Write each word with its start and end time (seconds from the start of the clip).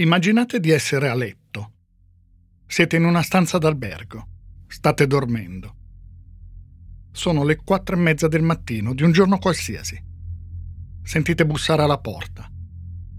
Immaginate 0.00 0.60
di 0.60 0.70
essere 0.70 1.10
a 1.10 1.14
letto. 1.14 1.72
Siete 2.66 2.96
in 2.96 3.04
una 3.04 3.20
stanza 3.20 3.58
d'albergo. 3.58 4.28
State 4.66 5.06
dormendo. 5.06 5.76
Sono 7.12 7.44
le 7.44 7.56
quattro 7.56 7.96
e 7.96 7.98
mezza 7.98 8.26
del 8.26 8.40
mattino 8.40 8.94
di 8.94 9.02
un 9.02 9.12
giorno 9.12 9.36
qualsiasi. 9.36 10.02
Sentite 11.02 11.44
bussare 11.44 11.82
alla 11.82 11.98
porta, 11.98 12.50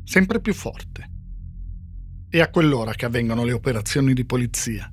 sempre 0.04 0.42
più 0.42 0.56
forte. 0.56 1.10
È 2.28 2.40
a 2.40 2.50
quell'ora 2.50 2.94
che 2.94 3.06
avvengono 3.06 3.44
le 3.44 3.52
operazioni 3.52 4.16
di 4.16 4.26
polizia. 4.26 4.92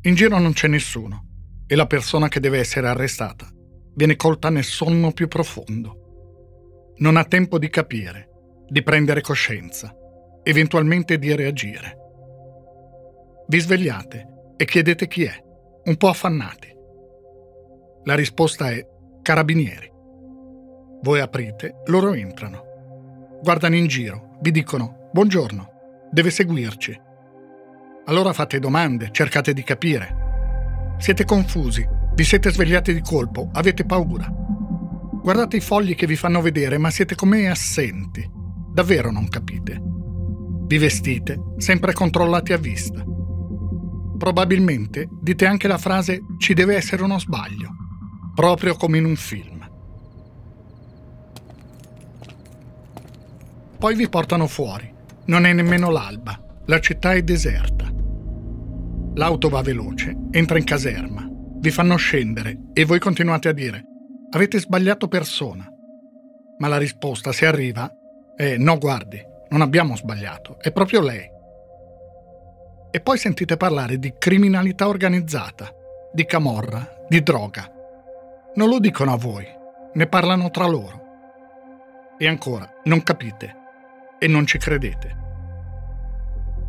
In 0.00 0.14
giro 0.16 0.40
non 0.40 0.52
c'è 0.52 0.66
nessuno 0.66 1.62
e 1.68 1.76
la 1.76 1.86
persona 1.86 2.26
che 2.26 2.40
deve 2.40 2.58
essere 2.58 2.88
arrestata 2.88 3.48
viene 3.94 4.16
colta 4.16 4.50
nel 4.50 4.64
sonno 4.64 5.12
più 5.12 5.28
profondo. 5.28 6.94
Non 6.96 7.16
ha 7.16 7.24
tempo 7.24 7.56
di 7.56 7.68
capire, 7.68 8.64
di 8.68 8.82
prendere 8.82 9.20
coscienza, 9.20 9.94
eventualmente 10.42 11.18
di 11.18 11.34
reagire. 11.34 11.96
Vi 13.46 13.58
svegliate 13.58 14.52
e 14.56 14.64
chiedete 14.64 15.06
chi 15.06 15.24
è, 15.24 15.32
un 15.84 15.96
po' 15.96 16.08
affannati. 16.08 16.74
La 18.04 18.14
risposta 18.14 18.70
è 18.70 18.86
carabinieri. 19.22 19.90
Voi 21.02 21.20
aprite, 21.20 21.82
loro 21.86 22.12
entrano. 22.12 23.38
Guardano 23.42 23.76
in 23.76 23.86
giro, 23.86 24.36
vi 24.40 24.50
dicono 24.50 25.08
buongiorno, 25.12 25.70
deve 26.10 26.30
seguirci. 26.30 27.00
Allora 28.06 28.32
fate 28.32 28.58
domande, 28.58 29.10
cercate 29.12 29.52
di 29.52 29.62
capire. 29.62 30.94
Siete 30.98 31.24
confusi, 31.24 31.86
vi 32.14 32.24
siete 32.24 32.50
svegliati 32.50 32.92
di 32.92 33.00
colpo, 33.00 33.48
avete 33.52 33.84
paura. 33.84 34.26
Guardate 35.22 35.56
i 35.56 35.60
fogli 35.60 35.94
che 35.94 36.06
vi 36.06 36.16
fanno 36.16 36.40
vedere, 36.40 36.78
ma 36.78 36.90
siete 36.90 37.14
come 37.14 37.48
assenti. 37.48 38.28
Davvero 38.72 39.10
non 39.10 39.28
capite. 39.28 39.80
Vi 40.68 40.76
vestite, 40.76 41.54
sempre 41.56 41.94
controllati 41.94 42.52
a 42.52 42.58
vista. 42.58 43.02
Probabilmente 44.18 45.08
dite 45.22 45.46
anche 45.46 45.66
la 45.66 45.78
frase 45.78 46.20
ci 46.36 46.52
deve 46.52 46.76
essere 46.76 47.02
uno 47.02 47.18
sbaglio, 47.18 47.70
proprio 48.34 48.76
come 48.76 48.98
in 48.98 49.06
un 49.06 49.16
film. 49.16 49.66
Poi 53.78 53.94
vi 53.94 54.08
portano 54.10 54.46
fuori. 54.46 54.92
Non 55.24 55.46
è 55.46 55.52
nemmeno 55.54 55.90
l'alba, 55.90 56.38
la 56.66 56.80
città 56.80 57.14
è 57.14 57.22
deserta. 57.22 57.90
L'auto 59.14 59.48
va 59.48 59.62
veloce, 59.62 60.14
entra 60.30 60.58
in 60.58 60.64
caserma, 60.64 61.26
vi 61.60 61.70
fanno 61.70 61.96
scendere 61.96 62.64
e 62.74 62.84
voi 62.84 62.98
continuate 62.98 63.48
a 63.48 63.52
dire 63.52 63.84
avete 64.30 64.60
sbagliato 64.60 65.08
persona. 65.08 65.66
Ma 66.58 66.68
la 66.68 66.76
risposta, 66.76 67.32
se 67.32 67.46
arriva, 67.46 67.90
è 68.36 68.58
no 68.58 68.76
guardi, 68.76 69.18
non 69.50 69.60
abbiamo 69.60 69.96
sbagliato, 69.96 70.58
è 70.60 70.72
proprio 70.72 71.00
lei. 71.00 71.28
E 72.90 73.00
poi 73.00 73.18
sentite 73.18 73.56
parlare 73.56 73.98
di 73.98 74.14
criminalità 74.18 74.88
organizzata, 74.88 75.72
di 76.12 76.24
camorra, 76.24 77.04
di 77.08 77.22
droga. 77.22 77.70
Non 78.54 78.68
lo 78.68 78.78
dicono 78.78 79.12
a 79.12 79.16
voi, 79.16 79.46
ne 79.92 80.06
parlano 80.06 80.50
tra 80.50 80.66
loro. 80.66 81.02
E 82.18 82.26
ancora, 82.26 82.68
non 82.84 83.02
capite 83.02 83.54
e 84.18 84.26
non 84.26 84.46
ci 84.46 84.58
credete. 84.58 85.16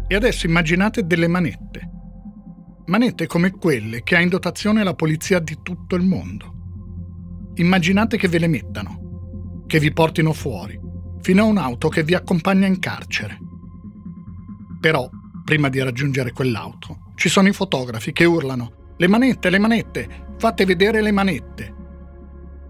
E 0.08 0.16
adesso 0.16 0.46
immaginate 0.46 1.06
delle 1.06 1.28
manette 1.28 1.98
manette 2.90 3.28
come 3.28 3.52
quelle 3.52 4.02
che 4.02 4.16
ha 4.16 4.20
in 4.20 4.30
dotazione 4.30 4.84
la 4.84 4.96
polizia 4.96 5.40
di 5.40 5.60
tutto 5.62 5.96
il 5.96 6.04
mondo. 6.04 6.56
Immaginate 7.56 8.18
che 8.18 8.28
ve 8.28 8.40
le 8.40 8.48
mettano, 8.48 9.64
che 9.68 9.80
vi 9.80 9.94
portino 9.94 10.34
fuori, 10.34 10.79
fino 11.22 11.44
a 11.44 11.46
un'auto 11.46 11.90
che 11.90 12.04
vi 12.04 12.14
accompagna 12.14 12.68
in 12.68 12.80
carcere. 12.80 13.38
Però, 14.80 15.10
prima 15.44 15.70
di 15.70 15.82
raggiungere 15.82 16.32
quell'auto, 16.32 17.12
ci 17.16 17.30
sono 17.30 17.48
i 17.48 17.54
fotografi 17.54 18.12
che 18.12 18.26
urlano 18.26 18.94
le 18.98 19.08
manette, 19.08 19.50
le 19.50 19.60
manette, 19.60 20.10
fate 20.38 20.66
vedere 20.66 21.02
le 21.02 21.12
manette. 21.12 21.76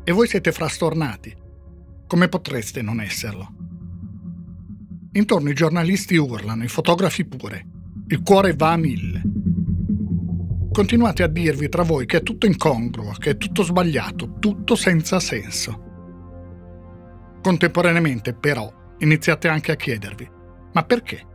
E 0.04 0.12
voi 0.12 0.28
siete 0.28 0.52
frastornati. 0.52 1.36
Come 2.08 2.28
potreste 2.28 2.82
non 2.82 3.02
esserlo? 3.02 3.54
Intorno 5.12 5.50
i 5.50 5.56
giornalisti 5.56 6.16
urlano, 6.16 6.64
i 6.64 6.68
fotografi 6.68 7.26
pure. 7.26 7.66
Il 8.08 8.22
cuore 8.22 8.54
va 8.54 8.72
a 8.72 8.78
mille 8.78 9.22
continuate 10.80 11.24
a 11.24 11.28
dirvi 11.28 11.68
tra 11.68 11.84
voi 11.84 12.06
che 12.06 12.20
è 12.20 12.24
tutto 12.24 12.46
incongruo, 12.46 13.12
che 13.18 13.32
è 13.32 13.38
tutto 13.38 13.64
sbagliato, 13.64 14.38
tutto 14.40 14.76
senza 14.76 15.20
senso. 15.20 15.89
Contemporaneamente, 17.42 18.34
però, 18.34 18.72
iniziate 19.00 19.48
anche 19.48 19.72
a 19.72 19.76
chiedervi, 19.76 20.30
ma 20.74 20.84
perché? 20.84 21.26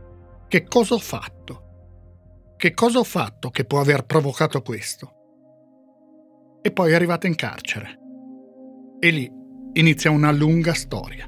Che 0.47 0.63
cosa 0.63 0.93
ho 0.93 0.99
fatto? 0.99 2.53
Che 2.57 2.73
cosa 2.73 2.99
ho 2.99 3.03
fatto 3.03 3.49
che 3.49 3.65
può 3.65 3.79
aver 3.79 4.05
provocato 4.05 4.61
questo? 4.61 5.13
E 6.61 6.71
poi 6.71 6.93
arrivate 6.93 7.27
in 7.27 7.35
carcere. 7.35 7.99
E 8.99 9.09
lì 9.09 9.29
inizia 9.73 10.11
una 10.11 10.31
lunga 10.31 10.73
storia. 10.73 11.27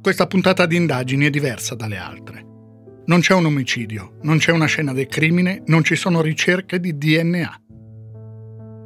Questa 0.00 0.26
puntata 0.26 0.64
di 0.64 0.76
indagini 0.76 1.26
è 1.26 1.30
diversa 1.30 1.74
dalle 1.74 1.98
altre. 1.98 2.47
Non 3.08 3.20
c'è 3.20 3.32
un 3.32 3.46
omicidio, 3.46 4.18
non 4.24 4.36
c'è 4.36 4.52
una 4.52 4.66
scena 4.66 4.92
del 4.92 5.06
crimine, 5.06 5.62
non 5.68 5.82
ci 5.82 5.96
sono 5.96 6.20
ricerche 6.20 6.78
di 6.78 6.98
DNA. 6.98 7.62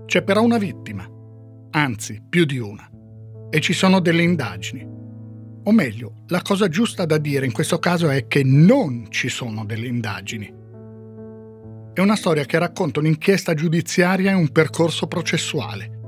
C'è 0.07 0.23
però 0.23 0.43
una 0.43 0.59
vittima, 0.59 1.05
anzi 1.71 2.23
più 2.29 2.45
di 2.45 2.59
una, 2.59 2.89
e 3.51 3.61
ci 3.61 3.73
sono 3.73 3.99
delle 3.99 4.23
indagini. 4.23 4.87
O 5.65 5.73
meglio, 5.73 6.23
la 6.29 6.41
cosa 6.41 6.69
giusta 6.69 7.05
da 7.05 7.19
dire 7.19 7.47
in 7.47 7.53
questo 7.53 7.81
caso 7.81 8.11
è 8.11 8.29
che 8.29 8.45
non 8.45 9.07
ci 9.11 9.29
sono 9.29 9.65
delle 9.65 9.89
indagini. 9.89 10.55
È 11.93 11.99
una 11.99 12.15
storia 12.15 12.45
che 12.45 12.61
racconta 12.61 13.01
un'inchiesta 13.01 13.55
giudiziaria 13.55 14.31
e 14.31 14.35
un 14.35 14.53
percorso 14.53 15.09
processuale. 15.09 15.99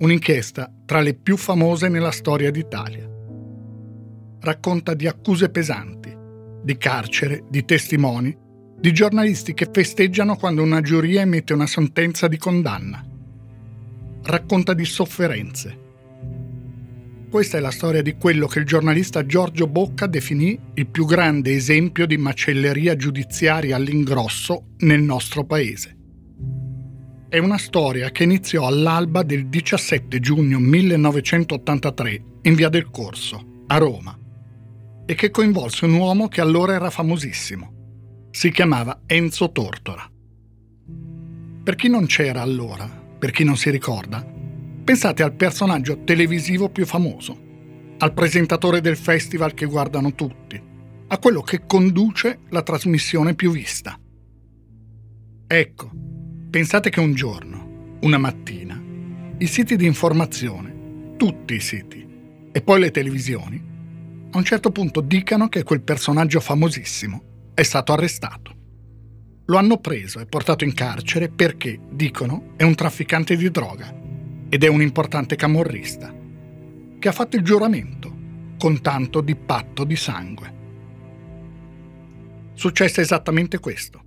Un'inchiesta 0.00 0.68
tra 0.84 0.98
le 0.98 1.14
più 1.14 1.36
famose 1.36 1.88
nella 1.88 2.10
storia 2.10 2.50
d'Italia 2.50 3.08
racconta 4.40 4.94
di 4.94 5.06
accuse 5.06 5.48
pesanti, 5.48 6.18
di 6.62 6.76
carcere, 6.76 7.44
di 7.48 7.64
testimoni, 7.64 8.36
di 8.78 8.92
giornalisti 8.92 9.52
che 9.54 9.68
festeggiano 9.70 10.36
quando 10.36 10.62
una 10.62 10.80
giuria 10.80 11.20
emette 11.20 11.52
una 11.52 11.66
sentenza 11.66 12.28
di 12.28 12.38
condanna. 12.38 13.04
Racconta 14.22 14.74
di 14.74 14.84
sofferenze. 14.84 15.88
Questa 17.30 17.58
è 17.58 17.60
la 17.60 17.70
storia 17.70 18.02
di 18.02 18.16
quello 18.16 18.46
che 18.46 18.58
il 18.58 18.64
giornalista 18.64 19.24
Giorgio 19.24 19.68
Bocca 19.68 20.06
definì 20.06 20.58
il 20.74 20.88
più 20.88 21.04
grande 21.04 21.54
esempio 21.54 22.04
di 22.04 22.16
macelleria 22.16 22.96
giudiziaria 22.96 23.76
all'ingrosso 23.76 24.70
nel 24.78 25.00
nostro 25.00 25.44
paese. 25.44 25.96
È 27.28 27.38
una 27.38 27.58
storia 27.58 28.10
che 28.10 28.24
iniziò 28.24 28.66
all'alba 28.66 29.22
del 29.22 29.46
17 29.46 30.18
giugno 30.18 30.58
1983 30.58 32.22
in 32.42 32.54
via 32.54 32.68
del 32.68 32.90
Corso, 32.90 33.62
a 33.68 33.76
Roma, 33.78 34.18
e 35.10 35.16
che 35.16 35.32
coinvolse 35.32 35.86
un 35.86 35.94
uomo 35.94 36.28
che 36.28 36.40
allora 36.40 36.74
era 36.74 36.88
famosissimo. 36.88 38.28
Si 38.30 38.52
chiamava 38.52 39.00
Enzo 39.06 39.50
Tortora. 39.50 40.08
Per 41.64 41.74
chi 41.74 41.88
non 41.88 42.06
c'era 42.06 42.42
allora, 42.42 42.86
per 43.18 43.32
chi 43.32 43.42
non 43.42 43.56
si 43.56 43.70
ricorda, 43.70 44.24
pensate 44.84 45.24
al 45.24 45.34
personaggio 45.34 46.04
televisivo 46.04 46.68
più 46.68 46.86
famoso, 46.86 47.36
al 47.98 48.12
presentatore 48.12 48.80
del 48.80 48.96
festival 48.96 49.52
che 49.52 49.66
guardano 49.66 50.14
tutti, 50.14 50.62
a 51.08 51.18
quello 51.18 51.40
che 51.40 51.66
conduce 51.66 52.42
la 52.50 52.62
trasmissione 52.62 53.34
più 53.34 53.50
vista. 53.50 53.98
Ecco, 55.44 55.90
pensate 56.50 56.88
che 56.88 57.00
un 57.00 57.14
giorno, 57.14 57.96
una 58.02 58.18
mattina, 58.18 58.80
i 59.38 59.46
siti 59.48 59.74
di 59.74 59.86
informazione, 59.86 61.16
tutti 61.16 61.54
i 61.54 61.60
siti, 61.60 62.06
e 62.52 62.62
poi 62.62 62.78
le 62.78 62.92
televisioni, 62.92 63.69
a 64.32 64.38
un 64.38 64.44
certo 64.44 64.70
punto 64.70 65.00
dicano 65.00 65.48
che 65.48 65.64
quel 65.64 65.82
personaggio 65.82 66.38
famosissimo 66.38 67.50
è 67.52 67.62
stato 67.62 67.92
arrestato. 67.92 68.54
Lo 69.46 69.56
hanno 69.56 69.78
preso 69.78 70.20
e 70.20 70.26
portato 70.26 70.62
in 70.62 70.72
carcere 70.72 71.28
perché, 71.28 71.80
dicono, 71.90 72.52
è 72.56 72.62
un 72.62 72.76
trafficante 72.76 73.36
di 73.36 73.50
droga 73.50 73.92
ed 74.48 74.62
è 74.62 74.68
un 74.68 74.82
importante 74.82 75.34
camorrista, 75.34 76.14
che 76.98 77.08
ha 77.08 77.12
fatto 77.12 77.34
il 77.34 77.42
giuramento 77.42 78.18
con 78.56 78.80
tanto 78.80 79.20
di 79.20 79.34
patto 79.34 79.82
di 79.82 79.96
sangue. 79.96 80.58
Successe 82.54 83.00
esattamente 83.00 83.58
questo. 83.58 84.04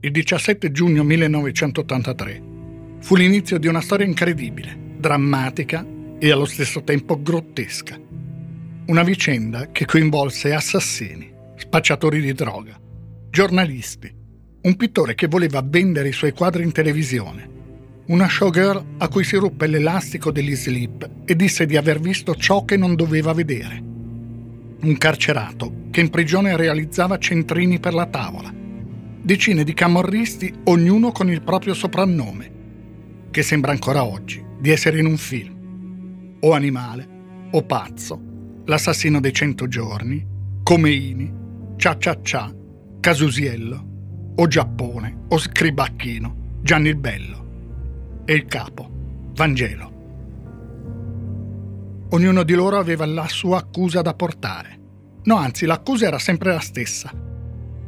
Il 0.00 0.10
17 0.10 0.70
giugno 0.72 1.02
1983 1.04 2.42
fu 2.98 3.16
l'inizio 3.16 3.58
di 3.58 3.66
una 3.66 3.80
storia 3.80 4.04
incredibile, 4.04 4.76
drammatica 4.98 5.86
e 6.18 6.30
allo 6.30 6.44
stesso 6.44 6.82
tempo 6.82 7.22
grottesca 7.22 7.98
una 8.86 9.02
vicenda 9.02 9.70
che 9.72 9.86
coinvolse 9.86 10.52
assassini, 10.52 11.32
spacciatori 11.56 12.20
di 12.20 12.34
droga, 12.34 12.78
giornalisti, 13.30 14.14
un 14.60 14.76
pittore 14.76 15.14
che 15.14 15.26
voleva 15.26 15.62
vendere 15.64 16.08
i 16.08 16.12
suoi 16.12 16.32
quadri 16.32 16.64
in 16.64 16.72
televisione, 16.72 17.48
una 18.08 18.28
showgirl 18.28 18.84
a 18.98 19.08
cui 19.08 19.24
si 19.24 19.36
ruppe 19.36 19.66
l'elastico 19.68 20.30
degli 20.30 20.54
slip 20.54 21.08
e 21.24 21.34
disse 21.34 21.64
di 21.64 21.78
aver 21.78 21.98
visto 21.98 22.34
ciò 22.34 22.66
che 22.66 22.76
non 22.76 22.94
doveva 22.94 23.32
vedere, 23.32 23.82
un 24.82 24.98
carcerato 24.98 25.84
che 25.90 26.00
in 26.02 26.10
prigione 26.10 26.54
realizzava 26.54 27.16
centrini 27.16 27.80
per 27.80 27.94
la 27.94 28.04
tavola, 28.04 28.52
decine 29.22 29.64
di 29.64 29.72
camorristi, 29.72 30.52
ognuno 30.64 31.10
con 31.10 31.30
il 31.30 31.40
proprio 31.40 31.72
soprannome, 31.72 32.52
che 33.30 33.42
sembra 33.42 33.72
ancora 33.72 34.04
oggi 34.04 34.44
di 34.60 34.68
essere 34.68 34.98
in 34.98 35.06
un 35.06 35.16
film, 35.16 36.36
o 36.40 36.52
animale, 36.52 37.08
o 37.50 37.62
pazzo, 37.62 38.32
l'assassino 38.66 39.20
dei 39.20 39.32
cento 39.32 39.68
giorni, 39.68 40.26
Comeini, 40.62 41.32
Cia 41.76 41.96
Cia 41.98 42.18
Cia, 42.22 42.52
Casusiello, 43.00 44.32
o 44.36 44.46
Giappone, 44.46 45.24
o 45.28 45.38
Scribacchino, 45.38 46.58
Gianni 46.62 46.88
il 46.88 46.96
Bello 46.96 48.22
e 48.24 48.34
il 48.34 48.46
capo, 48.46 48.90
Vangelo. 49.34 49.92
Ognuno 52.10 52.42
di 52.42 52.54
loro 52.54 52.78
aveva 52.78 53.04
la 53.06 53.28
sua 53.28 53.58
accusa 53.58 54.00
da 54.00 54.14
portare. 54.14 54.78
No, 55.24 55.36
anzi, 55.36 55.66
l'accusa 55.66 56.06
era 56.06 56.18
sempre 56.18 56.52
la 56.52 56.60
stessa. 56.60 57.10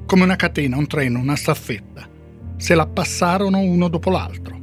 Come 0.05 0.23
una 0.23 0.37
catena, 0.37 0.77
un 0.77 0.87
treno, 0.87 1.21
una 1.21 1.37
staffetta. 1.37 2.09
Se 2.57 2.75
la 2.75 2.87
passarono 2.87 3.61
uno 3.61 3.89
dopo 3.89 4.11
l'altro. 4.11 4.59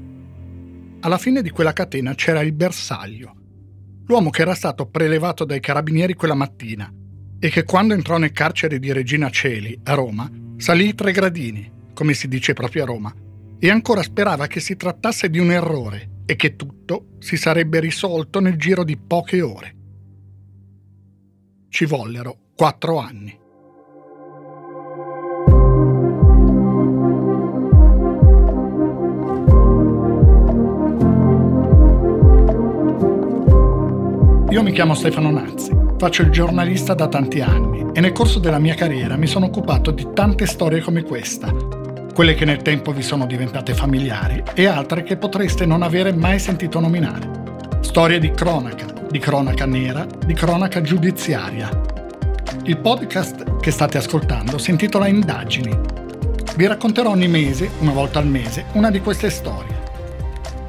Alla 1.00 1.18
fine 1.18 1.42
di 1.42 1.50
quella 1.50 1.74
catena 1.74 2.14
c'era 2.16 2.42
il 2.42 2.54
bersaglio, 2.54 3.36
l'uomo 4.06 4.30
che 4.30 4.42
era 4.42 4.56
stato 4.56 4.88
prelevato 4.88 5.46
dai 5.46 5.60
carabinieri 5.60 6.14
quella 6.14 6.34
mattina 6.34 6.92
e 7.40 7.50
che 7.50 7.64
quando 7.64 7.94
entrò 7.94 8.18
nel 8.18 8.32
carcere 8.32 8.80
di 8.80 8.92
Regina 8.94 9.30
Celi, 9.30 9.78
a 9.84 9.94
Roma, 9.94 10.30
salì 10.58 10.96
tre 10.96 11.12
gradini, 11.12 11.70
come 11.94 12.14
si 12.14 12.28
dice 12.28 12.54
proprio 12.54 12.84
a 12.84 12.86
Roma, 12.86 13.14
e 13.60 13.70
ancora 13.70 14.02
sperava 14.02 14.48
che 14.48 14.60
si 14.60 14.76
trattasse 14.78 15.30
di 15.30 15.40
un 15.40 15.52
errore 15.52 16.22
e 16.26 16.36
che 16.36 16.56
tutto 16.56 17.16
si 17.20 17.36
sarebbe 17.36 17.80
risolto 17.82 18.40
nel 18.40 18.56
giro 18.56 18.84
di 18.84 18.98
poche 18.98 19.42
ore. 19.42 19.76
Ci 21.68 21.86
vollero 21.86 22.38
quattro 22.56 22.98
anni. 22.98 23.38
Io 34.54 34.62
mi 34.62 34.72
chiamo 34.72 34.94
Stefano 34.94 35.32
Nazzi, 35.32 35.72
faccio 35.98 36.22
il 36.22 36.30
giornalista 36.30 36.94
da 36.94 37.08
tanti 37.08 37.42
anni 37.42 37.88
e 37.92 38.00
nel 38.00 38.12
corso 38.12 38.38
della 38.38 38.60
mia 38.60 38.76
carriera 38.76 39.16
mi 39.16 39.26
sono 39.26 39.48
occupato 39.48 39.90
di 39.90 40.10
tante 40.14 40.46
storie 40.46 40.80
come 40.80 41.02
questa, 41.02 41.52
quelle 42.14 42.36
che 42.36 42.46
nel 42.46 42.62
tempo 42.62 42.92
vi 42.92 43.02
sono 43.02 43.26
diventate 43.26 43.74
familiari 43.74 44.44
e 44.54 44.68
altre 44.68 45.02
che 45.02 45.18
potreste 45.18 45.66
non 45.66 45.82
avere 45.82 46.14
mai 46.14 46.38
sentito 46.38 46.80
nominare. 46.80 47.32
Storie 47.80 48.20
di 48.20 48.30
cronaca, 48.30 48.86
di 49.10 49.18
cronaca 49.18 49.66
nera, 49.66 50.06
di 50.24 50.36
cronaca 50.36 50.82
giudiziaria. 50.82 51.72
Il 52.66 52.78
podcast 52.78 53.60
che 53.60 53.72
state 53.72 53.98
ascoltando 53.98 54.60
si 54.60 54.70
intitola 54.70 55.08
Indagini. 55.08 55.76
Vi 56.56 56.68
racconterò 56.68 57.10
ogni 57.10 57.28
mese, 57.28 57.72
una 57.80 57.94
volta 57.94 58.20
al 58.20 58.28
mese, 58.28 58.66
una 58.74 58.92
di 58.92 59.02
queste 59.02 59.32
storie, 59.32 59.73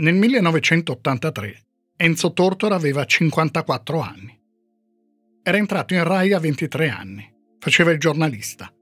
Nel 0.00 0.14
1983 0.14 1.62
Enzo 1.94 2.32
Tortora 2.32 2.74
aveva 2.74 3.04
54 3.04 4.00
anni. 4.00 4.40
Era 5.42 5.58
entrato 5.58 5.92
in 5.92 6.04
RAI 6.04 6.32
a 6.32 6.38
23 6.38 6.88
anni, 6.88 7.30
faceva 7.58 7.90
il 7.90 7.98
giornalista. 7.98 8.72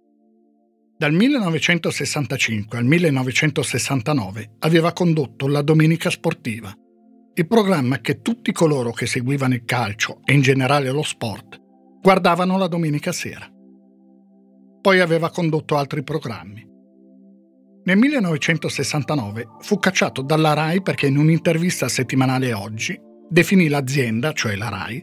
Dal 0.96 1.12
1965 1.12 2.78
al 2.78 2.84
1969 2.84 4.58
aveva 4.60 4.92
condotto 4.92 5.48
La 5.48 5.62
Domenica 5.62 6.08
Sportiva, 6.08 6.72
il 7.34 7.46
programma 7.48 8.00
che 8.00 8.22
tutti 8.22 8.52
coloro 8.52 8.92
che 8.92 9.06
seguivano 9.06 9.54
il 9.54 9.64
calcio 9.64 10.20
e 10.24 10.34
in 10.34 10.40
generale 10.40 10.88
lo 10.92 11.02
sport 11.02 11.60
guardavano 12.00 12.56
la 12.56 12.68
domenica 12.68 13.10
sera. 13.10 13.50
Poi 14.80 15.00
aveva 15.00 15.30
condotto 15.30 15.76
altri 15.76 16.04
programmi. 16.04 16.67
Nel 17.88 17.96
1969 17.96 19.48
fu 19.60 19.78
cacciato 19.78 20.20
dalla 20.20 20.52
RAI 20.52 20.82
perché 20.82 21.06
in 21.06 21.16
un'intervista 21.16 21.88
settimanale 21.88 22.52
Oggi 22.52 23.00
definì 23.26 23.68
l'azienda, 23.68 24.32
cioè 24.32 24.56
la 24.56 24.68
RAI, 24.68 25.02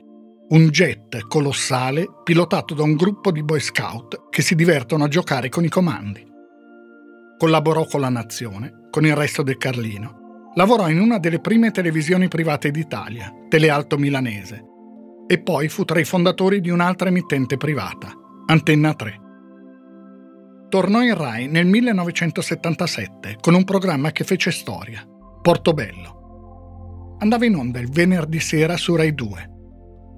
un 0.50 0.68
jet 0.68 1.26
colossale 1.28 2.06
pilotato 2.24 2.76
da 2.76 2.84
un 2.84 2.94
gruppo 2.94 3.32
di 3.32 3.42
boy 3.42 3.60
scout 3.60 4.30
che 4.30 4.44
si 4.44 4.54
divertono 4.54 5.06
a 5.06 5.08
giocare 5.08 5.50
con 5.50 5.64
i 5.64 5.70
comandi. 5.70 6.24
Collaborò 7.40 7.88
con 7.88 8.02
la 8.02 8.10
Nazione, 8.10 8.88
con 8.92 9.04
il 9.04 9.16
resto 9.16 9.42
del 9.42 9.58
Carlino. 9.58 10.52
Lavorò 10.54 10.88
in 10.88 11.00
una 11.00 11.18
delle 11.18 11.42
prime 11.42 11.72
televisioni 11.72 12.28
private 12.28 12.70
d'Italia, 12.70 13.34
Telealto 13.50 13.98
Milanese, 13.98 14.64
e 15.26 15.42
poi 15.42 15.70
fu 15.70 15.86
tra 15.86 16.00
i 16.00 16.06
fondatori 16.06 16.62
di 16.62 16.70
un'altra 16.70 17.10
emittente 17.10 17.58
privata, 17.58 18.14
Antenna 18.46 18.94
3. 18.94 19.25
Tornò 20.76 21.02
in 21.02 21.16
Rai 21.16 21.48
nel 21.48 21.66
1977 21.68 23.38
con 23.40 23.54
un 23.54 23.64
programma 23.64 24.12
che 24.12 24.26
fece 24.26 24.52
storia, 24.52 25.08
Portobello 25.42 27.16
andava 27.20 27.46
in 27.46 27.56
onda 27.56 27.80
il 27.80 27.90
venerdì 27.90 28.42
sera 28.42 28.76
su 28.76 28.94
Rai 28.94 29.16
2. 29.16 29.52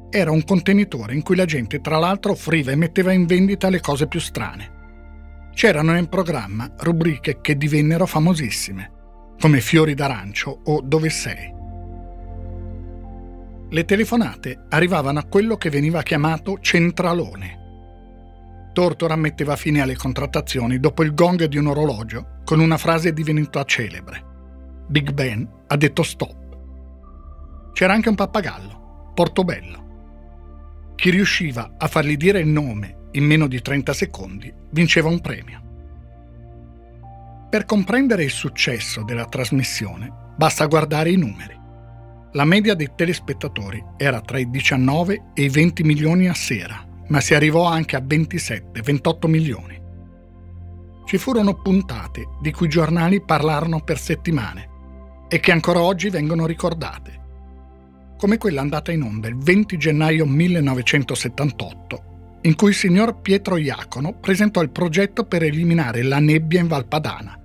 Era 0.09 0.31
un 0.31 0.44
contenitore 0.44 1.13
in 1.13 1.21
cui 1.21 1.36
la 1.36 1.45
gente 1.45 1.80
tra 1.80 2.00
l'altro 2.00 2.31
offriva 2.31 2.71
e 2.71 2.75
metteva 2.75 3.12
in 3.12 3.27
vendita 3.27 3.69
le 3.69 3.80
cose 3.80 4.07
più 4.07 4.19
strane. 4.19 5.49
C'erano 5.54 5.92
nel 5.92 6.09
programma 6.09 6.73
rubriche 6.80 7.40
che 7.40 7.56
divennero 7.56 8.07
famosissime, 8.07 8.92
come 9.40 9.61
Fiori 9.61 9.94
d'arancio 9.94 10.61
o 10.64 10.81
Dove 10.81 11.09
sei. 11.11 11.54
Le 13.69 13.85
telefonate 13.85 14.66
arrivavano 14.69 15.19
a 15.19 15.26
quello 15.26 15.56
che 15.56 15.69
veniva 15.69 16.02
chiamato 16.02 16.57
centralone. 16.59 17.67
Tortora 18.77 19.15
metteva 19.15 19.55
fine 19.55 19.81
alle 19.81 19.95
contrattazioni 19.95 20.79
dopo 20.79 21.01
il 21.01 21.15
gong 21.15 21.45
di 21.45 21.57
un 21.57 21.65
orologio 21.65 22.41
con 22.43 22.59
una 22.59 22.77
frase 22.77 23.11
divenuta 23.11 23.63
celebre. 23.63 24.23
Big 24.87 25.13
Ben 25.13 25.49
ha 25.65 25.75
detto 25.75 26.03
stop. 26.03 27.71
C'era 27.73 27.93
anche 27.93 28.09
un 28.09 28.13
pappagallo, 28.13 29.13
Portobello. 29.15 30.91
Chi 30.93 31.09
riusciva 31.09 31.73
a 31.75 31.87
fargli 31.87 32.17
dire 32.17 32.39
il 32.39 32.49
nome 32.49 33.07
in 33.13 33.25
meno 33.25 33.47
di 33.47 33.59
30 33.59 33.93
secondi 33.93 34.53
vinceva 34.69 35.09
un 35.09 35.21
premio. 35.21 35.61
Per 37.49 37.65
comprendere 37.65 38.25
il 38.25 38.29
successo 38.29 39.01
della 39.01 39.25
trasmissione 39.25 40.13
basta 40.35 40.67
guardare 40.67 41.09
i 41.09 41.17
numeri. 41.17 41.59
La 42.33 42.45
media 42.45 42.75
dei 42.75 42.91
telespettatori 42.95 43.83
era 43.97 44.21
tra 44.21 44.37
i 44.37 44.47
19 44.51 45.31
e 45.33 45.41
i 45.45 45.49
20 45.49 45.81
milioni 45.81 46.27
a 46.27 46.35
sera, 46.35 46.86
ma 47.07 47.21
si 47.21 47.33
arrivò 47.33 47.66
anche 47.66 47.95
a 47.95 48.02
27-28 48.02 49.28
milioni. 49.28 49.81
Ci 51.06 51.18
furono 51.18 51.61
puntate 51.61 52.28
di 52.42 52.52
cui 52.52 52.68
i 52.68 52.69
giornali 52.69 53.21
parlarono 53.21 53.81
per 53.81 53.97
settimane 53.97 54.76
e 55.30 55.40
che 55.40 55.52
ancora 55.52 55.81
oggi 55.81 56.09
vengono 56.09 56.45
ricordate 56.45 57.18
come 58.18 58.37
quella 58.37 58.61
andata 58.61 58.92
in 58.92 59.04
onda 59.04 59.28
il 59.28 59.37
20 59.37 59.78
gennaio 59.78 60.26
1978, 60.26 62.40
in 62.42 62.56
cui 62.56 62.69
il 62.69 62.76
signor 62.76 63.21
Pietro 63.21 63.57
Iacono 63.57 64.14
presentò 64.14 64.61
il 64.61 64.71
progetto 64.71 65.26
per 65.26 65.44
eliminare 65.44 66.02
la 66.02 66.19
nebbia 66.19 66.59
in 66.59 66.68
Valpadana, 66.68 67.40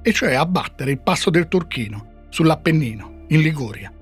e 0.00 0.12
cioè 0.12 0.34
abbattere 0.34 0.92
il 0.92 1.00
passo 1.00 1.30
del 1.30 1.48
Turchino, 1.48 2.26
sull'Appennino, 2.28 3.24
in 3.28 3.40
Liguria, 3.40 3.92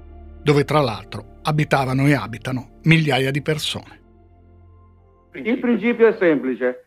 dove 0.42 0.64
tra 0.64 0.80
l'altro 0.80 1.38
abitavano 1.42 2.06
e 2.06 2.12
abitano 2.12 2.80
migliaia 2.82 3.30
di 3.30 3.40
persone. 3.40 4.00
Il 5.34 5.58
principio 5.60 6.08
è 6.08 6.12
semplice, 6.14 6.84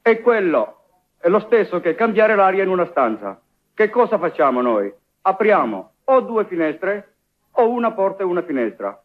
è 0.00 0.20
quello, 0.20 0.82
è 1.18 1.28
lo 1.28 1.40
stesso 1.40 1.80
che 1.80 1.96
cambiare 1.96 2.36
l'aria 2.36 2.62
in 2.62 2.68
una 2.68 2.86
stanza. 2.86 3.40
Che 3.74 3.90
cosa 3.90 4.18
facciamo 4.18 4.60
noi? 4.60 4.92
Apriamo 5.22 5.92
o 6.04 6.20
due 6.20 6.44
finestre 6.44 7.14
o 7.52 7.68
una 7.68 7.90
porta 7.92 8.22
e 8.22 8.26
una 8.26 8.42
finestra. 8.42 9.02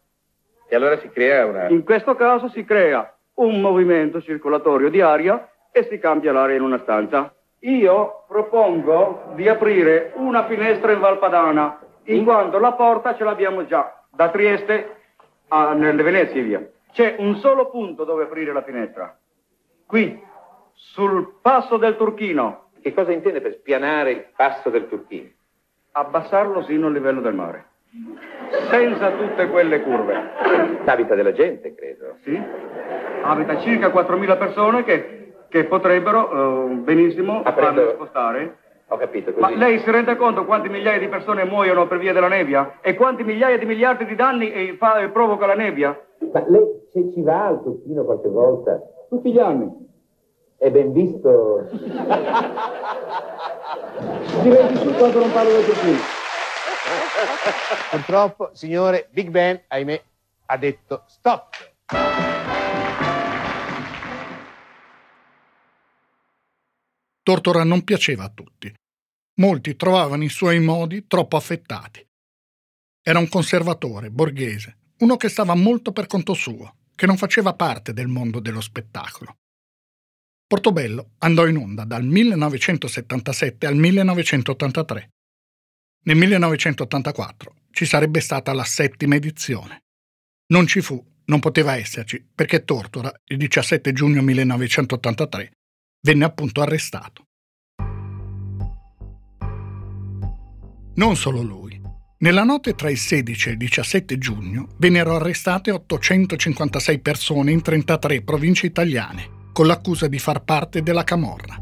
E 0.68 0.76
allora 0.76 1.00
si 1.00 1.10
crea 1.10 1.48
una... 1.48 1.70
In 1.70 1.84
questo 1.84 2.16
caso 2.16 2.50
si 2.50 2.64
crea 2.64 3.12
un 3.36 3.60
movimento 3.60 4.22
circolatorio 4.22 4.90
di 4.90 5.02
aria 5.02 5.50
e 5.72 5.88
si 5.90 5.98
cambia 5.98 6.32
l'aria 6.32 6.58
in 6.58 6.62
una 6.62 6.80
stanza. 6.80 7.34
Io 7.62 8.26
propongo 8.28 9.32
di 9.36 9.48
aprire 9.48 10.14
una 10.16 10.46
finestra 10.46 10.92
in 10.92 11.00
Valpadana, 11.00 11.80
in 12.06 12.24
quanto 12.24 12.60
la 12.60 12.74
porta 12.74 13.16
ce 13.16 13.24
l'abbiamo 13.24 13.66
già, 13.66 14.04
da 14.12 14.30
Trieste 14.30 14.96
a, 15.48 15.74
nelle 15.74 16.04
Venezie 16.04 16.42
via. 16.42 16.66
C'è 16.92 17.16
un 17.20 17.36
solo 17.38 17.70
punto 17.70 18.04
dove 18.04 18.24
aprire 18.24 18.52
la 18.52 18.64
finestra. 18.64 19.18
Qui, 19.86 20.22
sul 20.74 21.40
passo 21.42 21.78
del 21.78 21.96
Turchino. 21.96 22.70
Che 22.82 22.94
cosa 22.94 23.12
intende 23.12 23.42
per 23.42 23.54
spianare 23.54 24.12
il 24.12 24.26
passo 24.36 24.70
del 24.70 24.88
Turchino? 24.88 25.30
Abbassarlo 25.92 26.64
sino 26.64 26.88
al 26.88 26.94
livello 26.94 27.22
del 27.22 27.34
mare. 27.34 27.66
Senza 28.70 29.12
tutte 29.12 29.50
quelle 29.50 29.82
curve. 29.82 30.32
Abita 30.86 31.16
della 31.16 31.34
gente, 31.34 31.76
credo. 31.76 32.16
Sì. 32.24 32.42
Abita 33.22 33.60
circa 33.60 33.90
4.000 33.90 34.38
persone 34.38 34.84
che, 34.84 35.34
che 35.50 35.66
potrebbero 35.66 36.70
eh, 36.70 36.74
benissimo 36.76 37.44
farle 37.44 37.92
spostare. 37.92 38.58
Ho 38.92 38.98
capito, 38.98 39.32
così. 39.32 39.40
Ma 39.40 39.50
lei 39.58 39.80
si 39.80 39.90
rende 39.90 40.18
conto 40.18 40.44
quanti 40.44 40.68
migliaia 40.68 41.00
di 41.00 41.08
persone 41.08 41.46
muoiono 41.46 41.88
per 41.88 41.98
via 41.98 42.12
della 42.12 42.28
nebbia? 42.28 42.80
E 42.82 42.94
quanti 42.96 43.24
migliaia 43.24 43.58
di 43.58 43.66
miliardi 43.66 44.04
di 44.06 44.16
danni 44.16 44.52
eh, 44.52 44.76
fa- 44.78 45.00
eh, 45.00 45.08
provoca 45.10 45.46
la 45.46 45.56
nebbia? 45.56 45.98
Ma 46.34 46.44
lei 46.50 46.66
se 46.92 47.10
ci 47.14 47.22
va 47.22 47.46
al 47.48 47.64
Turchino 47.64 48.04
qualche 48.04 48.28
volta, 48.28 48.82
Tutti 49.08 49.32
gli 49.32 49.40
anni. 49.40 49.70
è 50.58 50.70
ben 50.70 50.92
visto... 50.92 51.70
Direi 54.42 54.68
di 54.68 54.76
su 54.76 54.94
quando 54.96 55.20
non 55.20 55.32
parlo 55.32 55.52
del 55.52 55.66
Turchino. 55.66 55.98
Purtroppo, 57.92 58.50
signore, 58.52 59.08
Big 59.12 59.30
Ben, 59.30 59.62
ahimè, 59.70 60.02
ha 60.48 60.58
detto 60.58 61.04
stop. 61.08 61.56
Tortora 67.24 67.64
non 67.64 67.84
piaceva 67.84 68.24
a 68.26 68.30
tutti. 68.30 68.74
Molti 69.40 69.76
trovavano 69.76 70.24
i 70.24 70.30
suoi 70.30 70.60
modi 70.60 71.08
troppo 71.08 71.38
affettati. 71.38 72.06
Era 73.04 73.20
un 73.20 73.30
conservatore, 73.30 74.12
borghese, 74.12 74.78
uno 75.00 75.18
che 75.18 75.30
stava 75.30 75.56
molto 75.56 75.92
per 75.92 76.08
conto 76.08 76.34
suo, 76.34 76.76
che 76.96 77.06
non 77.06 77.18
faceva 77.18 77.54
parte 77.54 77.94
del 77.94 78.08
mondo 78.08 78.40
dello 78.40 78.62
spettacolo. 78.62 79.38
Portobello 80.46 81.12
andò 81.20 81.48
in 81.48 81.56
onda 81.56 81.86
dal 81.86 82.04
1977 82.04 83.66
al 83.66 83.76
1983. 83.76 85.10
Nel 86.04 86.18
1984 86.18 87.56
ci 87.72 87.86
sarebbe 87.86 88.20
stata 88.20 88.54
la 88.54 88.66
settima 88.66 89.16
edizione. 89.16 89.84
Non 90.48 90.68
ci 90.68 90.82
fu, 90.82 91.02
non 91.26 91.40
poteva 91.40 91.78
esserci, 91.78 92.24
perché 92.36 92.66
Tortora, 92.66 93.12
il 93.26 93.38
17 93.38 93.94
giugno 93.94 94.22
1983, 94.22 95.52
venne 96.02 96.26
appunto 96.26 96.62
arrestato. 96.62 97.28
Non 101.02 101.16
solo 101.16 101.42
lui. 101.42 101.82
Nella 102.20 102.44
notte 102.44 102.76
tra 102.76 102.92
il 102.92 102.98
16 103.00 103.50
e 103.50 103.52
il 103.54 103.58
17 103.58 104.20
giugno 104.20 104.68
vennero 104.78 105.16
arrestate 105.16 105.72
856 105.72 107.00
persone 107.00 107.52
in 107.52 107.64
33 107.64 108.22
province 108.22 108.68
italiane 108.68 109.50
con 109.52 109.66
l'accusa 109.66 110.06
di 110.06 110.20
far 110.20 110.44
parte 110.44 110.84
della 110.84 111.04
Camorra. 111.04 111.60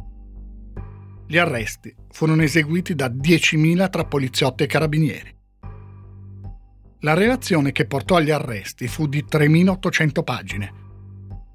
Gli 1.26 1.38
arresti 1.38 1.96
furono 2.10 2.44
eseguiti 2.44 2.96
da 2.96 3.08
10.000 3.08 3.90
tra 3.90 4.04
poliziotti 4.04 4.64
e 4.64 4.68
carabinieri. 4.68 5.34
La 7.00 7.14
relazione 7.14 7.72
che 7.72 7.86
portò 7.86 8.18
agli 8.18 8.32
arresti 8.32 8.90
fu 8.90 9.08
di 9.08 9.24
3.800 9.24 10.22
pagine. 10.22 10.74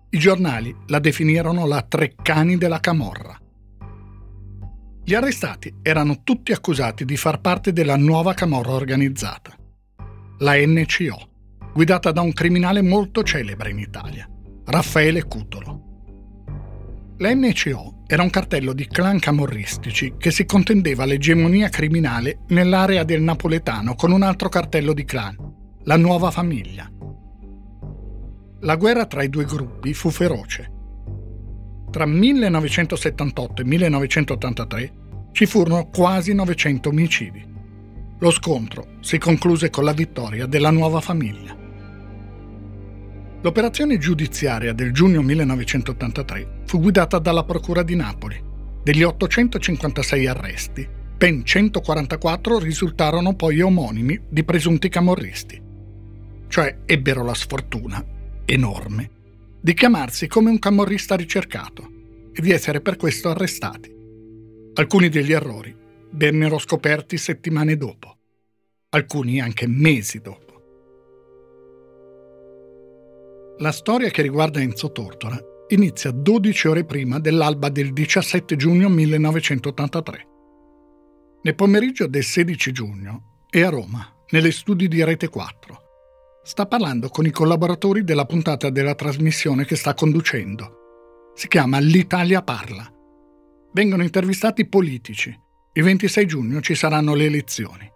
I 0.09 0.19
giornali 0.19 0.75
la 0.87 1.01
definirono 1.01 1.67
la 1.67 1.83
Treccani 1.83 2.57
della 2.57 2.81
Camorra. 2.81 3.39
Gli 5.07 5.13
arrestati 5.13 5.81
erano 5.83 6.23
tutti 6.25 6.53
accusati 6.53 7.05
di 7.05 7.19
far 7.19 7.43
parte 7.43 7.75
della 7.75 7.97
nuova 7.99 8.33
Camorra 8.33 8.73
organizzata, 8.73 9.55
la 10.39 10.55
NCO, 10.57 11.29
guidata 11.75 12.11
da 12.11 12.23
un 12.23 12.33
criminale 12.33 12.81
molto 12.81 13.23
celebre 13.23 13.69
in 13.69 13.81
Italia, 13.81 14.27
Raffaele 14.65 15.25
Cutolo. 15.25 15.83
La 17.19 17.35
NCO 17.35 18.05
era 18.07 18.23
un 18.23 18.31
cartello 18.31 18.73
di 18.73 18.87
clan 18.87 19.19
camorristici 19.19 20.15
che 20.17 20.31
si 20.31 20.47
contendeva 20.47 21.05
l'egemonia 21.05 21.69
criminale 21.69 22.39
nell'area 22.49 23.05
del 23.05 23.21
napoletano 23.21 23.97
con 23.97 24.11
un 24.11 24.23
altro 24.23 24.49
cartello 24.49 24.95
di 24.95 25.05
clan, 25.05 25.37
la 25.83 25.99
Nuova 25.99 26.31
Famiglia. 26.31 26.91
La 28.61 28.77
guerra 28.77 29.05
tra 29.05 29.23
i 29.23 29.29
due 29.29 29.45
gruppi 29.45 29.93
fu 29.93 30.09
feroce. 30.09 30.74
Tra 31.95 32.07
1978 32.07 33.63
e 33.63 33.65
1983 33.65 34.93
ci 35.31 35.47
furono 35.47 35.87
quasi 35.91 36.35
900 36.35 36.89
omicidi. 36.89 37.47
Lo 38.19 38.33
scontro 38.33 38.97
si 38.99 39.17
concluse 39.17 39.71
con 39.71 39.85
la 39.85 39.93
vittoria 39.93 40.47
della 40.47 40.73
Nuova 40.73 41.01
Famiglia. 41.01 41.57
L'operazione 43.41 43.99
giudiziaria 43.99 44.73
del 44.73 44.93
giugno 44.93 45.23
1983 45.23 46.63
fu 46.65 46.81
guidata 46.81 47.21
dalla 47.21 47.45
Procura 47.45 47.85
di 47.85 47.95
Napoli. 47.95 48.43
Degli 48.83 49.05
856 49.05 50.27
arresti, 50.27 50.89
ben 51.17 51.45
144 51.45 52.59
risultarono 52.59 53.37
poi 53.37 53.61
omonimi 53.61 54.21
di 54.29 54.43
presunti 54.43 54.89
camorristi. 54.89 55.63
Cioè 56.49 56.79
ebbero 56.87 57.23
la 57.23 57.35
sfortuna, 57.35 58.05
enorme, 58.45 59.11
di 59.65 59.73
chiamarsi 59.73 60.29
come 60.29 60.51
un 60.51 60.59
camorrista 60.59 61.17
ricercato 61.17 61.91
e 62.35 62.43
di 62.43 62.51
essere 62.51 62.83
per 62.83 62.97
questo 62.97 63.31
arrestati. 63.31 63.91
Alcuni 64.75 65.09
degli 65.09 65.33
errori 65.33 65.75
vennero 66.11 66.59
scoperti 66.59 67.17
settimane 67.17 67.75
dopo, 67.79 68.15
alcuni 68.91 69.41
anche 69.41 69.67
mesi 69.67 70.21
dopo. 70.21 70.53
La 73.57 73.73
storia 73.73 74.11
che 74.11 74.21
riguarda 74.21 74.61
Enzo 74.61 74.93
Tortora 74.93 75.41
inizia 75.69 76.11
12 76.11 76.69
ore 76.69 76.85
prima 76.85 77.19
dell'alba 77.19 77.71
del 77.71 77.95
17 77.95 78.57
giugno 78.57 78.91
1983. 78.91 80.27
Nel 81.41 81.55
pomeriggio 81.55 82.07
del 82.07 82.23
16 82.23 82.71
giugno 82.71 83.47
è 83.49 83.63
a 83.63 83.71
Roma, 83.71 84.15
nelle 84.29 84.51
studi 84.51 84.89
di 84.89 85.03
Rete 85.03 85.29
4. 85.29 85.84
Sta 86.47 86.67
parlando 86.67 87.09
con 87.09 87.25
i 87.25 87.31
collaboratori 87.31 88.05
della 88.05 88.27
puntata 88.27 88.69
della 88.69 88.95
trasmissione 88.95 89.65
che 89.65 89.77
sta 89.77 89.95
conducendo. 89.95 91.31
Si 91.33 91.49
chiama 91.49 91.79
L'Italia 91.79 92.43
parla. 92.43 92.87
Vengono 93.73 94.03
intervistati 94.03 94.69
politici. 94.69 95.35
Il 95.73 95.83
26 95.83 96.27
giugno 96.27 96.61
ci 96.61 96.75
saranno 96.75 97.15
le 97.15 97.25
elezioni. 97.25 97.91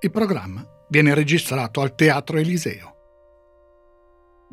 Il 0.00 0.10
programma 0.10 0.66
viene 0.88 1.12
registrato 1.12 1.82
al 1.82 1.94
Teatro 1.94 2.38
Eliseo. 2.38 2.94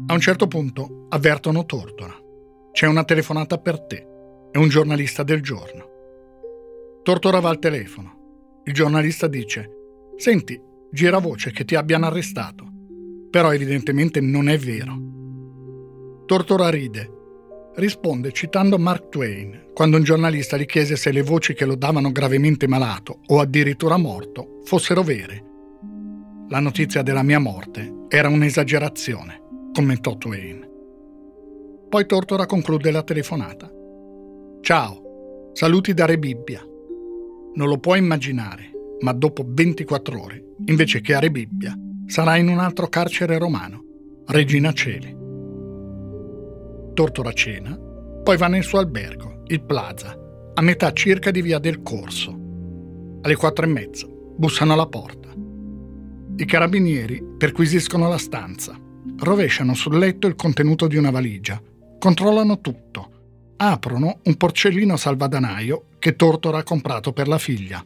A 0.07 0.13
un 0.13 0.19
certo 0.19 0.47
punto 0.47 1.05
avvertono 1.11 1.65
Tortora. 1.65 2.13
C'è 2.73 2.87
una 2.87 3.05
telefonata 3.05 3.57
per 3.57 3.85
te. 3.85 4.05
È 4.51 4.57
un 4.57 4.67
giornalista 4.67 5.23
del 5.23 5.41
giorno. 5.41 5.87
Tortora 7.03 7.39
va 7.39 7.47
al 7.47 7.59
telefono. 7.59 8.59
Il 8.65 8.73
giornalista 8.73 9.27
dice: 9.27 9.69
Senti, 10.17 10.61
gira 10.91 11.19
voce 11.19 11.51
che 11.51 11.63
ti 11.63 11.75
abbiano 11.75 12.07
arrestato. 12.07 12.70
Però 13.31 13.53
evidentemente 13.53 14.21
non 14.21 14.49
è 14.49 14.57
vero. 14.57 14.99
Tortora 16.25 16.69
ride. 16.69 17.09
Risponde 17.75 18.31
citando 18.31 18.77
Mark 18.77 19.09
Twain, 19.09 19.69
quando 19.73 19.95
un 19.97 20.03
giornalista 20.03 20.57
gli 20.57 20.65
chiese 20.65 20.97
se 20.97 21.11
le 21.11 21.21
voci 21.21 21.53
che 21.53 21.65
lo 21.65 21.75
davano 21.75 22.11
gravemente 22.11 22.67
malato 22.67 23.21
o 23.27 23.39
addirittura 23.39 23.97
morto 23.97 24.59
fossero 24.65 25.01
vere. 25.01 25.45
La 26.49 26.59
notizia 26.59 27.01
della 27.01 27.23
mia 27.23 27.39
morte 27.39 28.05
era 28.09 28.27
un'esagerazione 28.27 29.41
commentò 29.73 30.17
Twain. 30.17 30.67
Poi 31.89 32.05
Tortora 32.05 32.45
conclude 32.45 32.91
la 32.91 33.03
telefonata. 33.03 33.71
Ciao, 34.61 35.49
saluti 35.53 35.93
da 35.93 36.05
Re 36.05 36.17
Bibbia. 36.17 36.61
Non 37.53 37.67
lo 37.67 37.77
puoi 37.79 37.99
immaginare, 37.99 38.71
ma 38.99 39.13
dopo 39.13 39.43
24 39.45 40.21
ore, 40.21 40.55
invece 40.65 41.01
che 41.01 41.13
a 41.13 41.19
Re 41.19 41.31
Bibbia, 41.31 41.73
sarà 42.11 42.35
in 42.35 42.49
un 42.49 42.59
altro 42.59 42.89
carcere 42.89 43.37
romano, 43.37 43.85
Regina 44.27 44.73
Celi. 44.73 45.15
Tortora 46.93 47.31
cena, 47.31 47.73
poi 48.21 48.35
va 48.35 48.47
nel 48.47 48.65
suo 48.65 48.79
albergo, 48.79 49.43
il 49.47 49.63
Plaza, 49.63 50.13
a 50.53 50.61
metà 50.61 50.91
circa 50.91 51.31
di 51.31 51.41
via 51.41 51.57
del 51.57 51.81
Corso. 51.81 52.37
Alle 53.21 53.35
quattro 53.37 53.63
e 53.63 53.69
mezza 53.69 54.07
bussano 54.09 54.73
alla 54.73 54.87
porta. 54.87 55.29
I 56.35 56.45
carabinieri 56.45 57.23
perquisiscono 57.37 58.09
la 58.09 58.17
stanza 58.17 58.77
rovesciano 59.19 59.73
sul 59.73 59.97
letto 59.97 60.27
il 60.27 60.35
contenuto 60.35 60.87
di 60.87 60.97
una 60.97 61.11
valigia, 61.11 61.61
controllano 61.97 62.59
tutto, 62.59 63.53
aprono 63.55 64.19
un 64.23 64.35
porcellino 64.35 64.97
salvadanaio 64.97 65.85
che 65.97 66.17
Tortora 66.17 66.57
ha 66.57 66.63
comprato 66.63 67.13
per 67.13 67.29
la 67.29 67.37
figlia. 67.37 67.81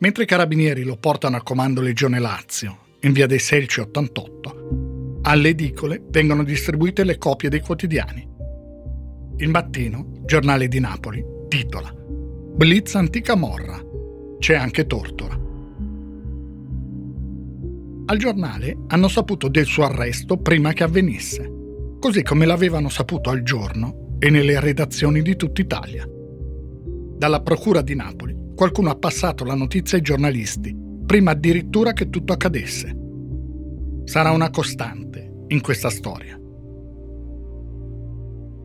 Mentre 0.00 0.22
i 0.24 0.26
carabinieri 0.26 0.82
lo 0.82 0.96
portano 0.96 1.36
al 1.36 1.42
comando 1.42 1.80
Legione 1.80 2.18
Lazio, 2.18 2.88
in 3.00 3.12
via 3.12 3.26
dei 3.26 3.38
Selci 3.38 3.80
88, 3.80 5.18
Alle 5.22 5.48
edicole 5.48 6.02
vengono 6.10 6.44
distribuite 6.44 7.04
le 7.04 7.18
copie 7.18 7.48
dei 7.48 7.60
quotidiani. 7.60 8.28
Il 9.36 9.48
mattino, 9.48 10.20
giornale 10.24 10.68
di 10.68 10.80
Napoli, 10.80 11.24
titola 11.48 12.00
Blitz 12.60 12.94
antica 12.94 13.36
morra. 13.36 13.82
C'è 14.38 14.54
anche 14.54 14.86
Tortora. 14.86 15.34
Al 18.04 18.18
giornale 18.18 18.76
hanno 18.88 19.08
saputo 19.08 19.48
del 19.48 19.64
suo 19.64 19.84
arresto 19.84 20.36
prima 20.36 20.74
che 20.74 20.82
avvenisse, 20.82 21.50
così 21.98 22.22
come 22.22 22.44
l'avevano 22.44 22.90
saputo 22.90 23.30
al 23.30 23.42
giorno 23.42 24.16
e 24.18 24.28
nelle 24.28 24.60
redazioni 24.60 25.22
di 25.22 25.36
tutta 25.36 25.62
Italia. 25.62 26.06
Dalla 26.06 27.40
Procura 27.40 27.80
di 27.80 27.94
Napoli 27.94 28.36
qualcuno 28.54 28.90
ha 28.90 28.96
passato 28.96 29.44
la 29.44 29.54
notizia 29.54 29.96
ai 29.96 30.04
giornalisti, 30.04 30.76
prima 31.10 31.32
addirittura 31.32 31.92
che 31.92 32.08
tutto 32.08 32.32
accadesse. 32.32 32.96
Sarà 34.04 34.30
una 34.30 34.48
costante 34.48 35.46
in 35.48 35.60
questa 35.60 35.90
storia. 35.90 36.38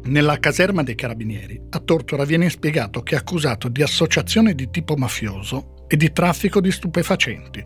Nella 0.03 0.37
caserma 0.37 0.83
dei 0.83 0.93
carabinieri 0.93 1.59
a 1.71 1.79
Tortora 1.79 2.23
viene 2.23 2.51
spiegato 2.51 3.01
che 3.01 3.15
è 3.15 3.17
accusato 3.17 3.67
di 3.67 3.81
associazione 3.81 4.53
di 4.53 4.69
tipo 4.69 4.95
mafioso 4.95 5.87
e 5.87 5.97
di 5.97 6.11
traffico 6.11 6.61
di 6.61 6.69
stupefacenti. 6.69 7.65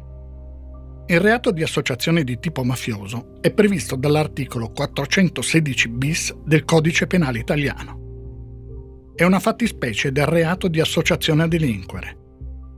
Il 1.08 1.20
reato 1.20 1.52
di 1.52 1.62
associazione 1.62 2.24
di 2.24 2.40
tipo 2.40 2.64
mafioso 2.64 3.42
è 3.42 3.52
previsto 3.52 3.98
dall'articolo 3.98 4.72
416 4.72 5.90
bis 5.90 6.34
del 6.46 6.64
Codice 6.64 7.06
Penale 7.06 7.40
Italiano. 7.40 9.12
È 9.14 9.26
una 9.26 9.42
fattispecie 9.42 10.14
del 10.14 10.28
reato 10.28 10.70
di 10.70 10.80
associazione 10.80 11.44
a 11.44 11.48
delinquere. 11.50 12.29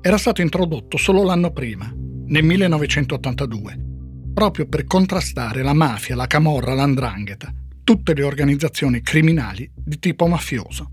Era 0.01 0.17
stato 0.17 0.41
introdotto 0.41 0.97
solo 0.97 1.23
l'anno 1.23 1.51
prima, 1.51 1.93
nel 1.95 2.43
1982, 2.43 3.79
proprio 4.33 4.67
per 4.67 4.85
contrastare 4.85 5.61
la 5.61 5.73
mafia, 5.73 6.15
la 6.15 6.27
camorra, 6.27 6.73
l'andrangheta 6.73 7.53
tutte 7.83 8.13
le 8.13 8.23
organizzazioni 8.23 9.01
criminali 9.01 9.69
di 9.73 9.99
tipo 9.99 10.27
mafioso. 10.27 10.91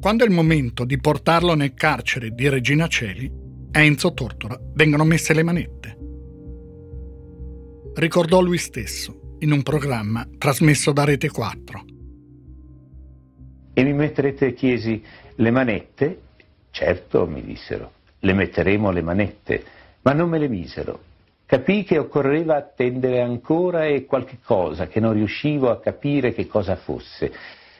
Quando 0.00 0.24
è 0.24 0.26
il 0.26 0.32
momento 0.32 0.84
di 0.84 0.98
portarlo 0.98 1.54
nel 1.54 1.74
carcere 1.74 2.30
di 2.30 2.48
Regina 2.48 2.86
Celi, 2.86 3.30
a 3.72 3.80
Enzo 3.80 4.12
Tortora 4.12 4.58
vengono 4.74 5.04
messe 5.04 5.34
le 5.34 5.42
manette. 5.42 5.98
Ricordò 7.94 8.40
lui 8.40 8.58
stesso 8.58 9.36
in 9.40 9.52
un 9.52 9.62
programma 9.62 10.26
trasmesso 10.38 10.92
da 10.92 11.04
Rete 11.04 11.30
4. 11.30 11.84
E 13.74 13.84
mi 13.84 13.92
metterete, 13.92 14.54
chiesi, 14.54 15.02
le 15.34 15.50
manette? 15.50 16.20
Certo, 16.76 17.26
mi 17.26 17.42
dissero, 17.42 17.90
le 18.18 18.34
metteremo 18.34 18.90
le 18.90 19.00
manette, 19.00 19.64
ma 20.02 20.12
non 20.12 20.28
me 20.28 20.38
le 20.38 20.48
misero 20.48 21.00
capii 21.46 21.84
che 21.84 21.96
occorreva 21.96 22.56
attendere 22.56 23.22
ancora 23.22 23.86
e 23.86 24.04
qualche 24.04 24.38
cosa 24.44 24.88
che 24.88 25.00
non 25.00 25.14
riuscivo 25.14 25.70
a 25.70 25.80
capire 25.80 26.34
che 26.34 26.46
cosa 26.46 26.76
fosse. 26.76 27.32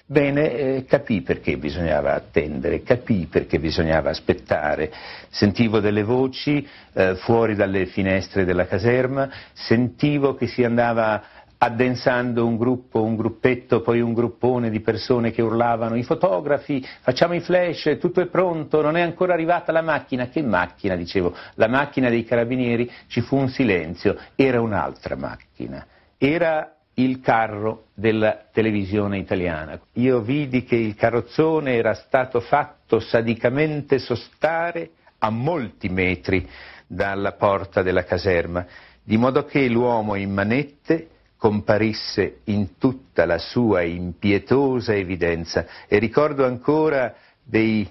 Bene, 0.07 0.53
eh, 0.53 0.85
capii 0.87 1.21
perché 1.21 1.59
bisognava 1.59 2.15
attendere, 2.15 2.83
capii 2.83 3.27
perché 3.27 3.59
bisognava 3.59 4.09
aspettare. 4.09 4.91
Sentivo 5.29 5.81
delle 5.81 6.05
voci 6.05 6.67
eh, 6.95 7.17
fuori 7.17 7.55
dalle 7.55 7.85
finestre 7.85 8.47
della 8.47 8.67
caserma, 8.67 9.29
sentivo 9.53 10.37
che 10.37 10.47
si 10.47 10.65
andava 10.65 11.23
addensando 11.59 12.47
un 12.47 12.57
gruppo, 12.57 13.03
un 13.03 13.17
gruppetto, 13.17 13.81
poi 13.81 14.01
un 14.01 14.13
gruppone 14.13 14.71
di 14.71 14.81
persone 14.81 15.31
che 15.31 15.43
urlavano 15.43 15.97
i 15.97 16.03
fotografi, 16.03 16.85
facciamo 17.01 17.35
i 17.35 17.41
flash, 17.41 17.97
tutto 17.99 18.21
è 18.21 18.27
pronto, 18.27 18.83
non 18.83 18.97
è 18.97 19.01
ancora 19.01 19.33
arrivata 19.33 19.73
la 19.73 19.83
macchina. 19.83 20.29
Che 20.29 20.43
macchina? 20.43 20.97
Dicevo, 20.97 21.35
la 21.55 21.69
macchina 21.69 22.09
dei 22.09 22.25
carabinieri, 22.25 22.91
ci 23.07 23.21
fu 23.21 23.37
un 23.37 23.49
silenzio, 23.49 24.17
era 24.35 24.61
un'altra 24.61 25.17
macchina. 25.17 25.87
Era 26.19 26.73
il 26.95 27.21
carro 27.21 27.87
della 27.95 28.47
televisione 28.53 29.19
italiana. 29.19 29.79
Io 29.95 30.21
vidi 30.21 30.65
che 30.65 30.77
il 30.77 30.95
carrozzone 30.95 31.75
era 31.75 31.95
stato 31.95 32.41
fatto 32.41 33.01
sadicamente 33.01 33.99
sostare 33.99 34.91
a 35.19 35.31
molti 35.31 35.89
metri 35.89 36.49
dalla 36.87 37.33
porta 37.33 37.83
della 37.83 38.05
caserma, 38.05 38.65
di 39.03 39.17
modo 39.17 39.45
che 39.45 39.69
l'uomo 39.69 40.15
in 40.15 40.33
manette 40.33 41.09
comparisse 41.37 42.41
in 42.45 42.79
tutta 42.79 43.25
la 43.27 43.39
sua 43.39 43.83
impietosa 43.83 44.95
evidenza. 44.95 45.67
E 45.87 45.99
ricordo 45.99 46.45
ancora 46.45 47.15
dei, 47.43 47.89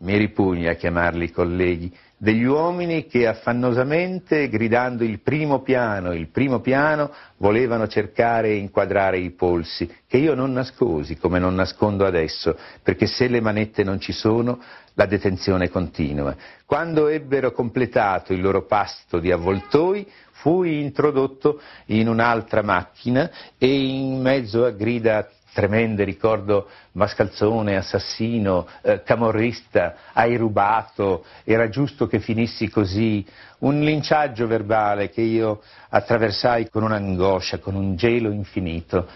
mi 0.00 0.16
ripugna 0.16 0.74
chiamarli 0.74 1.30
colleghi, 1.30 1.94
degli 2.18 2.44
uomini 2.44 3.06
che 3.06 3.26
affannosamente, 3.26 4.48
gridando 4.48 5.04
il 5.04 5.20
primo 5.20 5.60
piano, 5.60 6.14
il 6.14 6.28
primo 6.28 6.60
piano, 6.60 7.12
volevano 7.36 7.86
cercare 7.88 8.48
e 8.48 8.56
inquadrare 8.56 9.18
i 9.18 9.32
polsi, 9.32 9.90
che 10.06 10.16
io 10.16 10.34
non 10.34 10.52
nascosi 10.52 11.16
come 11.18 11.38
non 11.38 11.54
nascondo 11.54 12.06
adesso, 12.06 12.56
perché 12.82 13.06
se 13.06 13.28
le 13.28 13.40
manette 13.40 13.84
non 13.84 14.00
ci 14.00 14.12
sono, 14.12 14.58
la 14.94 15.04
detenzione 15.04 15.68
continua. 15.68 16.34
Quando 16.64 17.08
ebbero 17.08 17.52
completato 17.52 18.32
il 18.32 18.40
loro 18.40 18.64
pasto 18.64 19.18
di 19.18 19.30
avvoltoi, 19.30 20.06
fui 20.30 20.80
introdotto 20.80 21.60
in 21.86 22.08
un'altra 22.08 22.62
macchina 22.62 23.30
e 23.58 23.66
in 23.66 24.20
mezzo 24.20 24.64
a 24.64 24.70
grida 24.70 25.28
tremende, 25.56 26.04
ricordo 26.04 26.68
mascalzone, 26.92 27.76
assassino, 27.76 28.68
eh, 28.82 29.02
camorrista, 29.02 29.96
hai 30.12 30.36
rubato, 30.36 31.24
era 31.44 31.70
giusto 31.70 32.06
che 32.06 32.20
finissi 32.20 32.68
così, 32.68 33.24
un 33.60 33.80
linciaggio 33.80 34.46
verbale 34.46 35.08
che 35.08 35.22
io 35.22 35.62
attraversai 35.88 36.68
con 36.68 36.82
un'angoscia, 36.82 37.58
con 37.58 37.74
un 37.74 37.96
gelo 37.96 38.30
infinito. 38.30 39.08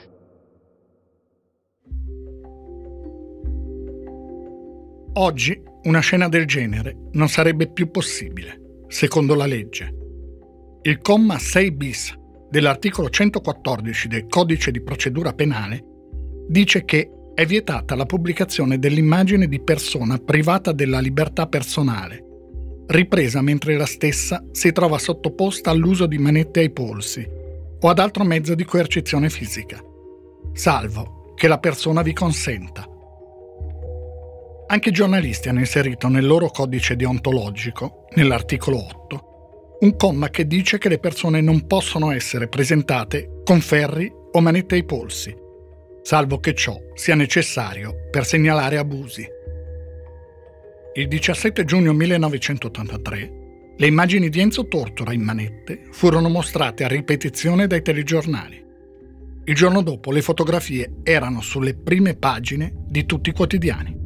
Oggi 5.12 5.62
una 5.82 6.00
scena 6.00 6.28
del 6.30 6.46
genere 6.46 6.96
non 7.12 7.28
sarebbe 7.28 7.70
più 7.70 7.90
possibile, 7.90 8.84
secondo 8.88 9.34
la 9.34 9.44
legge. 9.44 9.92
Il 10.82 11.00
comma 11.02 11.38
6 11.38 11.72
bis 11.72 12.14
dell'articolo 12.48 13.10
114 13.10 14.08
del 14.08 14.26
Codice 14.26 14.70
di 14.70 14.82
procedura 14.82 15.34
penale 15.34 15.89
dice 16.50 16.84
che 16.84 17.08
è 17.32 17.46
vietata 17.46 17.94
la 17.94 18.06
pubblicazione 18.06 18.80
dell'immagine 18.80 19.46
di 19.46 19.60
persona 19.60 20.18
privata 20.18 20.72
della 20.72 20.98
libertà 20.98 21.46
personale, 21.46 22.24
ripresa 22.88 23.40
mentre 23.40 23.76
la 23.76 23.86
stessa 23.86 24.44
si 24.50 24.72
trova 24.72 24.98
sottoposta 24.98 25.70
all'uso 25.70 26.06
di 26.06 26.18
manette 26.18 26.58
ai 26.58 26.72
polsi 26.72 27.24
o 27.82 27.88
ad 27.88 28.00
altro 28.00 28.24
mezzo 28.24 28.56
di 28.56 28.64
coercizione 28.64 29.30
fisica, 29.30 29.80
salvo 30.52 31.34
che 31.36 31.46
la 31.46 31.58
persona 31.58 32.02
vi 32.02 32.12
consenta. 32.12 32.84
Anche 34.66 34.88
i 34.88 34.92
giornalisti 34.92 35.48
hanno 35.48 35.60
inserito 35.60 36.08
nel 36.08 36.26
loro 36.26 36.50
codice 36.50 36.96
deontologico, 36.96 38.06
nell'articolo 38.16 38.84
8, 38.84 39.78
un 39.80 39.96
comma 39.96 40.28
che 40.30 40.48
dice 40.48 40.78
che 40.78 40.88
le 40.88 40.98
persone 40.98 41.40
non 41.40 41.68
possono 41.68 42.10
essere 42.10 42.48
presentate 42.48 43.40
con 43.44 43.60
ferri 43.60 44.12
o 44.32 44.40
manette 44.40 44.74
ai 44.74 44.84
polsi, 44.84 45.39
salvo 46.02 46.38
che 46.40 46.54
ciò 46.54 46.78
sia 46.94 47.14
necessario 47.14 48.08
per 48.10 48.24
segnalare 48.24 48.78
abusi. 48.78 49.26
Il 50.94 51.08
17 51.08 51.64
giugno 51.64 51.92
1983 51.92 53.38
le 53.80 53.86
immagini 53.86 54.28
di 54.28 54.40
Enzo 54.40 54.68
Tortora 54.68 55.14
in 55.14 55.22
manette 55.22 55.84
furono 55.90 56.28
mostrate 56.28 56.84
a 56.84 56.88
ripetizione 56.88 57.66
dai 57.66 57.80
telegiornali. 57.80 58.62
Il 59.44 59.54
giorno 59.54 59.80
dopo 59.80 60.12
le 60.12 60.20
fotografie 60.20 60.96
erano 61.02 61.40
sulle 61.40 61.74
prime 61.74 62.14
pagine 62.14 62.74
di 62.86 63.06
tutti 63.06 63.30
i 63.30 63.32
quotidiani. 63.32 63.96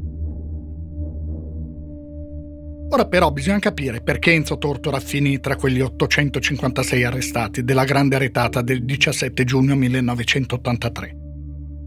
Ora 2.87 3.05
però 3.07 3.31
bisogna 3.31 3.59
capire 3.59 3.99
perché 3.99 4.31
Enzo 4.31 4.57
Tortora 4.57 5.01
finì 5.01 5.41
tra 5.41 5.57
quegli 5.57 5.81
856 5.81 7.03
arrestati 7.03 7.63
della 7.65 7.83
grande 7.83 8.17
retata 8.17 8.61
del 8.61 8.85
17 8.85 9.43
giugno 9.43 9.75
1983. 9.75 11.24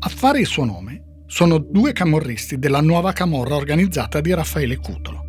A 0.00 0.08
fare 0.08 0.38
il 0.38 0.46
suo 0.46 0.64
nome 0.64 1.22
sono 1.26 1.58
due 1.58 1.92
camorristi 1.92 2.56
della 2.56 2.80
nuova 2.80 3.12
camorra 3.12 3.56
organizzata 3.56 4.20
di 4.20 4.32
Raffaele 4.32 4.76
Cutolo. 4.76 5.24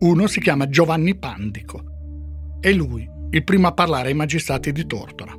Uno 0.00 0.26
si 0.26 0.38
chiama 0.38 0.68
Giovanni 0.68 1.16
Pandico 1.16 1.82
e 2.60 2.74
lui 2.74 3.08
il 3.30 3.42
primo 3.42 3.68
a 3.68 3.72
parlare 3.72 4.08
ai 4.08 4.14
magistrati 4.14 4.70
di 4.70 4.84
Tortora. 4.84 5.32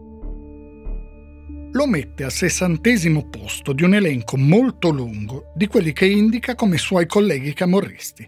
Lo 1.71 1.85
mette 1.85 2.23
al 2.23 2.31
sessantesimo 2.31 3.29
posto 3.29 3.73
di 3.73 3.83
un 3.83 3.93
elenco 3.93 4.38
molto 4.38 4.89
lungo 4.89 5.51
di 5.55 5.67
quelli 5.67 5.93
che 5.93 6.07
indica 6.07 6.55
come 6.55 6.77
suoi 6.77 7.05
colleghi 7.05 7.53
camorristi 7.53 8.27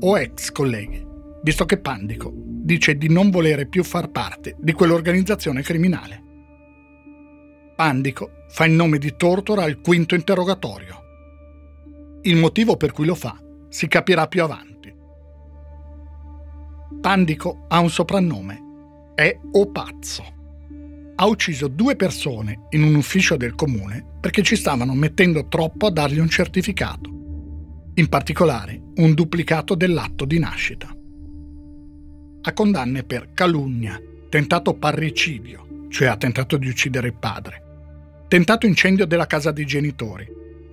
o 0.00 0.18
ex 0.18 0.50
colleghi, 0.50 1.04
visto 1.42 1.66
che 1.66 1.78
Pandico 1.78 2.32
dice 2.34 2.96
di 2.96 3.10
non 3.10 3.28
volere 3.28 3.66
più 3.66 3.84
far 3.84 4.10
parte 4.10 4.56
di 4.58 4.72
quell'organizzazione 4.72 5.60
criminale. 5.60 6.22
Pandico 7.76 8.43
fa 8.54 8.66
il 8.66 8.72
nome 8.72 8.98
di 8.98 9.16
Tortora 9.16 9.64
al 9.64 9.80
quinto 9.80 10.14
interrogatorio. 10.14 11.02
Il 12.22 12.36
motivo 12.36 12.76
per 12.76 12.92
cui 12.92 13.04
lo 13.04 13.16
fa 13.16 13.36
si 13.68 13.88
capirà 13.88 14.28
più 14.28 14.44
avanti. 14.44 14.94
Pandico 17.00 17.64
ha 17.66 17.80
un 17.80 17.90
soprannome, 17.90 18.62
è 19.16 19.36
O 19.54 19.72
Pazzo. 19.72 20.24
ha 21.16 21.26
ucciso 21.26 21.66
due 21.66 21.96
persone 21.96 22.66
in 22.70 22.84
un 22.84 22.94
ufficio 22.94 23.36
del 23.36 23.56
comune 23.56 24.04
perché 24.20 24.42
ci 24.42 24.54
stavano 24.54 24.94
mettendo 24.94 25.48
troppo 25.48 25.88
a 25.88 25.90
dargli 25.90 26.20
un 26.20 26.28
certificato, 26.28 27.10
in 27.94 28.08
particolare 28.08 28.80
un 28.98 29.14
duplicato 29.14 29.74
dell'atto 29.74 30.24
di 30.24 30.38
nascita. 30.38 30.96
Ha 32.42 32.52
condanne 32.52 33.02
per 33.02 33.32
calunnia, 33.34 34.00
tentato 34.28 34.74
parricidio, 34.74 35.86
cioè 35.88 36.06
ha 36.06 36.16
tentato 36.16 36.56
di 36.56 36.68
uccidere 36.68 37.08
il 37.08 37.14
padre, 37.14 37.63
tentato 38.28 38.66
incendio 38.66 39.06
della 39.06 39.26
casa 39.26 39.50
dei 39.50 39.64
genitori, 39.64 40.26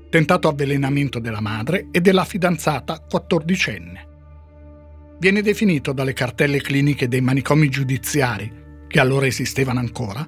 tentato 0.09 0.47
avvelenamento 0.47 1.19
della 1.19 1.41
madre 1.41 1.87
e 1.91 2.01
della 2.01 2.25
fidanzata 2.25 2.99
quattordicenne. 2.99 4.07
Viene 5.19 5.41
definito 5.41 5.93
dalle 5.93 6.13
cartelle 6.13 6.61
cliniche 6.61 7.07
dei 7.07 7.21
manicomi 7.21 7.69
giudiziari 7.69 8.59
che 8.87 8.99
allora 8.99 9.27
esistevano 9.27 9.79
ancora, 9.79 10.27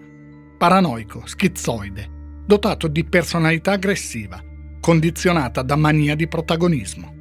paranoico, 0.58 1.26
schizoide, 1.26 2.10
dotato 2.46 2.88
di 2.88 3.04
personalità 3.04 3.72
aggressiva, 3.72 4.42
condizionata 4.80 5.62
da 5.62 5.76
mania 5.76 6.16
di 6.16 6.28
protagonismo. 6.28 7.16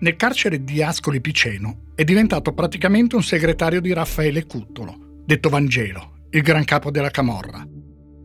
Nel 0.00 0.16
carcere 0.16 0.62
di 0.62 0.82
Ascoli 0.82 1.20
Piceno 1.20 1.92
è 1.94 2.04
diventato 2.04 2.52
praticamente 2.52 3.16
un 3.16 3.22
segretario 3.22 3.80
di 3.80 3.92
Raffaele 3.92 4.44
Cutolo, 4.44 5.22
detto 5.24 5.48
Vangelo, 5.48 6.13
il 6.34 6.42
gran 6.42 6.64
capo 6.64 6.90
della 6.90 7.10
Camorra. 7.10 7.64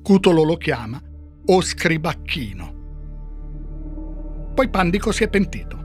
Cutolo 0.01 0.41
lo 0.43 0.57
chiama 0.57 0.99
o 1.45 1.61
scribacchino. 1.61 2.77
Poi 4.55 4.67
Pandico 4.69 5.11
si 5.11 5.23
è 5.23 5.29
pentito. 5.29 5.77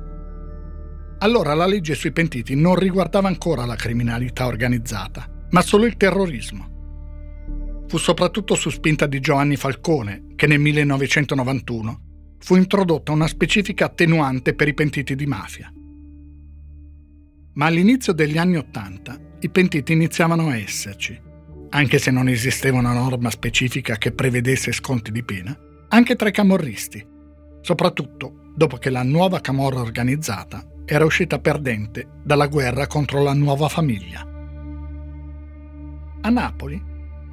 Allora 1.18 1.52
la 1.52 1.66
legge 1.66 1.94
sui 1.94 2.12
pentiti 2.12 2.54
non 2.54 2.76
riguardava 2.76 3.28
ancora 3.28 3.66
la 3.66 3.76
criminalità 3.76 4.46
organizzata, 4.46 5.28
ma 5.50 5.60
solo 5.60 5.84
il 5.84 5.98
terrorismo. 5.98 7.84
Fu 7.88 7.98
soprattutto 7.98 8.54
su 8.54 8.70
spinta 8.70 9.04
di 9.06 9.20
Giovanni 9.20 9.56
Falcone 9.56 10.28
che 10.34 10.46
nel 10.46 10.60
1991 10.60 12.00
fu 12.38 12.56
introdotta 12.56 13.12
una 13.12 13.26
specifica 13.26 13.84
attenuante 13.84 14.54
per 14.54 14.68
i 14.68 14.74
pentiti 14.74 15.14
di 15.14 15.26
mafia. 15.26 15.70
Ma 17.52 17.66
all'inizio 17.66 18.14
degli 18.14 18.38
anni 18.38 18.56
Ottanta 18.56 19.14
i 19.40 19.50
pentiti 19.50 19.92
iniziavano 19.92 20.48
a 20.48 20.56
esserci, 20.56 21.32
anche 21.74 21.98
se 21.98 22.12
non 22.12 22.28
esisteva 22.28 22.78
una 22.78 22.92
norma 22.92 23.30
specifica 23.30 23.96
che 23.96 24.12
prevedesse 24.12 24.70
sconti 24.70 25.10
di 25.10 25.24
pena, 25.24 25.56
anche 25.88 26.14
tra 26.14 26.28
i 26.28 26.32
camorristi, 26.32 27.04
soprattutto 27.60 28.52
dopo 28.54 28.76
che 28.76 28.90
la 28.90 29.02
nuova 29.02 29.40
camorra 29.40 29.80
organizzata 29.80 30.64
era 30.84 31.04
uscita 31.04 31.40
perdente 31.40 32.20
dalla 32.22 32.46
guerra 32.46 32.86
contro 32.86 33.22
la 33.22 33.32
nuova 33.32 33.68
famiglia. 33.68 34.20
A 36.20 36.30
Napoli, 36.30 36.80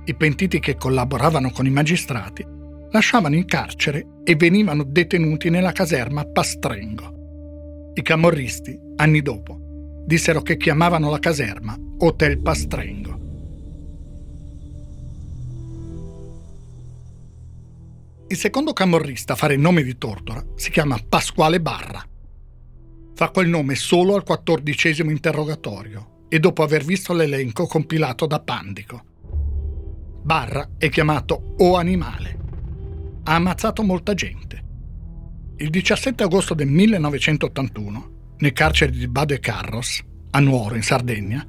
i 0.06 0.16
pentiti 0.16 0.60
che 0.60 0.76
collaboravano 0.76 1.52
con 1.52 1.68
i 1.68 1.72
magistrati 1.72 2.44
lasciavano 2.90 3.36
il 3.36 3.46
carcere 3.46 4.08
e 4.24 4.36
venivano 4.36 4.84
detenuti 4.84 5.52
nella 5.52 5.72
caserma 5.72 6.26
Pastrengo. 6.26 7.92
I 7.94 8.02
camorristi, 8.02 8.76
anni 8.96 9.22
dopo, 9.22 9.60
dissero 10.04 10.42
che 10.42 10.58
chiamavano 10.58 11.12
la 11.12 11.20
caserma 11.20 11.78
Hotel 12.00 12.42
Pastrengo. 12.42 13.11
Il 18.32 18.38
secondo 18.38 18.72
camorrista 18.72 19.34
a 19.34 19.36
fare 19.36 19.56
il 19.56 19.60
nome 19.60 19.84
di 19.84 19.98
Tortora 19.98 20.42
si 20.56 20.72
chiama 20.72 20.98
Pasquale 21.08 21.60
Barra 21.60 22.02
fa 23.22 23.30
quel 23.30 23.50
nome 23.50 23.76
solo 23.76 24.16
al 24.16 24.24
quattordicesimo 24.24 25.12
interrogatorio 25.12 26.26
e 26.28 26.40
dopo 26.40 26.64
aver 26.64 26.84
visto 26.84 27.14
l'elenco 27.14 27.68
compilato 27.68 28.26
da 28.26 28.40
Pandico. 28.40 29.04
Barra 30.24 30.72
è 30.80 30.90
chiamato 30.90 31.54
O 31.58 31.76
Animale. 31.76 32.40
Ha 33.24 33.36
ammazzato 33.36 33.84
molta 33.84 34.16
gente. 34.16 34.64
Il 35.58 35.70
17 35.70 36.24
agosto 36.24 36.56
del 36.56 36.68
1981, 36.68 38.34
nel 38.38 38.54
carcere 38.54 38.92
di 38.92 39.08
Bade 39.08 39.40
Carros, 39.40 40.02
a 40.32 40.40
Nuoro, 40.40 40.74
in 40.74 40.82
Sardegna, 40.82 41.46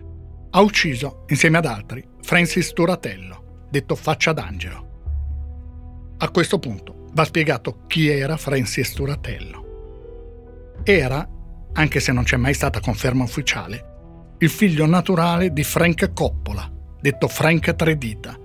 ha 0.50 0.60
ucciso, 0.60 1.24
insieme 1.28 1.56
ad 1.56 1.64
altri, 1.64 2.06
Francis 2.20 2.72
Turatello, 2.74 3.68
detto 3.70 3.94
Faccia 3.94 4.34
d'Angelo. 4.34 4.91
A 6.22 6.30
questo 6.30 6.60
punto 6.60 7.08
va 7.14 7.24
spiegato 7.24 7.80
chi 7.88 8.06
era 8.06 8.36
Francis 8.36 8.92
Turatello. 8.92 10.80
Era 10.84 11.28
anche 11.72 11.98
se 11.98 12.12
non 12.12 12.22
c'è 12.22 12.36
mai 12.36 12.54
stata 12.54 12.78
conferma 12.78 13.24
ufficiale, 13.24 14.36
il 14.38 14.48
figlio 14.48 14.86
naturale 14.86 15.52
di 15.52 15.64
Frank 15.64 16.12
Coppola, 16.12 16.70
detto 17.00 17.26
Frank 17.26 17.74
Tredita, 17.74 18.38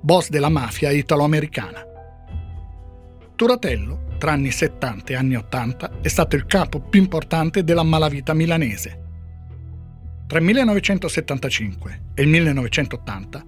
boss 0.00 0.30
della 0.30 0.48
mafia 0.48 0.90
italo-americana. 0.90 1.84
Turatello, 3.36 4.16
tra 4.16 4.32
anni 4.32 4.50
70 4.50 5.12
e 5.12 5.16
anni 5.16 5.34
80, 5.36 6.00
è 6.00 6.08
stato 6.08 6.34
il 6.34 6.46
capo 6.46 6.80
più 6.80 6.98
importante 6.98 7.62
della 7.62 7.82
malavita 7.82 8.32
milanese. 8.32 9.02
Tra 10.26 10.38
il 10.38 10.44
1975 10.46 12.02
e 12.14 12.22
il 12.22 12.28
1980 12.28 13.44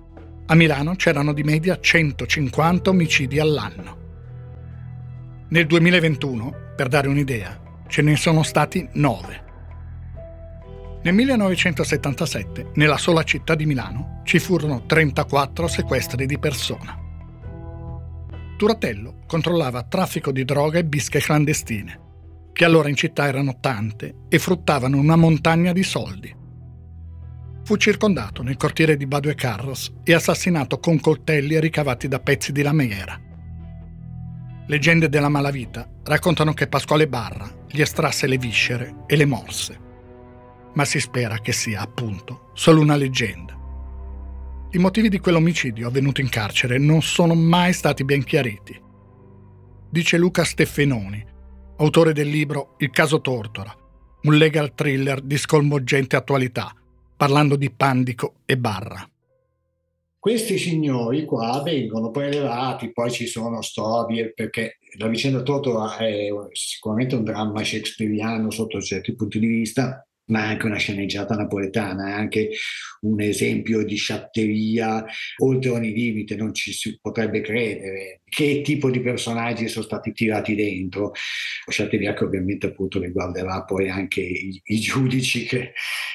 a 0.50 0.54
Milano 0.56 0.96
c'erano 0.96 1.32
di 1.32 1.44
media 1.44 1.78
150 1.78 2.90
omicidi 2.90 3.38
all'anno. 3.38 3.98
Nel 5.50 5.64
2021, 5.64 6.72
per 6.74 6.88
dare 6.88 7.06
un'idea, 7.06 7.84
ce 7.86 8.02
ne 8.02 8.16
sono 8.16 8.42
stati 8.42 8.88
nove. 8.94 9.44
Nel 11.04 11.14
1977, 11.14 12.70
nella 12.74 12.96
sola 12.96 13.22
città 13.22 13.54
di 13.54 13.64
Milano, 13.64 14.22
ci 14.24 14.40
furono 14.40 14.86
34 14.86 15.68
sequestri 15.68 16.26
di 16.26 16.38
persona. 16.40 16.98
Turatello 18.56 19.20
controllava 19.28 19.84
traffico 19.84 20.32
di 20.32 20.44
droga 20.44 20.80
e 20.80 20.84
bische 20.84 21.20
clandestine, 21.20 22.00
che 22.52 22.64
allora 22.64 22.88
in 22.88 22.96
città 22.96 23.28
erano 23.28 23.58
tante 23.60 24.24
e 24.28 24.40
fruttavano 24.40 24.98
una 24.98 25.14
montagna 25.14 25.72
di 25.72 25.84
soldi. 25.84 26.38
Fu 27.62 27.76
circondato 27.76 28.42
nel 28.42 28.56
cortile 28.56 28.96
di 28.96 29.06
Badue 29.06 29.34
Carros 29.34 29.92
e 30.02 30.14
assassinato 30.14 30.78
con 30.78 30.98
coltelli 30.98 31.60
ricavati 31.60 32.08
da 32.08 32.18
pezzi 32.18 32.52
di 32.52 32.62
lamiera. 32.62 33.20
Leggende 34.66 35.08
della 35.08 35.28
malavita 35.28 35.88
raccontano 36.04 36.52
che 36.52 36.68
Pasquale 36.68 37.08
Barra 37.08 37.48
gli 37.68 37.80
estrasse 37.80 38.26
le 38.26 38.38
viscere 38.38 39.04
e 39.06 39.16
le 39.16 39.24
morse. 39.26 39.78
Ma 40.74 40.84
si 40.84 41.00
spera 41.00 41.38
che 41.38 41.52
sia, 41.52 41.80
appunto, 41.80 42.50
solo 42.54 42.80
una 42.80 42.96
leggenda. 42.96 43.58
I 44.72 44.78
motivi 44.78 45.08
di 45.08 45.18
quell'omicidio 45.18 45.88
avvenuto 45.88 46.20
in 46.20 46.28
carcere 46.28 46.78
non 46.78 47.02
sono 47.02 47.34
mai 47.34 47.72
stati 47.72 48.04
ben 48.04 48.22
chiariti. 48.22 48.80
Dice 49.90 50.16
Luca 50.16 50.44
Steffenoni, 50.44 51.24
autore 51.78 52.12
del 52.12 52.28
libro 52.28 52.74
Il 52.78 52.90
caso 52.90 53.20
Tortora, 53.20 53.74
un 54.22 54.34
legal 54.36 54.72
thriller 54.74 55.20
di 55.20 55.36
sconvolgente 55.36 56.14
attualità, 56.14 56.72
parlando 57.20 57.56
di 57.56 57.70
Pandico 57.70 58.36
e 58.46 58.56
Barra. 58.56 59.06
Questi 60.18 60.56
signori 60.56 61.26
qua 61.26 61.60
vengono 61.62 62.10
prelevati, 62.10 62.92
poi 62.92 63.10
ci 63.10 63.26
sono 63.26 63.60
storie, 63.60 64.32
perché 64.32 64.78
la 64.96 65.06
vicenda 65.06 65.42
Tortora 65.42 65.98
è 65.98 66.28
sicuramente 66.52 67.16
un 67.16 67.24
dramma 67.24 67.62
shakespeariano 67.62 68.50
sotto 68.50 68.80
certi 68.80 69.14
punti 69.14 69.38
di 69.38 69.48
vista, 69.48 70.02
ma 70.28 70.44
è 70.44 70.46
anche 70.46 70.64
una 70.64 70.78
sceneggiata 70.78 71.34
napoletana, 71.34 72.08
è 72.08 72.12
anche 72.12 72.48
un 73.00 73.20
esempio 73.20 73.84
di 73.84 73.96
sciatteria 73.96 75.04
oltre 75.38 75.70
ogni 75.70 75.92
limite, 75.92 76.36
non 76.36 76.54
ci 76.54 76.72
si 76.72 76.98
potrebbe 77.00 77.40
credere. 77.40 78.20
Che 78.24 78.60
tipo 78.62 78.90
di 78.90 79.00
personaggi 79.00 79.68
sono 79.68 79.84
stati 79.84 80.12
tirati 80.12 80.54
dentro? 80.54 81.12
Sciatteria 81.68 82.14
che 82.14 82.24
ovviamente 82.24 82.66
appunto 82.66 83.00
riguarderà 83.00 83.64
poi 83.64 83.88
anche 83.88 84.20
i, 84.20 84.60
i 84.62 84.78
giudici 84.78 85.44
che 85.44 85.72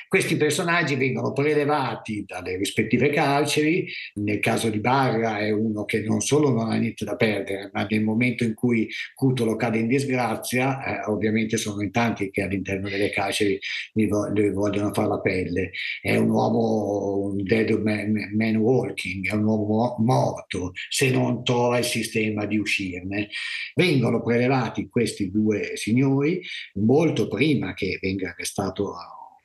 questi 0.07 0.37
personaggi 0.37 0.95
vengono 0.95 1.33
prelevati 1.33 2.23
dalle 2.25 2.55
rispettive 2.55 3.09
carceri, 3.09 3.85
nel 4.15 4.39
caso 4.39 4.69
di 4.69 4.79
Barra 4.79 5.39
è 5.39 5.49
uno 5.49 5.83
che 5.83 6.01
non 6.01 6.21
solo 6.21 6.51
non 6.51 6.71
ha 6.71 6.75
niente 6.75 7.03
da 7.03 7.15
perdere, 7.15 7.69
ma 7.73 7.85
nel 7.89 8.03
momento 8.03 8.43
in 8.43 8.53
cui 8.53 8.87
Cutolo 9.13 9.55
cade 9.55 9.79
in 9.79 9.87
disgrazia, 9.87 10.83
eh, 10.83 11.11
ovviamente 11.11 11.57
sono 11.57 11.81
in 11.81 11.91
tanti 11.91 12.29
che 12.29 12.41
all'interno 12.41 12.89
delle 12.89 13.09
carceri 13.09 13.59
gli, 13.93 14.07
vo- 14.07 14.31
gli 14.31 14.49
vogliono 14.51 14.93
fare 14.93 15.07
la 15.07 15.19
pelle. 15.19 15.71
È 16.01 16.15
un 16.15 16.29
uomo, 16.29 16.74
un 16.75 17.43
dead 17.43 17.69
man, 17.81 18.13
man 18.35 18.55
walking, 18.57 19.29
è 19.29 19.33
un 19.33 19.43
uomo 19.43 19.95
morto 19.99 20.71
se 20.89 21.09
non 21.09 21.43
trova 21.43 21.77
il 21.77 21.85
sistema 21.85 22.45
di 22.45 22.57
uscirne. 22.57 23.29
Vengono 23.73 24.21
prelevati 24.21 24.87
questi 24.89 25.31
due 25.31 25.75
signori 25.75 26.41
molto 26.75 27.27
prima 27.27 27.73
che 27.73 27.97
venga 28.01 28.29
arrestato 28.29 28.93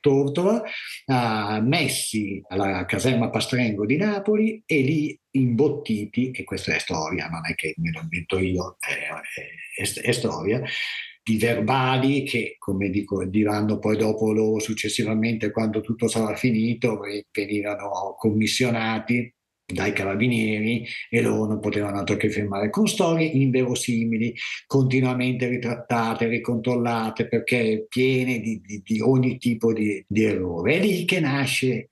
Tortora, 0.01 0.63
uh, 1.05 1.63
messi 1.63 2.41
alla 2.47 2.85
caserma 2.85 3.29
Pastrengo 3.29 3.85
di 3.85 3.97
Napoli 3.97 4.61
e 4.65 4.81
lì 4.81 5.19
imbottiti, 5.33 6.31
e 6.31 6.43
questa 6.43 6.73
è 6.73 6.79
storia, 6.79 7.27
non 7.27 7.45
è 7.47 7.53
che 7.53 7.75
me 7.77 7.91
lo 7.91 8.01
invento 8.01 8.39
io, 8.39 8.77
è, 8.79 9.79
è, 9.79 10.01
è 10.01 10.11
storia, 10.11 10.61
di 11.23 11.37
verbali 11.37 12.23
che, 12.23 12.55
come 12.57 12.89
dico, 12.89 13.23
diranno 13.25 13.77
poi 13.79 13.97
dopo 13.97 14.31
loro 14.31 14.59
successivamente, 14.59 15.51
quando 15.51 15.81
tutto 15.81 16.07
sarà 16.07 16.35
finito, 16.35 16.99
venivano 17.31 18.15
commissionati 18.17 19.33
dai 19.71 19.93
carabinieri 19.93 20.85
e 21.09 21.21
loro 21.21 21.45
non 21.45 21.59
potevano 21.59 21.99
altro 21.99 22.17
che 22.17 22.29
firmare 22.29 22.69
con 22.69 22.87
storie 22.87 23.25
inverosimili, 23.25 24.33
continuamente 24.67 25.47
ritrattate, 25.47 26.27
ricontrollate 26.27 27.27
perché 27.27 27.85
piene 27.87 28.39
di, 28.39 28.61
di, 28.61 28.81
di 28.83 28.99
ogni 28.99 29.37
tipo 29.37 29.73
di, 29.73 30.03
di, 30.07 30.23
errore. 30.23 30.75
È 30.75 30.79
lì 30.81 31.05
che 31.05 31.19
nasce 31.19 31.87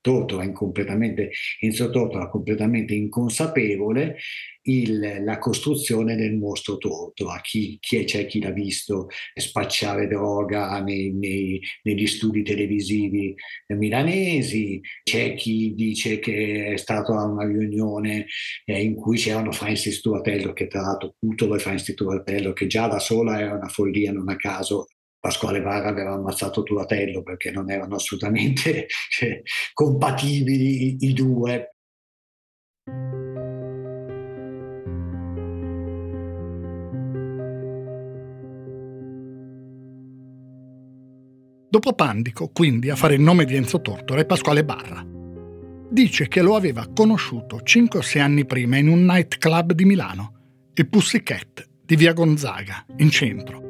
Tortora, 0.00 0.44
in 0.44 0.52
completamente, 0.52 1.30
Enzo 1.60 1.90
Tortora 1.90 2.28
completamente 2.28 2.94
inconsapevole 2.94 4.16
il, 4.62 5.22
la 5.22 5.38
costruzione 5.38 6.16
del 6.16 6.36
mostro 6.36 6.76
Tortora. 6.76 7.40
Chi, 7.40 7.78
chi 7.80 7.96
è, 7.96 8.04
c'è 8.04 8.26
chi 8.26 8.40
l'ha 8.40 8.50
visto 8.50 9.08
spacciare 9.34 10.06
droga 10.06 10.80
nei, 10.82 11.12
nei, 11.12 11.60
negli 11.82 12.06
studi 12.06 12.42
televisivi 12.42 13.34
milanesi, 13.68 14.80
c'è 15.02 15.34
chi 15.34 15.74
dice 15.74 16.18
che 16.18 16.72
è 16.72 16.76
stato 16.76 17.12
a 17.14 17.24
una 17.24 17.46
riunione 17.46 18.26
eh, 18.64 18.82
in 18.82 18.94
cui 18.94 19.16
c'erano 19.16 19.52
Francis 19.52 20.00
Turatello, 20.00 20.52
che 20.52 20.66
tra 20.66 20.80
l'altro 20.80 21.14
Cutolo 21.18 21.54
e 21.56 21.58
Francis 21.58 21.94
Turatello, 21.94 22.52
che 22.52 22.66
già 22.66 22.86
da 22.86 22.98
sola 22.98 23.40
era 23.40 23.54
una 23.54 23.68
follia, 23.68 24.12
non 24.12 24.28
a 24.28 24.36
caso 24.36 24.86
Pasquale 25.20 25.60
Varra 25.60 25.90
aveva 25.90 26.12
ammazzato 26.12 26.62
Turatello 26.62 27.22
perché 27.22 27.50
non 27.50 27.70
erano 27.70 27.96
assolutamente 27.96 28.86
cioè, 29.10 29.42
compatibili 29.74 30.84
i, 30.84 30.96
i 31.00 31.12
due. 31.12 31.74
Dopo 41.68 41.92
Pandico, 41.92 42.48
quindi, 42.48 42.90
a 42.90 42.96
fare 42.96 43.14
il 43.14 43.20
nome 43.20 43.44
di 43.44 43.54
Enzo 43.54 43.80
Tortora 43.80 44.22
è 44.22 44.26
Pasquale 44.26 44.64
Barra. 44.64 45.06
Dice 45.90 46.28
che 46.28 46.40
lo 46.40 46.56
aveva 46.56 46.88
conosciuto 46.92 47.60
5 47.62 47.98
o 47.98 48.02
6 48.02 48.22
anni 48.22 48.46
prima 48.46 48.78
in 48.78 48.88
un 48.88 49.04
nightclub 49.04 49.72
di 49.72 49.84
Milano, 49.84 50.70
il 50.74 50.88
Pussycat 50.88 51.68
di 51.84 51.94
via 51.94 52.12
Gonzaga, 52.12 52.84
in 52.96 53.10
centro, 53.10 53.69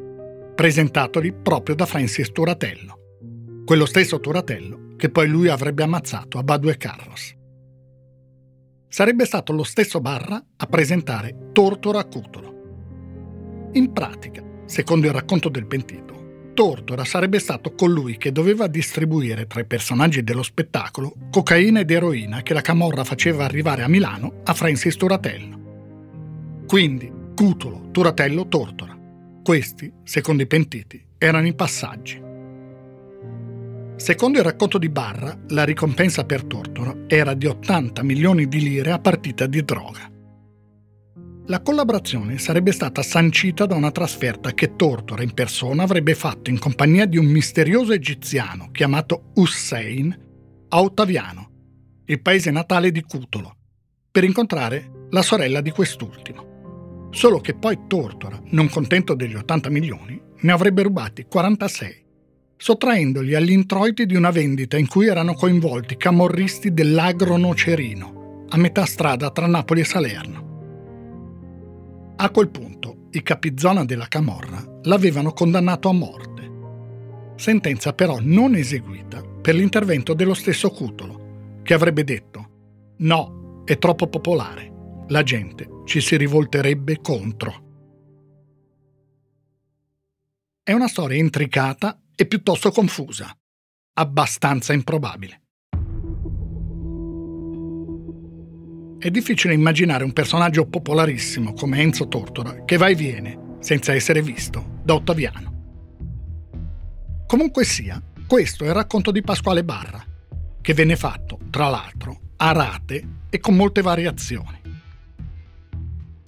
presentatoli 0.61 1.33
proprio 1.33 1.75
da 1.75 1.87
Francis 1.87 2.33
Turatello, 2.33 2.99
quello 3.65 3.87
stesso 3.87 4.21
Turatello 4.21 4.95
che 4.99 5.09
poi 5.09 5.27
lui 5.27 5.49
avrebbe 5.49 5.83
ammazzato 5.83 6.37
a 6.37 6.43
Badue 6.43 6.77
Carros. 6.77 7.35
Sarebbe 8.87 9.25
stato 9.25 9.55
lo 9.55 9.63
stesso 9.63 10.03
Barra 10.03 10.39
a 10.59 10.67
presentare 10.67 11.49
Tortora 11.53 12.05
Cutolo. 12.05 13.71
In 13.73 13.91
pratica, 13.95 14.45
secondo 14.67 15.07
il 15.07 15.15
racconto 15.15 15.49
del 15.49 15.67
pentito, 15.67 16.51
Tortora 16.53 17.07
sarebbe 17.07 17.39
stato 17.39 17.73
colui 17.73 18.19
che 18.19 18.31
doveva 18.31 18.67
distribuire 18.67 19.47
tra 19.47 19.61
i 19.61 19.67
personaggi 19.67 20.23
dello 20.23 20.43
spettacolo 20.43 21.15
cocaina 21.31 21.81
ed 21.81 21.91
eroina 21.91 22.43
che 22.43 22.53
la 22.53 22.61
Camorra 22.61 23.05
faceva 23.05 23.47
arrivare 23.47 23.83
a 23.83 23.89
Milano 23.89 24.43
a 24.45 24.53
Francis 24.53 24.95
Turatello. 24.97 26.65
Quindi 26.67 27.11
Cutolo, 27.35 27.89
Turatello, 27.93 28.47
Tortora. 28.47 28.99
Questi, 29.51 29.93
secondo 30.05 30.45
i 30.45 30.47
pentiti, 30.47 31.05
erano 31.19 31.49
i 31.49 31.55
passaggi. 31.55 32.23
Secondo 33.97 34.39
il 34.39 34.45
racconto 34.45 34.79
di 34.79 34.89
Barra, 34.89 35.37
la 35.49 35.65
ricompensa 35.65 36.25
per 36.25 36.45
Tortora 36.45 36.97
era 37.09 37.35
di 37.35 37.47
80 37.47 38.01
milioni 38.05 38.47
di 38.47 38.61
lire 38.61 38.93
a 38.93 39.01
partita 39.01 39.49
di 39.49 39.65
droga. 39.65 40.09
La 41.47 41.63
collaborazione 41.63 42.39
sarebbe 42.39 42.71
stata 42.71 43.03
sancita 43.03 43.67
da 43.67 43.75
una 43.75 43.91
trasferta 43.91 44.53
che 44.53 44.77
Tortora 44.77 45.25
in 45.25 45.35
persona 45.35 45.83
avrebbe 45.83 46.15
fatto 46.15 46.49
in 46.49 46.61
compagnia 46.61 47.07
di 47.07 47.19
un 47.19 47.27
misterioso 47.27 47.93
egiziano 47.93 48.69
chiamato 48.71 49.33
Hussein 49.35 50.17
a 50.69 50.81
Ottaviano, 50.81 51.51
il 52.05 52.23
paese 52.23 52.53
natale 52.53 52.93
di 52.93 53.03
Cutolo, 53.03 53.57
per 54.13 54.23
incontrare 54.23 55.09
la 55.11 55.23
sorella 55.23 55.61
di 55.61 55.73
quest'ultimo. 55.73 56.50
Solo 57.11 57.41
che 57.41 57.55
poi 57.55 57.77
Tortora, 57.89 58.41
non 58.51 58.69
contento 58.69 59.15
degli 59.15 59.35
80 59.35 59.69
milioni, 59.69 60.21
ne 60.43 60.53
avrebbe 60.53 60.83
rubati 60.83 61.27
46, 61.27 62.05
sottraendoli 62.57 63.35
agli 63.35 63.51
introiti 63.51 64.07
di 64.07 64.15
una 64.15 64.31
vendita 64.31 64.79
in 64.79 64.87
cui 64.87 65.07
erano 65.07 65.35
coinvolti 65.35 65.97
camorristi 65.97 66.73
dell'agro 66.73 67.37
nocerino, 67.37 68.47
a 68.49 68.57
metà 68.57 68.87
strada 68.87 69.31
tra 69.31 69.47
Napoli 69.47 69.81
e 69.81 69.85
Salerno. 69.85 70.49
A 72.17 72.31
quel 72.31 72.49
punto 72.49 73.09
i 73.13 73.23
capizona 73.23 73.85
della 73.85 74.07
Camorra 74.07 74.63
l'avevano 74.83 75.33
condannato 75.33 75.89
a 75.89 75.93
morte. 75.93 76.51
Sentenza 77.35 77.93
però 77.93 78.19
non 78.21 78.55
eseguita 78.55 79.21
per 79.23 79.55
l'intervento 79.57 80.15
dello 80.15 80.35
stesso 80.35 80.71
Cutolo, 80.71 81.59
che 81.63 81.75
avrebbe 81.75 82.05
detto 82.05 82.49
no, 82.99 83.63
è 83.65 83.79
troppo 83.79 84.07
popolare, 84.07 84.71
la 85.09 85.23
gente 85.23 85.80
ci 85.91 86.01
si 86.01 86.17
rivolterebbe 86.17 87.01
contro. 87.01 87.65
È 90.63 90.73
una 90.73 90.87
storia 90.87 91.19
intricata 91.19 92.01
e 92.15 92.27
piuttosto 92.27 92.71
confusa, 92.71 93.37
abbastanza 93.95 94.73
improbabile. 94.73 95.43
È 99.01 99.11
difficile 99.11 99.53
immaginare 99.53 100.05
un 100.05 100.13
personaggio 100.13 100.69
popolarissimo 100.69 101.55
come 101.55 101.81
Enzo 101.81 102.07
Tortora 102.07 102.65
che 102.65 102.77
va 102.77 102.87
e 102.87 102.95
viene, 102.95 103.57
senza 103.59 103.93
essere 103.93 104.23
visto, 104.23 104.79
da 104.85 104.95
Ottaviano. 104.95 105.49
Comunque 107.27 107.65
sia, 107.65 108.01
questo 108.29 108.63
è 108.63 108.69
il 108.69 108.75
racconto 108.75 109.11
di 109.11 109.23
Pasquale 109.23 109.65
Barra, 109.65 110.05
che 110.61 110.73
venne 110.73 110.95
fatto, 110.95 111.41
tra 111.51 111.69
l'altro, 111.69 112.35
a 112.37 112.53
rate 112.53 113.25
e 113.29 113.41
con 113.41 113.57
molte 113.57 113.83
variazioni. 113.83 114.60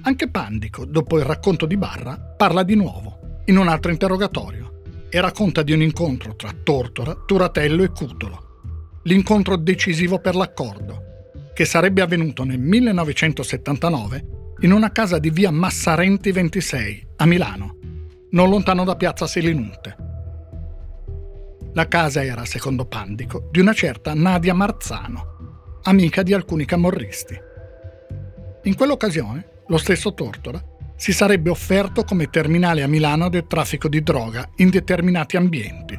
Anche 0.04 0.28
Pandico, 0.28 0.84
dopo 0.84 1.16
il 1.16 1.24
racconto 1.24 1.64
di 1.64 1.76
Barra, 1.76 2.16
parla 2.16 2.64
di 2.64 2.74
nuovo, 2.74 3.42
in 3.44 3.56
un 3.56 3.68
altro 3.68 3.92
interrogatorio, 3.92 4.82
e 5.08 5.20
racconta 5.20 5.62
di 5.62 5.72
un 5.72 5.80
incontro 5.80 6.34
tra 6.34 6.50
Tortora, 6.52 7.14
Turatello 7.24 7.84
e 7.84 7.90
Cutolo, 7.90 9.00
l'incontro 9.04 9.56
decisivo 9.56 10.18
per 10.18 10.34
l'accordo, 10.34 11.04
che 11.54 11.64
sarebbe 11.64 12.00
avvenuto 12.00 12.42
nel 12.42 12.58
1979 12.58 14.54
in 14.62 14.72
una 14.72 14.90
casa 14.90 15.20
di 15.20 15.30
via 15.30 15.52
Massarenti 15.52 16.32
26 16.32 17.06
a 17.16 17.26
Milano, 17.26 17.76
non 18.30 18.50
lontano 18.50 18.82
da 18.82 18.96
piazza 18.96 19.28
Selinunte. 19.28 19.96
La 21.74 21.86
casa 21.86 22.24
era, 22.24 22.44
secondo 22.44 22.86
Pandico, 22.86 23.48
di 23.52 23.60
una 23.60 23.72
certa 23.72 24.14
Nadia 24.14 24.52
Marzano, 24.52 25.78
amica 25.84 26.24
di 26.24 26.34
alcuni 26.34 26.64
camorristi. 26.64 27.38
In 28.64 28.74
quell'occasione, 28.74 29.50
lo 29.72 29.78
stesso 29.78 30.12
Tortora 30.12 30.62
si 30.96 31.14
sarebbe 31.14 31.48
offerto 31.48 32.04
come 32.04 32.28
terminale 32.28 32.82
a 32.82 32.86
Milano 32.86 33.30
del 33.30 33.46
traffico 33.46 33.88
di 33.88 34.02
droga 34.02 34.46
in 34.56 34.68
determinati 34.68 35.38
ambienti. 35.38 35.98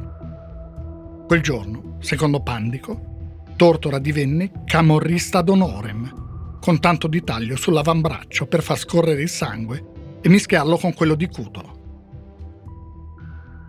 Quel 1.26 1.40
giorno, 1.40 1.96
secondo 1.98 2.40
Pandico, 2.40 3.42
Tortora 3.56 3.98
divenne 3.98 4.62
camorrista 4.64 5.42
d'onorem, 5.42 6.58
con 6.60 6.78
tanto 6.78 7.08
di 7.08 7.24
taglio 7.24 7.56
sull'avambraccio 7.56 8.46
per 8.46 8.62
far 8.62 8.78
scorrere 8.78 9.22
il 9.22 9.28
sangue 9.28 10.20
e 10.20 10.28
mischiarlo 10.28 10.76
con 10.76 10.94
quello 10.94 11.16
di 11.16 11.26
Cutolo. 11.26 11.82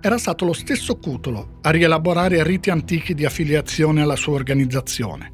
Era 0.01 0.19
stato 0.19 0.45
lo 0.45 0.53
stesso 0.53 0.99
Cutolo 0.99 1.57
a 1.63 1.71
rielaborare 1.71 2.43
riti 2.43 2.69
antichi 2.69 3.15
di 3.15 3.25
affiliazione 3.25 4.03
alla 4.03 4.15
sua 4.15 4.33
organizzazione. 4.33 5.31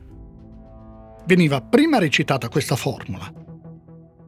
Veniva 1.26 1.60
prima 1.60 2.00
recitata 2.00 2.48
questa 2.48 2.78
formula. 2.78 3.40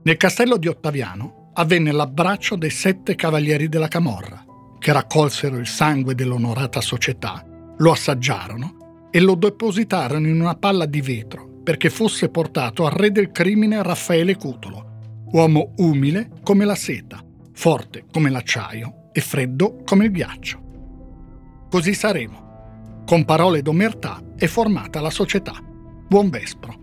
Nel 0.03 0.17
castello 0.17 0.57
di 0.57 0.67
Ottaviano 0.67 1.51
avvenne 1.53 1.91
l'abbraccio 1.91 2.55
dei 2.55 2.69
sette 2.69 3.15
cavalieri 3.15 3.69
della 3.69 3.87
Camorra, 3.87 4.43
che 4.77 4.91
raccolsero 4.91 5.57
il 5.57 5.67
sangue 5.67 6.13
dell'onorata 6.13 6.81
società, 6.81 7.45
lo 7.77 7.91
assaggiarono 7.91 9.07
e 9.11 9.21
lo 9.21 9.35
depositarono 9.35 10.27
in 10.27 10.41
una 10.41 10.55
palla 10.55 10.85
di 10.85 10.99
vetro 10.99 11.61
perché 11.63 11.89
fosse 11.89 12.27
portato 12.27 12.85
al 12.85 12.91
re 12.91 13.11
del 13.11 13.31
crimine 13.31 13.81
Raffaele 13.81 14.35
Cutolo, 14.35 15.21
uomo 15.31 15.73
umile 15.77 16.29
come 16.43 16.65
la 16.65 16.75
seta, 16.75 17.23
forte 17.53 18.03
come 18.11 18.29
l'acciaio 18.29 19.09
e 19.13 19.21
freddo 19.21 19.81
come 19.85 20.05
il 20.05 20.11
ghiaccio. 20.11 20.61
Così 21.69 21.93
saremo. 21.93 23.03
Con 23.05 23.23
parole 23.23 23.61
d'omertà 23.61 24.21
è 24.35 24.47
formata 24.47 24.99
la 24.99 25.09
società. 25.09 25.53
Buon 26.07 26.29
Vespro. 26.29 26.82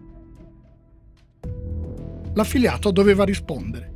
L'affiliato 2.41 2.91
doveva 2.91 3.25
rispondere. 3.25 3.93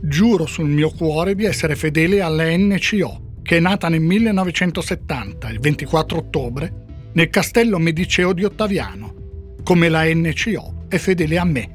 Giuro 0.00 0.46
sul 0.46 0.68
mio 0.68 0.90
cuore 0.90 1.34
di 1.34 1.44
essere 1.44 1.74
fedele 1.74 2.20
alla 2.20 2.44
NCO, 2.56 3.40
che 3.42 3.56
è 3.56 3.60
nata 3.60 3.88
nel 3.88 4.00
1970, 4.00 5.48
il 5.48 5.58
24 5.58 6.18
ottobre, 6.18 6.84
nel 7.14 7.30
castello 7.30 7.78
mediceo 7.78 8.32
di 8.32 8.44
Ottaviano, 8.44 9.56
come 9.64 9.88
la 9.88 10.04
NCO 10.04 10.84
è 10.86 10.98
fedele 10.98 11.36
a 11.36 11.44
me. 11.44 11.70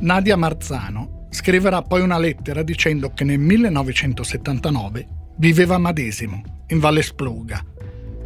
Nadia 0.00 0.36
Marzano 0.36 1.28
scriverà 1.30 1.82
poi 1.82 2.00
una 2.00 2.18
lettera 2.18 2.64
dicendo 2.64 3.12
che 3.14 3.22
nel 3.22 3.38
1979 3.38 5.06
viveva 5.36 5.76
a 5.76 5.78
Madesimo, 5.78 6.64
in 6.66 6.80
Valle 6.80 7.02
Spluga, 7.02 7.64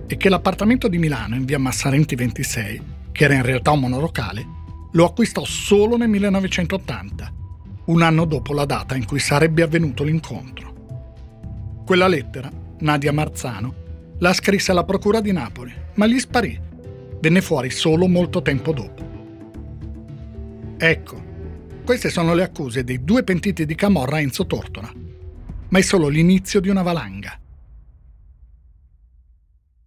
e 0.07 0.17
che 0.17 0.31
l'appartamento 0.31 0.89
di 0.89 0.97
Milano 0.97 1.35
in 1.35 1.45
via 1.45 1.59
Massarenti 1.59 2.15
26, 2.15 2.95
che 3.17 3.25
era 3.25 3.35
in 3.35 3.43
realtà 3.43 3.71
un 3.71 3.81
monolocale, 3.81 4.47
lo 4.93 5.07
acquistò 5.07 5.43
solo 5.45 5.97
nel 5.97 6.09
1980, 6.09 7.33
un 7.87 8.03
anno 8.03 8.27
dopo 8.27 8.53
la 8.53 8.67
data 8.67 8.95
in 8.95 9.07
cui 9.07 9.19
sarebbe 9.19 9.63
avvenuto 9.63 10.05
l'incontro. 10.05 10.75
Quella 11.85 12.09
lettera, 12.09 12.51
Nadia 12.81 13.13
Marzano, 13.13 13.75
la 14.19 14.35
scrisse 14.35 14.71
alla 14.71 14.85
Procura 14.85 15.21
di 15.21 15.33
Napoli, 15.33 15.73
ma 15.95 16.07
gli 16.07 16.19
sparì. 16.19 16.61
Venne 17.19 17.41
fuori 17.41 17.71
solo 17.71 18.07
molto 18.07 18.43
tempo 18.43 18.73
dopo. 18.73 19.05
Ecco, 20.77 21.25
queste 21.85 22.11
sono 22.11 22.35
le 22.35 22.43
accuse 22.43 22.85
dei 22.85 23.03
due 23.03 23.25
pentiti 23.25 23.65
di 23.65 23.75
Camorra 23.75 24.21
Enzo 24.21 24.47
Tortora, 24.47 24.93
ma 25.69 25.79
è 25.79 25.83
solo 25.83 26.09
l'inizio 26.09 26.61
di 26.61 26.69
una 26.69 26.83
valanga. 26.83 27.41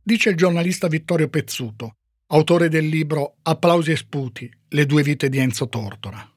Dice 0.02 0.30
il 0.30 0.36
giornalista 0.36 0.88
Vittorio 0.88 1.30
Pezzuto, 1.30 1.94
autore 2.32 2.70
del 2.70 2.86
libro 2.86 3.38
Applausi 3.42 3.92
e 3.92 3.96
sputi, 3.96 4.50
le 4.70 4.86
due 4.86 5.02
vite 5.02 5.30
di 5.30 5.40
Enzo 5.40 5.68
Tortora. 5.68 6.32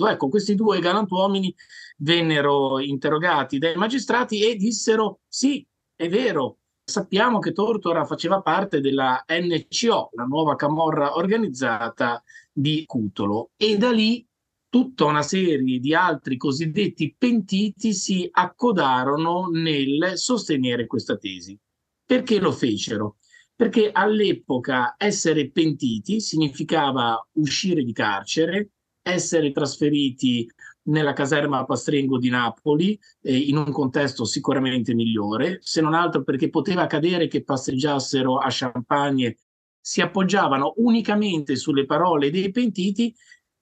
Ecco, 0.00 0.28
questi 0.28 0.54
due 0.54 0.80
galantuomini 0.80 1.54
vennero 1.98 2.80
interrogati 2.80 3.58
dai 3.58 3.76
magistrati 3.76 4.44
e 4.44 4.56
dissero 4.56 5.20
sì, 5.28 5.64
è 5.94 6.08
vero, 6.08 6.58
sappiamo 6.84 7.38
che 7.38 7.52
Tortora 7.52 8.04
faceva 8.04 8.40
parte 8.40 8.80
della 8.80 9.24
NCO, 9.26 10.10
la 10.14 10.24
nuova 10.24 10.56
camorra 10.56 11.16
organizzata 11.16 12.22
di 12.52 12.84
Cutolo, 12.86 13.50
e 13.56 13.76
da 13.76 13.92
lì 13.92 14.26
tutta 14.68 15.04
una 15.04 15.22
serie 15.22 15.78
di 15.78 15.94
altri 15.94 16.36
cosiddetti 16.36 17.14
pentiti 17.16 17.92
si 17.92 18.28
accodarono 18.30 19.48
nel 19.52 20.12
sostenere 20.14 20.86
questa 20.86 21.16
tesi. 21.16 21.58
Perché 22.04 22.38
lo 22.40 22.52
fecero? 22.52 23.16
Perché 23.58 23.90
all'epoca 23.92 24.94
essere 24.96 25.50
pentiti 25.50 26.20
significava 26.20 27.20
uscire 27.32 27.82
di 27.82 27.92
carcere, 27.92 28.70
essere 29.02 29.50
trasferiti 29.50 30.48
nella 30.82 31.12
caserma 31.12 31.64
Pastrengo 31.64 32.18
di 32.18 32.28
Napoli, 32.28 32.96
eh, 33.20 33.36
in 33.36 33.56
un 33.56 33.72
contesto 33.72 34.24
sicuramente 34.24 34.94
migliore, 34.94 35.58
se 35.60 35.80
non 35.80 35.94
altro 35.94 36.22
perché 36.22 36.50
poteva 36.50 36.82
accadere 36.82 37.26
che 37.26 37.42
passeggiassero 37.42 38.38
a 38.38 38.46
Champagne, 38.48 39.38
si 39.80 40.00
appoggiavano 40.02 40.74
unicamente 40.76 41.56
sulle 41.56 41.84
parole 41.84 42.30
dei 42.30 42.52
pentiti 42.52 43.12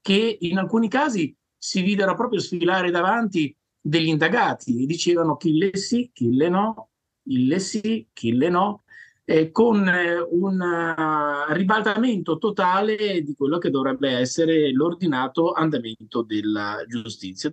che 0.03 0.37
in 0.41 0.59
alcuni 0.59 0.91
casi 0.91 1.35
si 1.57 1.81
videro 1.81 2.15
proprio 2.15 2.41
sfilare 2.41 2.91
davanti 2.91 3.57
degli 3.81 4.09
indagati 4.09 4.83
e 4.83 4.85
dicevano 4.85 5.37
chi 5.37 5.57
le 5.57 5.75
sì, 5.75 6.11
chi 6.13 6.35
le 6.35 6.51
no, 6.51 6.91
il 7.29 7.47
le 7.47 7.61
sì, 7.61 8.07
chi 8.13 8.33
le 8.33 8.51
no, 8.51 8.83
eh, 9.29 9.51
con 9.51 9.87
eh, 9.89 10.21
un 10.21 10.61
uh, 10.61 11.53
ribaltamento 11.53 12.39
totale 12.39 13.23
di 13.23 13.35
quello 13.37 13.59
che 13.59 13.71
dovrebbe 13.71 14.11
essere 14.11 14.71
l'ordinato 14.71 15.53
andamento 15.53 16.23
della 16.23 16.83
giustizia. 16.87 17.53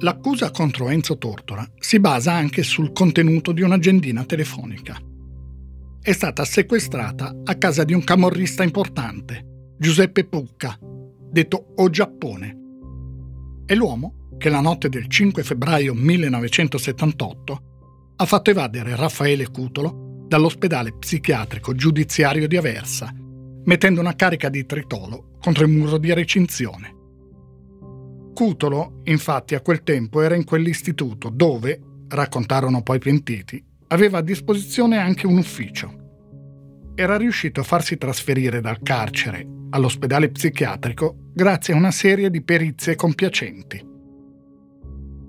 L'accusa 0.00 0.50
contro 0.50 0.88
Enzo 0.88 1.18
Tortora 1.18 1.64
si 1.78 2.00
basa 2.00 2.32
anche 2.32 2.62
sul 2.62 2.92
contenuto 2.92 3.52
di 3.52 3.62
un'agendina 3.62 4.24
telefonica. 4.24 4.96
È 6.00 6.12
stata 6.12 6.44
sequestrata 6.44 7.32
a 7.44 7.54
casa 7.56 7.84
di 7.84 7.94
un 7.94 8.02
camorrista 8.02 8.62
importante, 8.64 9.74
Giuseppe 9.78 10.24
Pucca, 10.24 10.76
detto 11.30 11.74
O 11.76 11.90
Giappone. 11.90 12.56
È 13.66 13.74
l'uomo 13.74 14.17
che 14.38 14.48
la 14.48 14.60
notte 14.60 14.88
del 14.88 15.08
5 15.08 15.42
febbraio 15.42 15.92
1978 15.94 17.62
ha 18.16 18.24
fatto 18.24 18.50
evadere 18.50 18.96
Raffaele 18.96 19.50
Cutolo 19.50 20.24
dall'ospedale 20.26 20.92
psichiatrico 20.92 21.74
giudiziario 21.74 22.48
di 22.48 22.56
Aversa, 22.56 23.12
mettendo 23.64 24.00
una 24.00 24.14
carica 24.14 24.48
di 24.48 24.64
tritolo 24.64 25.36
contro 25.40 25.64
il 25.64 25.70
muro 25.70 25.98
di 25.98 26.12
recinzione. 26.12 26.94
Cutolo, 28.34 29.00
infatti, 29.04 29.54
a 29.54 29.60
quel 29.60 29.82
tempo 29.82 30.20
era 30.20 30.36
in 30.36 30.44
quell'istituto 30.44 31.28
dove, 31.28 31.80
raccontarono 32.08 32.82
poi 32.82 32.98
pentiti, 32.98 33.62
aveva 33.88 34.18
a 34.18 34.22
disposizione 34.22 34.98
anche 34.98 35.26
un 35.26 35.38
ufficio. 35.38 35.96
Era 36.94 37.16
riuscito 37.16 37.60
a 37.60 37.64
farsi 37.64 37.96
trasferire 37.96 38.60
dal 38.60 38.80
carcere 38.82 39.46
all'ospedale 39.70 40.30
psichiatrico 40.30 41.30
grazie 41.32 41.74
a 41.74 41.76
una 41.76 41.90
serie 41.90 42.30
di 42.30 42.42
perizie 42.42 42.94
compiacenti. 42.94 43.87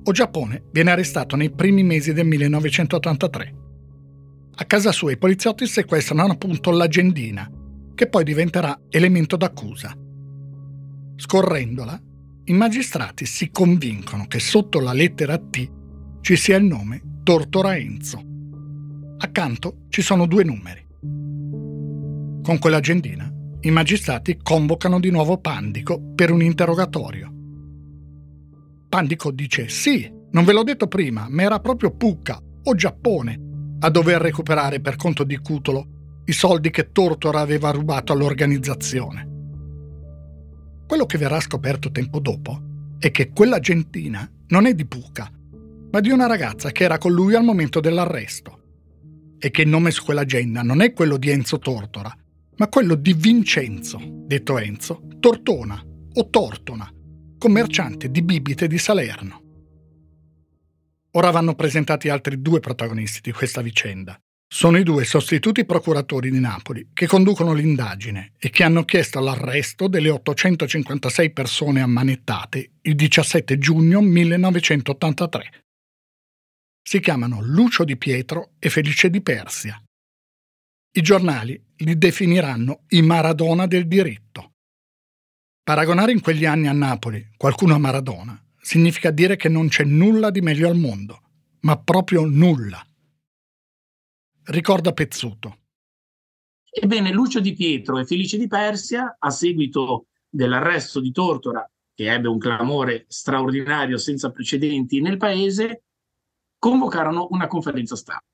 O 0.10 0.12
Giappone 0.12 0.64
viene 0.72 0.90
arrestato 0.90 1.36
nei 1.36 1.52
primi 1.52 1.84
mesi 1.84 2.14
del 2.14 2.26
1983. 2.26 3.56
A 4.56 4.66
casa 4.66 4.92
sua 4.92 5.12
i 5.12 5.20
poliziotti 5.20 5.68
sequestrano 5.68 6.32
appunto 6.32 6.72
l'agendina, 6.72 7.48
che 7.94 8.08
poi 8.08 8.24
diventerà 8.24 8.76
elemento 8.90 9.38
d'accusa. 9.38 9.96
Scorrendola, 11.16 12.02
i 12.46 12.54
magistrati 12.54 13.28
si 13.28 13.52
convincono 13.52 14.26
che 14.26 14.40
sotto 14.40 14.80
la 14.80 14.94
lettera 14.94 15.38
T 15.38 15.70
ci 16.22 16.36
sia 16.36 16.58
il 16.58 16.64
nome 16.64 17.20
Tortora 17.22 17.78
Enzo. 17.78 18.20
Accanto 19.20 19.86
ci 19.90 20.02
sono 20.02 20.26
due 20.26 20.44
numeri. 20.44 20.88
Con 22.42 22.58
quell'agendina 22.60 23.32
i 23.62 23.70
magistrati 23.70 24.40
convocano 24.42 25.00
di 25.00 25.12
nuovo 25.12 25.38
Pandico 25.38 26.02
per 26.16 26.32
un 26.32 26.42
interrogatorio. 26.42 27.39
Pandico 28.90 29.32
dice 29.32 29.70
sì, 29.70 30.12
non 30.32 30.44
ve 30.44 30.52
l'ho 30.52 30.64
detto 30.64 30.88
prima, 30.88 31.28
ma 31.30 31.44
era 31.44 31.60
proprio 31.60 31.92
Pucca 31.92 32.42
o 32.64 32.74
Giappone 32.74 33.48
a 33.80 33.90
dover 33.90 34.20
recuperare 34.20 34.82
per 34.82 34.96
conto 34.96 35.24
di 35.24 35.38
Cutolo 35.38 36.22
i 36.26 36.32
soldi 36.32 36.72
che 36.72 36.92
Tortora 36.92 37.40
aveva 37.40 37.70
rubato 37.70 38.14
all'organizzazione. 38.14 39.28
Quello 40.88 41.06
che 41.06 41.18
verrà 41.20 41.40
scoperto 41.40 41.92
tempo 41.92 42.20
dopo 42.20 42.62
è 42.98 43.12
che 43.12 43.30
quell'agentina 43.30 44.30
non 44.48 44.66
è 44.66 44.74
di 44.74 44.86
Pucca, 44.86 45.32
ma 45.92 46.00
di 46.00 46.10
una 46.10 46.26
ragazza 46.26 46.72
che 46.72 46.84
era 46.84 46.98
con 46.98 47.14
lui 47.14 47.36
al 47.36 47.44
momento 47.44 47.80
dell'arresto. 47.80 48.58
E 49.38 49.52
che 49.52 49.62
il 49.62 49.70
nome 49.70 49.92
su 49.92 50.04
quell'agenda 50.04 50.64
non 50.64 50.82
è 50.82 50.94
quello 50.94 51.18
di 51.18 51.30
Enzo 51.30 51.60
Tortora, 51.60 52.14
ma 52.58 52.68
quello 52.68 52.96
di 52.96 53.14
Vincenzo, 53.14 54.00
detto 54.02 54.58
Enzo, 54.58 55.04
Tortona 55.20 55.82
o 56.14 56.30
Tortona, 56.30 56.92
commerciante 57.40 58.12
di 58.12 58.22
bibite 58.22 58.68
di 58.68 58.78
Salerno. 58.78 59.42
Ora 61.14 61.32
vanno 61.32 61.56
presentati 61.56 62.10
altri 62.10 62.42
due 62.42 62.60
protagonisti 62.60 63.22
di 63.24 63.32
questa 63.32 63.62
vicenda. 63.62 64.20
Sono 64.52 64.78
i 64.78 64.84
due 64.84 65.06
sostituti 65.06 65.64
procuratori 65.64 66.30
di 66.30 66.40
Napoli 66.40 66.90
che 66.92 67.08
conducono 67.08 67.54
l'indagine 67.54 68.34
e 68.38 68.50
che 68.50 68.64
hanno 68.64 68.84
chiesto 68.84 69.22
l'arresto 69.22 69.88
delle 69.88 70.10
856 70.10 71.32
persone 71.32 71.82
ammanettate 71.82 72.72
il 72.82 72.96
17 72.96 73.58
giugno 73.58 74.02
1983. 74.02 75.64
Si 76.84 77.00
chiamano 77.00 77.40
Lucio 77.42 77.86
Di 77.86 77.96
Pietro 77.96 78.52
e 78.60 78.70
Felice 78.70 79.10
di 79.10 79.22
Persia. 79.22 79.82
I 80.92 81.02
giornali 81.02 81.64
li 81.78 81.98
definiranno 81.98 82.82
i 82.90 83.02
Maradona 83.02 83.66
del 83.66 83.88
diritto. 83.88 84.49
Paragonare 85.70 86.12
in 86.12 86.22
quegli 86.22 86.46
anni 86.46 86.68
a 86.68 86.72
Napoli 86.72 87.24
qualcuno 87.38 87.76
a 87.76 87.78
Maradona 87.78 88.36
significa 88.60 89.12
dire 89.12 89.36
che 89.36 89.50
non 89.50 89.68
c'è 89.68 89.84
nulla 89.84 90.32
di 90.32 90.42
meglio 90.42 90.68
al 90.68 90.76
mondo, 90.76 91.22
ma 91.60 91.78
proprio 91.78 92.26
nulla. 92.26 92.84
Ricorda 94.46 94.94
Pezzuto. 94.94 95.58
Ebbene, 96.72 97.12
Lucio 97.12 97.40
di 97.40 97.54
Pietro 97.54 98.00
e 98.00 98.06
Felice 98.08 98.40
di 98.40 98.48
Persia, 98.48 99.18
a 99.20 99.30
seguito 99.30 100.08
dell'arresto 100.28 101.00
di 101.00 101.12
Tortora, 101.12 101.70
che 101.94 102.12
ebbe 102.12 102.30
un 102.30 102.40
clamore 102.40 103.06
straordinario 103.08 104.00
senza 104.00 104.32
precedenti 104.32 105.02
nel 105.02 105.18
paese, 105.18 105.84
convocarono 106.58 107.28
una 107.30 107.46
conferenza 107.46 107.96
stampa. 107.96 108.26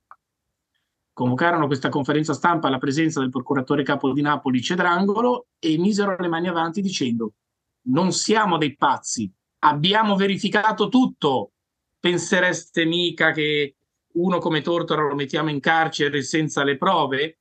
Convocarono 1.16 1.68
questa 1.68 1.88
conferenza 1.88 2.34
stampa 2.34 2.68
alla 2.68 2.78
presenza 2.78 3.22
del 3.22 3.30
procuratore 3.30 3.84
capo 3.84 4.12
di 4.12 4.20
Napoli 4.20 4.62
Cedrangolo 4.62 5.48
e 5.60 5.78
misero 5.78 6.18
le 6.20 6.28
mani 6.28 6.50
avanti 6.50 6.82
dicendo 6.82 7.36
non 7.84 8.12
siamo 8.12 8.58
dei 8.58 8.76
pazzi, 8.76 9.32
abbiamo 9.60 10.18
verificato 10.18 10.90
tutto. 10.90 11.54
Pensereste 11.98 12.84
mica 12.84 13.32
che 13.32 13.78
uno 14.16 14.40
come 14.40 14.60
Tortora 14.60 15.08
lo 15.08 15.16
mettiamo 15.16 15.50
in 15.50 15.62
carcere 15.62 16.22
senza 16.22 16.66
le 16.66 16.76
prove? 16.76 17.40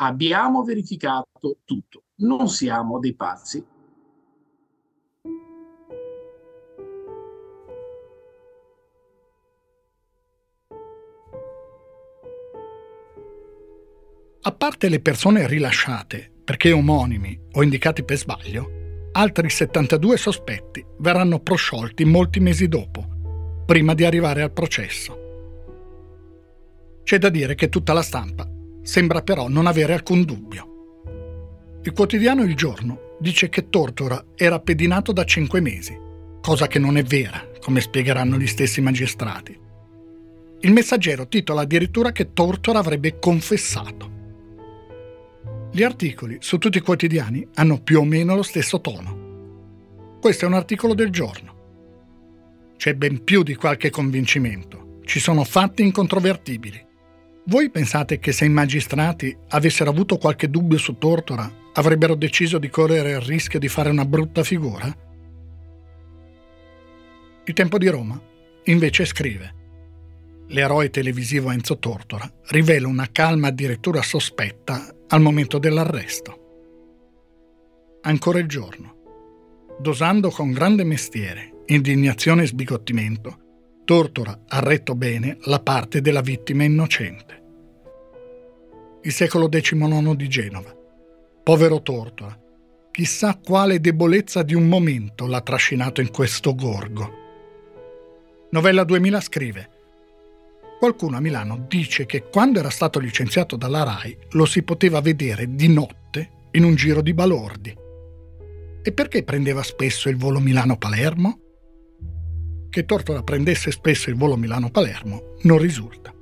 Abbiamo 0.00 0.62
verificato 0.62 1.60
tutto, 1.64 2.02
non 2.16 2.46
siamo 2.48 2.98
dei 2.98 3.14
pazzi. 3.14 3.64
A 14.46 14.52
parte 14.52 14.90
le 14.90 15.00
persone 15.00 15.48
rilasciate 15.48 16.30
perché 16.44 16.70
omonimi 16.70 17.38
o 17.52 17.62
indicati 17.62 18.04
per 18.04 18.18
sbaglio, 18.18 19.08
altri 19.12 19.48
72 19.48 20.18
sospetti 20.18 20.84
verranno 20.98 21.40
prosciolti 21.40 22.04
molti 22.04 22.40
mesi 22.40 22.68
dopo, 22.68 23.62
prima 23.64 23.94
di 23.94 24.04
arrivare 24.04 24.42
al 24.42 24.52
processo. 24.52 25.18
C'è 27.04 27.16
da 27.16 27.30
dire 27.30 27.54
che 27.54 27.70
tutta 27.70 27.94
la 27.94 28.02
stampa 28.02 28.46
sembra 28.82 29.22
però 29.22 29.48
non 29.48 29.66
avere 29.66 29.94
alcun 29.94 30.24
dubbio. 30.24 31.80
Il 31.82 31.92
quotidiano 31.92 32.42
Il 32.42 32.54
Giorno 32.54 33.16
dice 33.20 33.48
che 33.48 33.70
Tortora 33.70 34.22
era 34.34 34.60
pedinato 34.60 35.12
da 35.12 35.24
cinque 35.24 35.62
mesi, 35.62 35.98
cosa 36.42 36.66
che 36.66 36.78
non 36.78 36.98
è 36.98 37.02
vera, 37.02 37.48
come 37.60 37.80
spiegheranno 37.80 38.36
gli 38.36 38.46
stessi 38.46 38.82
magistrati. 38.82 39.58
Il 40.60 40.72
messaggero 40.72 41.28
titola 41.28 41.62
addirittura 41.62 42.12
che 42.12 42.34
Tortora 42.34 42.78
avrebbe 42.78 43.18
confessato. 43.18 44.12
Gli 45.74 45.82
articoli 45.82 46.36
su 46.38 46.58
tutti 46.58 46.78
i 46.78 46.82
quotidiani 46.82 47.48
hanno 47.54 47.80
più 47.82 47.98
o 47.98 48.04
meno 48.04 48.36
lo 48.36 48.44
stesso 48.44 48.80
tono. 48.80 50.18
Questo 50.20 50.44
è 50.44 50.46
un 50.46 50.54
articolo 50.54 50.94
del 50.94 51.10
giorno. 51.10 52.72
C'è 52.76 52.94
ben 52.94 53.24
più 53.24 53.42
di 53.42 53.56
qualche 53.56 53.90
convincimento. 53.90 55.00
Ci 55.04 55.18
sono 55.18 55.42
fatti 55.42 55.82
incontrovertibili. 55.82 56.80
Voi 57.46 57.70
pensate 57.70 58.20
che 58.20 58.30
se 58.30 58.44
i 58.44 58.50
magistrati 58.50 59.36
avessero 59.48 59.90
avuto 59.90 60.16
qualche 60.16 60.48
dubbio 60.48 60.78
su 60.78 60.96
Tortora, 60.96 61.52
avrebbero 61.72 62.14
deciso 62.14 62.58
di 62.58 62.68
correre 62.68 63.10
il 63.10 63.22
rischio 63.22 63.58
di 63.58 63.66
fare 63.66 63.90
una 63.90 64.04
brutta 64.04 64.44
figura? 64.44 64.86
Il 67.46 67.52
Tempo 67.52 67.78
di 67.78 67.88
Roma 67.88 68.22
invece 68.66 69.04
scrive 69.06 69.54
L'eroe 70.48 70.90
televisivo 70.90 71.50
Enzo 71.50 71.78
Tortora 71.78 72.32
rivela 72.50 72.86
una 72.86 73.08
calma 73.10 73.48
addirittura 73.48 74.02
sospetta 74.02 74.94
al 75.08 75.20
momento 75.20 75.58
dell'arresto. 75.58 76.40
Ancora 78.02 78.38
il 78.38 78.46
giorno. 78.46 78.92
Dosando 79.78 80.30
con 80.30 80.52
grande 80.52 80.84
mestiere, 80.84 81.62
indignazione 81.66 82.42
e 82.42 82.46
sbigottimento, 82.46 83.38
Tortora 83.84 84.44
ha 84.48 84.60
retto 84.60 84.94
bene 84.94 85.36
la 85.42 85.60
parte 85.60 86.00
della 86.00 86.20
vittima 86.20 86.64
innocente. 86.64 87.42
Il 89.02 89.12
secolo 89.12 89.48
XIX 89.48 90.14
di 90.14 90.28
Genova. 90.28 90.74
Povero 91.42 91.82
Tortora, 91.82 92.38
chissà 92.90 93.38
quale 93.42 93.80
debolezza 93.80 94.42
di 94.42 94.54
un 94.54 94.68
momento 94.68 95.26
l'ha 95.26 95.42
trascinato 95.42 96.00
in 96.00 96.10
questo 96.10 96.54
gorgo. 96.54 97.22
Novella 98.50 98.84
2000 98.84 99.20
scrive 99.20 99.68
Qualcuno 100.78 101.16
a 101.16 101.20
Milano 101.20 101.64
dice 101.68 102.04
che 102.04 102.24
quando 102.24 102.58
era 102.58 102.70
stato 102.70 102.98
licenziato 102.98 103.56
dalla 103.56 103.84
RAI 103.84 104.16
lo 104.32 104.44
si 104.44 104.62
poteva 104.62 105.00
vedere 105.00 105.54
di 105.54 105.68
notte 105.68 106.30
in 106.52 106.64
un 106.64 106.74
giro 106.74 107.00
di 107.00 107.14
balordi. 107.14 107.74
E 108.82 108.92
perché 108.92 109.22
prendeva 109.22 109.62
spesso 109.62 110.08
il 110.08 110.16
volo 110.16 110.40
Milano-Palermo? 110.40 111.38
Che 112.68 112.84
Tortora 112.84 113.22
prendesse 113.22 113.70
spesso 113.70 114.10
il 114.10 114.16
volo 114.16 114.36
Milano-Palermo 114.36 115.36
non 115.42 115.58
risulta. 115.58 116.12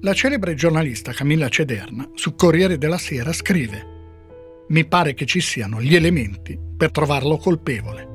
La 0.00 0.12
celebre 0.12 0.54
giornalista 0.54 1.12
Camilla 1.12 1.48
Cederna 1.48 2.08
su 2.14 2.34
Corriere 2.34 2.78
della 2.78 2.98
Sera 2.98 3.32
scrive 3.32 4.64
Mi 4.68 4.86
pare 4.86 5.14
che 5.14 5.26
ci 5.26 5.40
siano 5.40 5.80
gli 5.80 5.94
elementi 5.94 6.58
per 6.76 6.90
trovarlo 6.90 7.36
colpevole. 7.36 8.13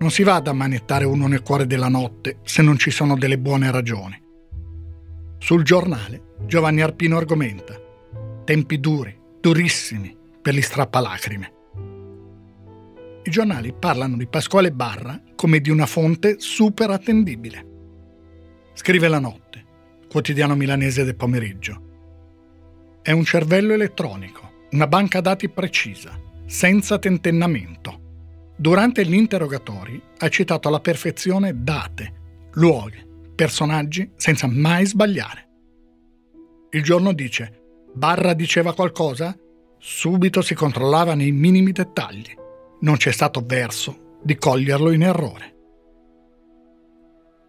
Non 0.00 0.10
si 0.10 0.22
va 0.22 0.36
ad 0.36 0.46
ammanettare 0.46 1.04
uno 1.04 1.26
nel 1.26 1.42
cuore 1.42 1.66
della 1.66 1.88
notte 1.88 2.38
se 2.44 2.62
non 2.62 2.78
ci 2.78 2.90
sono 2.90 3.16
delle 3.16 3.38
buone 3.38 3.70
ragioni. 3.70 4.20
Sul 5.38 5.62
giornale 5.62 6.34
Giovanni 6.46 6.80
Arpino 6.82 7.16
argomenta 7.16 7.74
Tempi 8.44 8.80
duri, 8.80 9.16
durissimi 9.40 10.16
per 10.40 10.54
gli 10.54 10.62
strappalacrime 10.62 11.52
i 13.28 13.30
giornali 13.30 13.74
parlano 13.78 14.16
di 14.16 14.26
Pasquale 14.26 14.72
Barra 14.72 15.20
come 15.36 15.60
di 15.60 15.68
una 15.68 15.84
fonte 15.84 16.36
super 16.38 16.88
attendibile. 16.90 17.66
Scrive 18.72 19.06
la 19.06 19.18
notte, 19.18 19.64
quotidiano 20.08 20.54
milanese 20.54 21.04
del 21.04 21.14
pomeriggio. 21.14 21.82
È 23.02 23.10
un 23.10 23.24
cervello 23.24 23.74
elettronico, 23.74 24.66
una 24.70 24.86
banca 24.86 25.20
dati 25.20 25.50
precisa, 25.50 26.18
senza 26.46 26.98
tentennamento. 26.98 28.07
Durante 28.58 29.06
gli 29.06 29.14
interrogatori 29.14 30.02
ha 30.18 30.28
citato 30.28 30.68
alla 30.68 30.80
perfezione 30.80 31.62
date, 31.62 32.12
luoghi, 32.52 33.06
personaggi 33.34 34.10
senza 34.16 34.46
mai 34.48 34.84
sbagliare. 34.84 35.48
Il 36.70 36.82
giorno 36.82 37.12
dice, 37.12 37.62
Barra 37.94 38.34
diceva 38.34 38.74
qualcosa? 38.74 39.36
Subito 39.78 40.42
si 40.42 40.54
controllava 40.54 41.14
nei 41.14 41.30
minimi 41.30 41.72
dettagli 41.72 42.36
non 42.80 42.96
c'è 42.96 43.10
stato 43.10 43.42
verso 43.44 44.16
di 44.22 44.36
coglierlo 44.36 44.92
in 44.92 45.02
errore. 45.02 45.54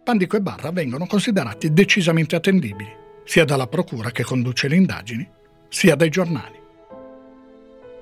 Pandico 0.02 0.36
e 0.36 0.40
Barra 0.40 0.72
vengono 0.72 1.06
considerati 1.06 1.72
decisamente 1.72 2.34
attendibili, 2.34 2.90
sia 3.24 3.44
dalla 3.44 3.68
procura 3.68 4.10
che 4.10 4.24
conduce 4.24 4.66
le 4.66 4.76
indagini, 4.76 5.28
sia 5.68 5.94
dai 5.94 6.08
giornali. 6.08 6.58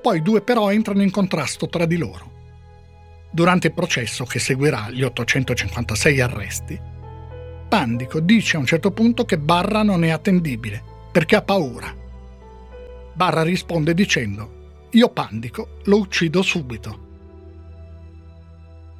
Poi 0.00 0.18
i 0.18 0.22
due 0.22 0.40
però 0.40 0.70
entrano 0.70 1.02
in 1.02 1.10
contrasto 1.10 1.68
tra 1.68 1.84
di 1.84 1.96
loro. 1.96 2.37
Durante 3.30 3.68
il 3.68 3.74
processo 3.74 4.24
che 4.24 4.38
seguirà 4.38 4.90
gli 4.90 5.02
856 5.02 6.20
arresti, 6.20 6.80
Pandico 7.68 8.20
dice 8.20 8.56
a 8.56 8.60
un 8.60 8.66
certo 8.66 8.90
punto 8.90 9.24
che 9.24 9.38
Barra 9.38 9.82
non 9.82 10.02
è 10.02 10.08
attendibile 10.08 10.82
perché 11.12 11.36
ha 11.36 11.42
paura. 11.42 11.94
Barra 13.12 13.42
risponde 13.42 13.92
dicendo: 13.92 14.86
Io 14.92 15.10
Pandico 15.10 15.78
lo 15.84 15.98
uccido 15.98 16.40
subito. 16.40 17.06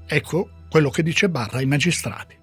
Ecco 0.07 0.51
quello 0.69 0.91
che 0.91 1.03
dice 1.03 1.31
Barra 1.31 1.59
ai 1.59 1.67
magistrati. 1.67 2.37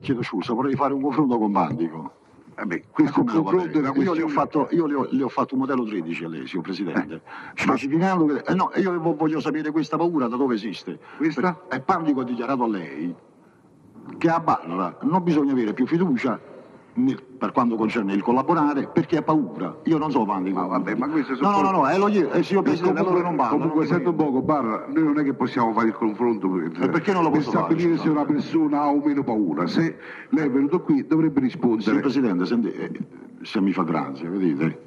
Chiedo 0.00 0.22
scusa, 0.22 0.54
vorrei 0.54 0.74
fare 0.74 0.94
un 0.94 1.02
confronto 1.02 1.38
con 1.38 1.52
Bandico. 1.52 2.23
Eh 2.56 2.66
beh, 2.66 2.84
questo 2.90 3.24
confronto 3.24 3.78
era 3.78 3.92
io, 3.94 4.12
le 4.12 4.22
ho, 4.22 4.28
fatto, 4.28 4.68
io 4.70 4.86
le, 4.86 4.94
ho, 4.94 5.08
le 5.10 5.22
ho 5.22 5.28
fatto 5.28 5.54
un 5.54 5.60
modello 5.60 5.84
13 5.84 6.24
a 6.24 6.28
lei, 6.28 6.46
signor 6.46 6.64
Presidente. 6.64 7.14
Eh, 7.14 7.20
specificando 7.54 8.26
che. 8.26 8.42
Eh 8.46 8.54
no, 8.54 8.70
io 8.76 9.00
voglio 9.00 9.40
sapere 9.40 9.70
questa 9.70 9.96
paura 9.96 10.28
da 10.28 10.36
dove 10.36 10.54
esiste. 10.54 10.98
Questa? 11.16 11.62
E 11.68 11.80
Pandico 11.80 12.20
ha 12.20 12.24
dichiarato 12.24 12.62
a 12.62 12.68
lei 12.68 13.14
che 14.18 14.28
a 14.28 14.38
Barra 14.38 14.98
non 15.02 15.22
bisogna 15.22 15.52
avere 15.52 15.72
più 15.72 15.86
fiducia 15.86 16.38
per 17.38 17.50
quanto 17.50 17.74
concerne 17.74 18.14
il 18.14 18.22
collaborare 18.22 18.86
perché 18.86 19.16
ha 19.16 19.22
paura. 19.22 19.80
Io 19.84 19.98
non 19.98 20.10
so 20.10 20.24
Vanni. 20.24 20.52
Ma 20.52 20.66
vabbè, 20.66 20.94
ma 20.94 21.08
questo 21.08 21.34
No, 21.40 21.50
no, 21.50 21.60
no, 21.60 21.70
no, 21.70 21.88
è 21.88 21.98
lo 21.98 22.08
io, 22.08 22.30
eh, 22.30 22.42
signor 22.42 22.62
Presidente, 22.62 23.02
comunque, 23.02 23.20
allora 23.20 23.28
non 23.28 23.36
parla. 23.36 23.58
Comunque, 23.58 23.86
sento 23.86 24.12
poco, 24.12 24.42
Barra, 24.42 24.86
noi 24.88 25.02
non 25.02 25.18
è 25.18 25.24
che 25.24 25.34
possiamo 25.34 25.72
fare 25.72 25.88
il 25.88 25.94
confronto 25.94 26.48
per, 26.48 26.90
perché 26.90 27.12
non 27.12 27.24
lo 27.24 27.30
posso 27.30 27.50
per 27.50 27.60
stabilire 27.60 27.96
fare, 27.96 28.02
se 28.02 28.08
una 28.08 28.24
persona 28.24 28.80
ha 28.82 28.88
o 28.88 29.02
meno 29.04 29.24
paura. 29.24 29.66
Se 29.66 29.96
lei 30.28 30.46
è 30.46 30.50
venuto 30.50 30.80
qui 30.82 31.06
dovrebbe 31.06 31.40
rispondere. 31.40 31.82
Signor 31.82 32.00
Presidente, 32.00 32.46
senti, 32.46 32.70
eh, 32.70 32.90
se 33.42 33.60
mi 33.60 33.72
fa 33.72 33.82
grazia, 33.82 34.30
vedete? 34.30 34.83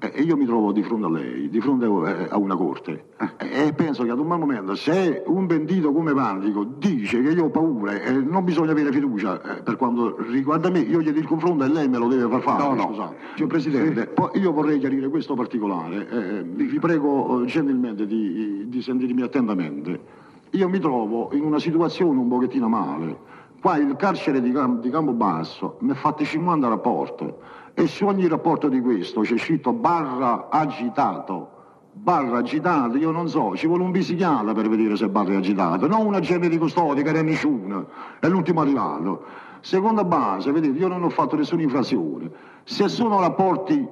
E 0.00 0.20
io 0.20 0.36
mi 0.36 0.44
trovo 0.44 0.70
di 0.70 0.82
fronte 0.82 1.06
a 1.06 1.10
lei, 1.10 1.48
di 1.48 1.60
fronte 1.62 1.86
a 2.28 2.36
una 2.36 2.54
corte, 2.56 3.06
e 3.38 3.72
penso 3.72 4.04
che 4.04 4.10
ad 4.10 4.18
un 4.18 4.26
momento, 4.26 4.74
se 4.74 5.22
un 5.26 5.46
pentito 5.46 5.92
come 5.92 6.12
Vandico 6.12 6.62
dice 6.62 7.22
che 7.22 7.30
io 7.30 7.46
ho 7.46 7.48
paura 7.48 7.98
e 7.98 8.12
non 8.12 8.44
bisogna 8.44 8.72
avere 8.72 8.92
fiducia 8.92 9.38
per 9.64 9.76
quanto 9.76 10.16
riguarda 10.28 10.68
me, 10.68 10.80
io 10.80 11.00
gli 11.00 11.06
dico 11.06 11.18
il 11.18 11.26
confronto 11.26 11.64
e 11.64 11.68
lei 11.68 11.88
me 11.88 11.96
lo 11.96 12.06
deve 12.06 12.28
far 12.28 12.42
fare. 12.42 12.62
No, 12.62 12.74
no. 12.74 12.82
Scusate. 12.82 13.16
Signor 13.34 13.48
Presidente, 13.48 14.12
sì. 14.32 14.38
io 14.40 14.52
vorrei 14.52 14.78
chiarire 14.78 15.08
questo 15.08 15.34
particolare, 15.34 16.08
eh, 16.08 16.42
vi 16.42 16.78
prego 16.78 17.44
gentilmente 17.46 18.06
di, 18.06 18.68
di 18.68 18.82
sentirmi 18.82 19.22
attentamente. 19.22 20.00
Io 20.50 20.68
mi 20.68 20.80
trovo 20.80 21.30
in 21.32 21.44
una 21.44 21.58
situazione 21.58 22.18
un 22.18 22.28
pochettino 22.28 22.68
male. 22.68 23.36
Qua 23.60 23.76
il 23.78 23.96
carcere 23.96 24.40
di, 24.40 24.52
di 24.80 24.90
Campobasso 24.90 25.78
mi 25.80 25.90
ha 25.90 25.94
fatto 25.94 26.24
50 26.24 26.68
rapporti 26.68 27.34
e 27.78 27.86
su 27.86 28.06
ogni 28.06 28.26
rapporto 28.26 28.68
di 28.68 28.80
questo 28.80 29.20
c'è 29.20 29.38
scritto 29.38 29.72
barra 29.72 30.48
agitato. 30.50 31.50
Barra 31.92 32.38
agitato, 32.38 32.96
io 32.96 33.12
non 33.12 33.28
so, 33.28 33.54
ci 33.54 33.68
vuole 33.68 33.84
un 33.84 33.92
psichiatra 33.92 34.52
per 34.52 34.68
vedere 34.68 34.96
se 34.96 35.08
barra 35.08 35.34
è 35.34 35.36
agitato, 35.36 35.86
non 35.86 36.04
un 36.04 36.14
agente 36.14 36.48
di 36.48 36.58
custodia 36.58 37.04
che 37.04 37.08
era 37.08 37.22
nessuno, 37.22 37.86
è 38.18 38.26
l'ultimo 38.26 38.62
arrivato. 38.62 39.24
Seconda 39.60 40.02
base, 40.02 40.50
vedete, 40.50 40.76
io 40.76 40.88
non 40.88 41.04
ho 41.04 41.08
fatto 41.08 41.36
nessuna 41.36 41.62
infrazione. 41.62 42.28
Se 42.64 42.88
sono 42.88 43.20
rapporti 43.20 43.86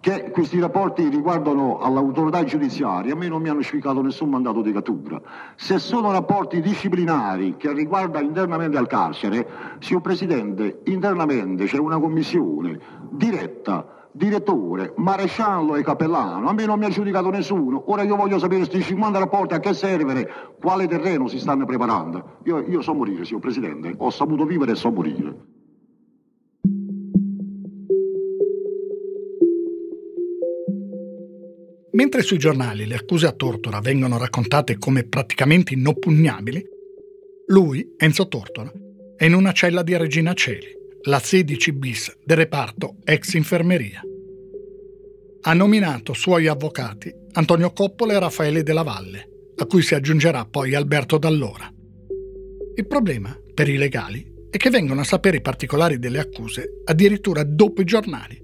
che 0.00 0.30
questi 0.30 0.60
rapporti 0.60 1.08
riguardano 1.08 1.78
all'autorità 1.80 2.44
giudiziaria, 2.44 3.14
a 3.14 3.16
me 3.16 3.28
non 3.28 3.42
mi 3.42 3.48
hanno 3.48 3.62
spiegato 3.62 4.00
nessun 4.00 4.30
mandato 4.30 4.62
di 4.62 4.72
cattura. 4.72 5.20
Se 5.56 5.78
sono 5.78 6.12
rapporti 6.12 6.60
disciplinari 6.60 7.56
che 7.56 7.72
riguardano 7.72 8.24
internamente 8.24 8.76
al 8.76 8.86
carcere, 8.86 9.46
signor 9.80 10.02
Presidente, 10.02 10.80
internamente 10.84 11.64
c'è 11.64 11.78
una 11.78 11.98
commissione 11.98 12.78
diretta, 13.10 14.08
direttore, 14.12 14.94
maresciallo 14.96 15.74
e 15.74 15.82
cappellano, 15.82 16.48
a 16.48 16.52
me 16.52 16.64
non 16.64 16.78
mi 16.78 16.84
ha 16.84 16.90
giudicato 16.90 17.30
nessuno, 17.30 17.82
ora 17.86 18.02
io 18.02 18.14
voglio 18.14 18.38
sapere 18.38 18.66
questi 18.66 18.82
50 18.82 19.18
rapporti 19.18 19.54
a 19.54 19.60
che 19.60 19.74
servono, 19.74 20.20
quale 20.60 20.86
terreno 20.86 21.26
si 21.26 21.38
stanno 21.40 21.64
preparando. 21.64 22.38
Io, 22.44 22.60
io 22.60 22.82
so 22.82 22.94
morire, 22.94 23.24
signor 23.24 23.40
Presidente, 23.40 23.94
ho 23.96 24.10
saputo 24.10 24.44
vivere 24.44 24.72
e 24.72 24.76
so 24.76 24.92
morire. 24.92 25.57
Mentre 31.98 32.22
sui 32.22 32.38
giornali 32.38 32.86
le 32.86 32.94
accuse 32.94 33.26
a 33.26 33.32
Tortora 33.32 33.80
vengono 33.80 34.18
raccontate 34.18 34.78
come 34.78 35.02
praticamente 35.02 35.74
inoppugnabili, 35.74 36.64
lui, 37.48 37.94
Enzo 37.96 38.28
Tortora, 38.28 38.72
è 39.16 39.24
in 39.24 39.34
una 39.34 39.50
cella 39.50 39.82
di 39.82 39.96
Regina 39.96 40.32
Celi, 40.32 40.68
la 41.02 41.18
16 41.18 41.72
bis 41.72 42.16
del 42.24 42.36
reparto 42.36 42.98
ex 43.02 43.32
infermeria. 43.32 44.00
Ha 45.40 45.52
nominato 45.54 46.12
suoi 46.12 46.46
avvocati 46.46 47.12
Antonio 47.32 47.72
Coppola 47.72 48.12
e 48.12 48.18
Raffaele 48.20 48.62
della 48.62 48.84
Valle, 48.84 49.52
a 49.56 49.66
cui 49.66 49.82
si 49.82 49.96
aggiungerà 49.96 50.44
poi 50.44 50.76
Alberto 50.76 51.18
Dall'Ora. 51.18 51.68
Il 52.76 52.86
problema, 52.86 53.36
per 53.52 53.68
i 53.68 53.76
legali, 53.76 54.24
è 54.50 54.56
che 54.56 54.70
vengono 54.70 55.00
a 55.00 55.04
sapere 55.04 55.38
i 55.38 55.42
particolari 55.42 55.98
delle 55.98 56.20
accuse 56.20 56.80
addirittura 56.84 57.42
dopo 57.42 57.80
i 57.80 57.84
giornali. 57.84 58.40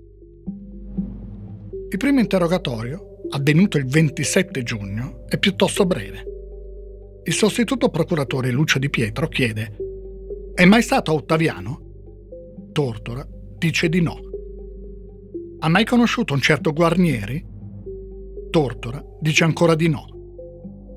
Il 1.89 1.99
primo 1.99 2.19
interrogatorio, 2.19 3.14
avvenuto 3.31 3.79
il 3.79 3.87
27 3.87 4.63
giugno, 4.63 5.25
è 5.29 5.39
piuttosto 5.39 5.87
breve. 5.87 6.25
Il 7.25 7.33
sostituto 7.33 7.89
procuratore 7.89 8.51
Lucio 8.51 8.79
Di 8.79 8.91
Pietro 8.91 9.29
chiede 9.29 9.77
«È 10.55 10.65
mai 10.65 10.83
stato 10.83 11.11
a 11.11 11.15
Ottaviano?» 11.15 11.81
Tortora 12.73 13.27
dice 13.59 13.89
di 13.89 14.01
no. 14.01 14.19
«Ha 15.61 15.69
mai 15.69 15.85
conosciuto 15.85 16.35
un 16.35 16.41
certo 16.41 16.73
Guarnieri?» 16.73 17.45
Tortora 18.51 19.03
dice 19.21 19.45
ancora 19.45 19.75
di 19.75 19.89
no. 19.89 20.05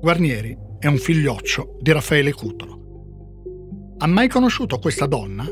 Guarnieri 0.00 0.56
è 0.78 0.86
un 0.86 0.96
figlioccio 0.96 1.78
di 1.80 1.92
Raffaele 1.92 2.32
Cutolo. 2.32 2.76
Ha 3.98 4.06
mai 4.06 4.28
conosciuto 4.28 4.78
questa 4.78 5.06
donna? 5.06 5.44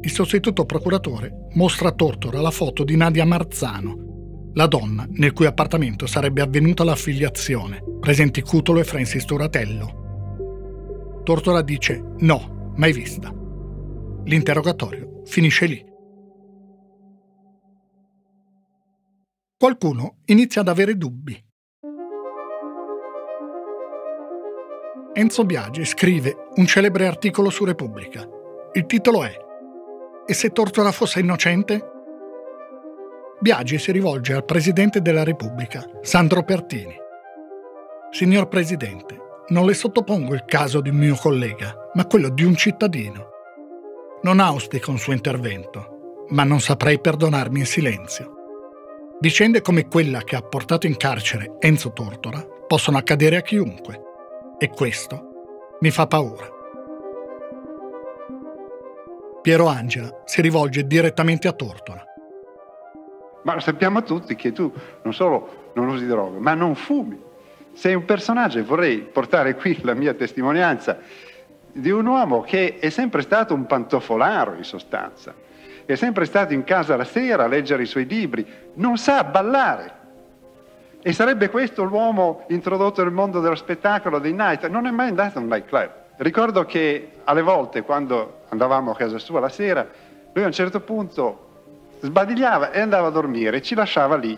Il 0.00 0.10
sostituto 0.10 0.64
procuratore 0.64 1.48
mostra 1.54 1.90
a 1.90 1.92
Tortora 1.92 2.40
la 2.40 2.50
foto 2.50 2.82
di 2.82 2.96
Nadia 2.96 3.24
Marzano, 3.24 4.09
la 4.54 4.66
donna 4.66 5.06
nel 5.10 5.32
cui 5.32 5.46
appartamento 5.46 6.06
sarebbe 6.06 6.40
avvenuta 6.40 6.84
l'affiliazione, 6.84 7.82
presenti 8.00 8.42
Cutolo 8.42 8.80
e 8.80 8.84
Francis 8.84 9.24
Turatello. 9.24 11.20
Tortora 11.22 11.62
dice 11.62 12.02
no, 12.18 12.72
mai 12.76 12.92
vista. 12.92 13.32
L'interrogatorio 14.24 15.22
finisce 15.24 15.66
lì. 15.66 15.84
Qualcuno 19.56 20.16
inizia 20.26 20.62
ad 20.62 20.68
avere 20.68 20.96
dubbi. 20.96 21.44
Enzo 25.12 25.44
Biagi 25.44 25.84
scrive 25.84 26.48
un 26.54 26.66
celebre 26.66 27.06
articolo 27.06 27.50
su 27.50 27.64
Repubblica. 27.64 28.26
Il 28.72 28.86
titolo 28.86 29.24
è 29.24 29.36
E 30.24 30.32
se 30.32 30.50
Tortora 30.50 30.92
fosse 30.92 31.20
innocente? 31.20 31.99
Biagi 33.42 33.78
si 33.78 33.90
rivolge 33.90 34.34
al 34.34 34.44
Presidente 34.44 35.00
della 35.00 35.24
Repubblica, 35.24 35.82
Sandro 36.02 36.42
Pertini. 36.42 36.94
Signor 38.10 38.48
Presidente, 38.48 39.16
non 39.48 39.64
le 39.64 39.72
sottopongo 39.72 40.34
il 40.34 40.44
caso 40.44 40.82
di 40.82 40.90
un 40.90 40.96
mio 40.96 41.14
collega, 41.14 41.74
ma 41.94 42.04
quello 42.04 42.28
di 42.28 42.44
un 42.44 42.54
cittadino. 42.54 43.28
Non 44.24 44.40
auspico 44.40 44.90
un 44.90 44.98
suo 44.98 45.14
intervento, 45.14 46.26
ma 46.28 46.44
non 46.44 46.60
saprei 46.60 47.00
perdonarmi 47.00 47.60
in 47.60 47.64
silenzio. 47.64 48.34
Vicende 49.20 49.62
come 49.62 49.88
quella 49.88 50.20
che 50.20 50.36
ha 50.36 50.42
portato 50.42 50.86
in 50.86 50.98
carcere 50.98 51.54
Enzo 51.60 51.94
Tortora 51.94 52.46
possono 52.66 52.98
accadere 52.98 53.38
a 53.38 53.42
chiunque 53.42 54.02
e 54.58 54.68
questo 54.68 55.76
mi 55.80 55.90
fa 55.90 56.06
paura. 56.06 56.46
Piero 59.40 59.66
Angela 59.66 60.20
si 60.26 60.42
rivolge 60.42 60.86
direttamente 60.86 61.48
a 61.48 61.52
Tortora. 61.52 62.04
Ma 63.42 63.54
lo 63.54 63.60
sappiamo 63.60 64.02
tutti 64.02 64.34
che 64.34 64.52
tu 64.52 64.72
non 65.02 65.14
solo 65.14 65.70
non 65.74 65.88
usi 65.88 66.06
droga, 66.06 66.38
ma 66.38 66.54
non 66.54 66.74
fumi. 66.74 67.18
Sei 67.72 67.94
un 67.94 68.04
personaggio 68.04 68.58
e 68.58 68.62
vorrei 68.62 68.98
portare 68.98 69.54
qui 69.54 69.78
la 69.82 69.94
mia 69.94 70.14
testimonianza 70.14 70.98
di 71.72 71.90
un 71.90 72.06
uomo 72.06 72.40
che 72.42 72.78
è 72.78 72.90
sempre 72.90 73.22
stato 73.22 73.54
un 73.54 73.66
pantofolaro 73.66 74.54
in 74.54 74.64
sostanza, 74.64 75.32
è 75.86 75.94
sempre 75.94 76.24
stato 76.24 76.52
in 76.52 76.64
casa 76.64 76.96
la 76.96 77.04
sera 77.04 77.44
a 77.44 77.46
leggere 77.46 77.84
i 77.84 77.86
suoi 77.86 78.06
libri, 78.06 78.44
non 78.74 78.96
sa 78.96 79.22
ballare, 79.24 79.98
e 81.02 81.12
sarebbe 81.14 81.48
questo 81.48 81.82
l'uomo 81.82 82.44
introdotto 82.48 83.02
nel 83.02 83.12
mondo 83.12 83.40
dello 83.40 83.54
spettacolo, 83.54 84.18
dei 84.18 84.34
night? 84.34 84.66
Non 84.68 84.86
è 84.86 84.90
mai 84.90 85.08
andato 85.08 85.38
a 85.38 85.40
un 85.40 85.48
nightclub. 85.48 85.90
Ricordo 86.16 86.66
che 86.66 87.12
alle 87.24 87.40
volte, 87.40 87.82
quando 87.82 88.42
andavamo 88.50 88.90
a 88.90 88.96
casa 88.96 89.18
sua 89.18 89.40
la 89.40 89.48
sera, 89.48 89.88
lui 90.32 90.44
a 90.44 90.46
un 90.46 90.52
certo 90.52 90.80
punto 90.80 91.49
sbadigliava 92.00 92.72
e 92.72 92.80
andava 92.80 93.08
a 93.08 93.10
dormire, 93.10 93.62
ci 93.62 93.74
lasciava 93.74 94.16
lì. 94.16 94.36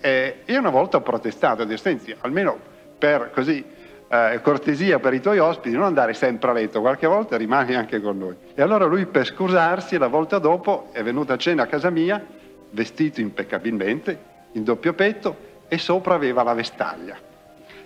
E 0.00 0.42
io 0.44 0.58
una 0.58 0.70
volta 0.70 0.98
ho 0.98 1.00
protestato, 1.00 1.62
ho 1.62 1.64
detto, 1.64 1.80
senti, 1.80 2.14
almeno 2.20 2.58
per 2.98 3.30
così 3.32 3.64
eh, 4.08 4.40
cortesia 4.42 4.98
per 4.98 5.12
i 5.14 5.20
tuoi 5.20 5.38
ospiti, 5.38 5.74
non 5.74 5.84
andare 5.84 6.14
sempre 6.14 6.50
a 6.50 6.52
letto, 6.52 6.80
qualche 6.80 7.06
volta 7.06 7.36
rimani 7.36 7.74
anche 7.74 8.00
con 8.00 8.18
noi. 8.18 8.36
E 8.54 8.62
allora 8.62 8.86
lui 8.86 9.06
per 9.06 9.26
scusarsi, 9.26 9.98
la 9.98 10.08
volta 10.08 10.38
dopo, 10.38 10.88
è 10.92 11.02
venuto 11.02 11.32
a 11.32 11.36
cena 11.36 11.64
a 11.64 11.66
casa 11.66 11.90
mia, 11.90 12.24
vestito 12.70 13.20
impeccabilmente, 13.20 14.18
in 14.52 14.64
doppio 14.64 14.94
petto, 14.94 15.46
e 15.68 15.78
sopra 15.78 16.14
aveva 16.14 16.42
la 16.42 16.54
vestaglia. 16.54 17.16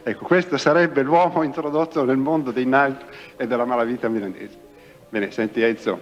Ecco, 0.05 0.25
questo 0.25 0.57
sarebbe 0.57 1.03
l'uomo 1.03 1.43
introdotto 1.45 2.05
nel 2.05 2.17
mondo 2.17 2.51
dei 2.51 2.67
night 2.67 3.05
e 3.37 3.47
della 3.47 3.65
malavita 3.65 4.09
milanese. 4.09 4.71
Bene, 5.09 5.31
senti 5.31 5.61
Enzo, 5.63 6.01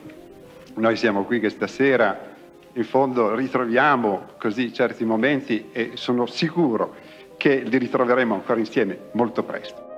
noi 0.74 0.96
siamo 0.96 1.24
qui 1.24 1.40
che 1.40 1.50
stasera 1.50 2.29
in 2.80 2.86
fondo 2.86 3.34
ritroviamo 3.34 4.28
così 4.38 4.72
certi 4.72 5.04
momenti 5.04 5.68
e 5.72 5.92
sono 5.94 6.26
sicuro 6.26 6.94
che 7.36 7.60
li 7.60 7.78
ritroveremo 7.78 8.34
ancora 8.34 8.58
insieme 8.58 9.10
molto 9.12 9.42
presto. 9.44 9.88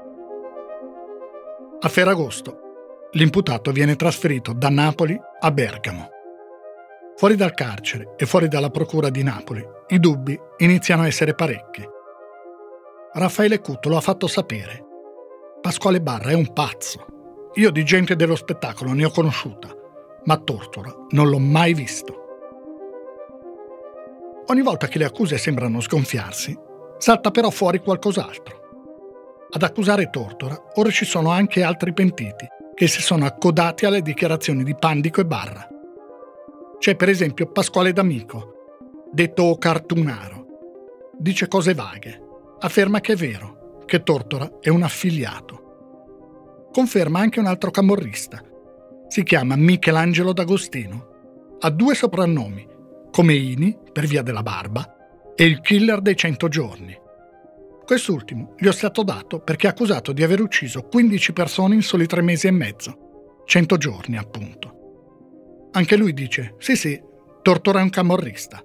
A 1.80 1.88
Ferragosto 1.88 2.58
l'imputato 3.12 3.70
viene 3.72 3.96
trasferito 3.96 4.52
da 4.52 4.68
Napoli 4.68 5.18
a 5.40 5.50
Bergamo. 5.50 6.08
Fuori 7.16 7.36
dal 7.36 7.54
carcere 7.54 8.14
e 8.16 8.26
fuori 8.26 8.48
dalla 8.48 8.70
procura 8.70 9.10
di 9.10 9.22
Napoli, 9.22 9.64
i 9.88 10.00
dubbi 10.00 10.38
iniziano 10.58 11.02
a 11.02 11.06
essere 11.06 11.34
parecchi. 11.34 11.86
Raffaele 13.12 13.60
Cutto 13.60 13.88
lo 13.88 13.96
ha 13.96 14.00
fatto 14.00 14.26
sapere. 14.26 14.84
Pasquale 15.60 16.00
Barra 16.00 16.30
è 16.30 16.34
un 16.34 16.52
pazzo. 16.52 17.50
Io 17.54 17.70
di 17.70 17.84
gente 17.84 18.16
dello 18.16 18.34
spettacolo 18.34 18.92
ne 18.92 19.04
ho 19.04 19.10
conosciuta, 19.10 19.68
ma 20.24 20.36
Tortora 20.38 20.92
non 21.10 21.28
l'ho 21.28 21.38
mai 21.38 21.74
visto. 21.74 22.21
Ogni 24.46 24.62
volta 24.62 24.88
che 24.88 24.98
le 24.98 25.04
accuse 25.04 25.38
sembrano 25.38 25.80
sgonfiarsi, 25.80 26.56
salta 26.98 27.30
però 27.30 27.50
fuori 27.50 27.78
qualcos'altro. 27.78 28.60
Ad 29.50 29.62
accusare 29.62 30.10
Tortora 30.10 30.60
ora 30.74 30.90
ci 30.90 31.04
sono 31.04 31.30
anche 31.30 31.62
altri 31.62 31.92
pentiti 31.92 32.46
che 32.74 32.86
si 32.88 33.02
sono 33.02 33.26
accodati 33.26 33.84
alle 33.84 34.02
dichiarazioni 34.02 34.64
di 34.64 34.74
Pandico 34.74 35.20
e 35.20 35.26
Barra. 35.26 35.68
C'è 36.78 36.96
per 36.96 37.08
esempio 37.08 37.46
Pasquale 37.46 37.92
D'Amico, 37.92 39.06
detto 39.12 39.56
Cartunaro. 39.56 40.46
Dice 41.18 41.46
cose 41.46 41.74
vaghe. 41.74 42.20
Afferma 42.58 43.00
che 43.00 43.12
è 43.12 43.16
vero, 43.16 43.82
che 43.84 44.02
Tortora 44.02 44.58
è 44.60 44.68
un 44.68 44.82
affiliato. 44.82 46.68
Conferma 46.72 47.20
anche 47.20 47.38
un 47.38 47.46
altro 47.46 47.70
camorrista. 47.70 48.42
Si 49.08 49.22
chiama 49.22 49.54
Michelangelo 49.54 50.32
D'Agostino. 50.32 51.10
Ha 51.60 51.70
due 51.70 51.94
soprannomi, 51.94 52.66
come 53.12 53.34
Ini, 53.34 53.78
per 53.92 54.06
via 54.06 54.22
della 54.22 54.42
barba, 54.42 54.96
e 55.36 55.44
il 55.44 55.60
killer 55.60 56.00
dei 56.00 56.16
cento 56.16 56.48
giorni. 56.48 56.98
Quest'ultimo 57.84 58.54
gli 58.56 58.66
è 58.66 58.72
stato 58.72 59.02
dato 59.02 59.40
perché 59.40 59.66
è 59.66 59.70
accusato 59.70 60.12
di 60.12 60.22
aver 60.22 60.40
ucciso 60.40 60.82
15 60.82 61.32
persone 61.32 61.74
in 61.74 61.82
soli 61.82 62.06
tre 62.06 62.22
mesi 62.22 62.46
e 62.46 62.50
mezzo. 62.50 63.42
100 63.44 63.76
giorni, 63.76 64.16
appunto. 64.16 65.68
Anche 65.72 65.96
lui 65.96 66.14
dice: 66.14 66.54
Sì, 66.58 66.74
sì, 66.74 67.00
Tortora 67.42 67.80
è 67.80 67.82
un 67.82 67.90
camorrista. 67.90 68.64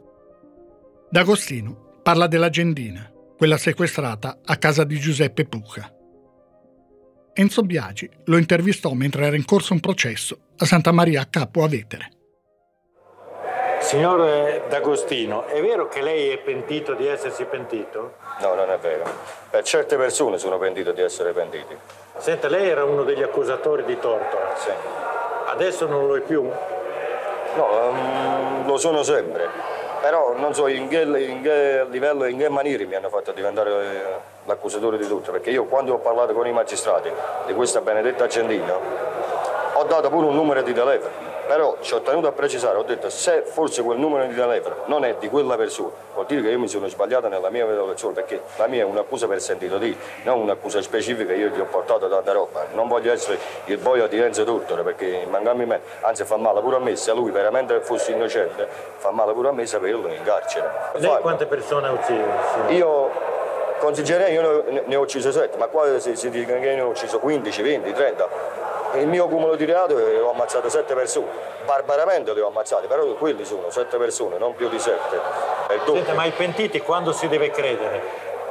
D'Agostino 1.09 1.99
parla 2.01 2.27
della 2.27 2.49
Gendina, 2.49 3.11
quella 3.37 3.57
sequestrata 3.57 4.39
a 4.45 4.55
casa 4.55 4.83
di 4.85 4.97
Giuseppe 4.97 5.45
Pucca. 5.45 5.91
Enzo 7.33 7.61
Biagi 7.63 8.09
lo 8.25 8.37
intervistò 8.37 8.93
mentre 8.93 9.25
era 9.25 9.35
in 9.35 9.45
corso 9.45 9.73
un 9.73 9.79
processo 9.79 10.39
a 10.57 10.65
Santa 10.65 10.91
Maria 10.91 11.21
a 11.21 11.25
Capo 11.25 11.63
a 11.63 11.67
Vetere. 11.67 12.11
Signor 13.87 14.63
D'Agostino, 14.67 15.45
è 15.45 15.61
vero 15.61 15.87
che 15.87 16.01
lei 16.01 16.29
è 16.31 16.37
pentito 16.39 16.91
di 16.91 17.07
essersi 17.07 17.45
pentito? 17.45 18.15
No, 18.41 18.53
non 18.53 18.69
è 18.69 18.77
vero. 18.79 19.05
Per 19.49 19.63
certe 19.63 19.95
persone 19.95 20.37
sono 20.37 20.57
pentito 20.57 20.91
di 20.91 21.01
essere 21.01 21.31
pentiti. 21.31 21.73
Senta, 22.17 22.49
lei 22.49 22.67
era 22.67 22.83
uno 22.83 23.03
degli 23.03 23.23
accusatori 23.23 23.85
di 23.85 23.97
Tortora? 23.97 24.51
Sì. 24.57 24.71
Adesso 25.45 25.87
non 25.87 26.05
lo 26.05 26.17
è 26.17 26.19
più? 26.19 26.43
No, 27.55 27.65
um, 27.87 28.67
lo 28.67 28.77
sono 28.77 29.03
sempre, 29.03 29.47
però 30.01 30.33
non 30.35 30.53
so 30.53 30.67
in 30.67 30.89
che, 30.89 31.03
in 31.03 31.41
che 31.41 31.85
livello 31.89 32.25
e 32.25 32.31
in 32.31 32.39
che 32.39 32.49
maniera 32.49 32.85
mi 32.85 32.95
hanno 32.95 33.07
fatto 33.07 33.31
diventare 33.31 33.69
eh, 33.71 34.01
l'accusatore 34.43 34.97
di 34.97 35.07
tutto, 35.07 35.31
perché 35.31 35.49
io 35.49 35.63
quando 35.63 35.93
ho 35.93 35.99
parlato 35.99 36.33
con 36.33 36.45
i 36.45 36.51
magistrati 36.51 37.09
di 37.45 37.53
questa 37.53 37.79
benedetta 37.79 38.25
Accendino 38.25 38.81
ho 39.75 39.83
dato 39.85 40.09
pure 40.09 40.27
un 40.27 40.35
numero 40.35 40.61
di 40.61 40.73
telefono 40.73 41.26
Però 41.47 41.77
ci 41.79 41.93
ho 41.93 42.01
tenuto 42.01 42.27
a 42.27 42.31
precisare, 42.33 42.77
ho 42.77 42.83
detto 42.83 43.09
se 43.09 43.43
forse 43.43 43.81
quel 43.81 43.97
numero 43.97 44.25
di 44.25 44.35
telefono 44.35 44.75
non 44.85 45.05
è 45.05 45.15
di 45.17 45.29
quella 45.29 45.55
persona, 45.55 45.89
vuol 46.13 46.25
dire 46.25 46.41
che 46.41 46.49
io 46.49 46.59
mi 46.59 46.67
sono 46.67 46.87
sbagliato 46.87 47.29
nella 47.29 47.49
mia 47.49 47.65
valutazione, 47.65 48.13
perché 48.13 48.41
la 48.57 48.67
mia 48.67 48.81
è 48.81 48.85
un'accusa 48.85 49.27
per 49.27 49.41
sentito 49.41 49.77
dire, 49.77 49.95
non 50.23 50.39
un'accusa 50.39 50.81
specifica, 50.81 51.33
io 51.33 51.49
ti 51.51 51.59
ho 51.61 51.65
portato 51.65 52.09
tanta 52.09 52.33
roba, 52.33 52.65
non 52.73 52.89
voglio 52.89 53.13
essere 53.13 53.39
il 53.65 53.77
boia 53.77 54.07
di 54.07 54.19
Enzo 54.19 54.43
Tortore, 54.43 54.83
perché 54.83 55.25
mancarmi 55.29 55.65
me, 55.65 55.79
anzi 56.01 56.25
fa 56.25 56.35
male 56.35 56.59
pure 56.59 56.75
a 56.75 56.79
me, 56.79 56.95
se 56.97 57.13
lui 57.13 57.31
veramente 57.31 57.79
fosse 57.79 58.11
innocente, 58.11 58.67
fa 58.97 59.11
male 59.11 59.31
pure 59.31 59.47
a 59.47 59.51
me 59.53 59.65
saperlo 59.65 60.07
in 60.09 60.21
carcere. 60.23 60.69
Lei 60.95 61.17
quante 61.21 61.45
persone 61.45 61.87
ha 61.87 61.91
ucciso? 61.91 62.23
Io 62.69 63.09
consiglierei, 63.79 64.33
io 64.33 64.63
ne, 64.85 64.95
ho 64.95 65.01
ucciso 65.01 65.31
7, 65.31 65.57
ma 65.57 65.67
qua 65.67 65.99
si, 65.99 66.15
si 66.15 66.29
dice 66.29 66.59
che 66.59 66.75
ne 66.75 66.81
ho 66.81 66.89
ucciso 66.89 67.19
15, 67.19 67.61
20, 67.61 67.93
30. 67.93 68.65
Il 68.99 69.07
mio 69.07 69.27
cumulo 69.27 69.55
di 69.55 69.65
reato 69.65 69.97
è 69.97 70.21
ho 70.21 70.31
ammazzato 70.31 70.69
7 70.69 70.93
persone, 70.93 71.27
barbaramente 71.65 72.33
le 72.33 72.41
ho 72.41 72.47
ammazzate, 72.47 72.87
però 72.87 73.05
quelli 73.13 73.45
sono 73.45 73.69
7 73.69 73.97
persone, 73.97 74.37
non 74.37 74.55
più 74.55 74.69
di 74.69 74.79
7. 74.79 75.19
Senta, 75.85 76.13
ma 76.13 76.25
i 76.25 76.31
pentiti 76.31 76.81
quando 76.81 77.11
si 77.11 77.27
deve 77.27 77.51
credere? 77.51 78.01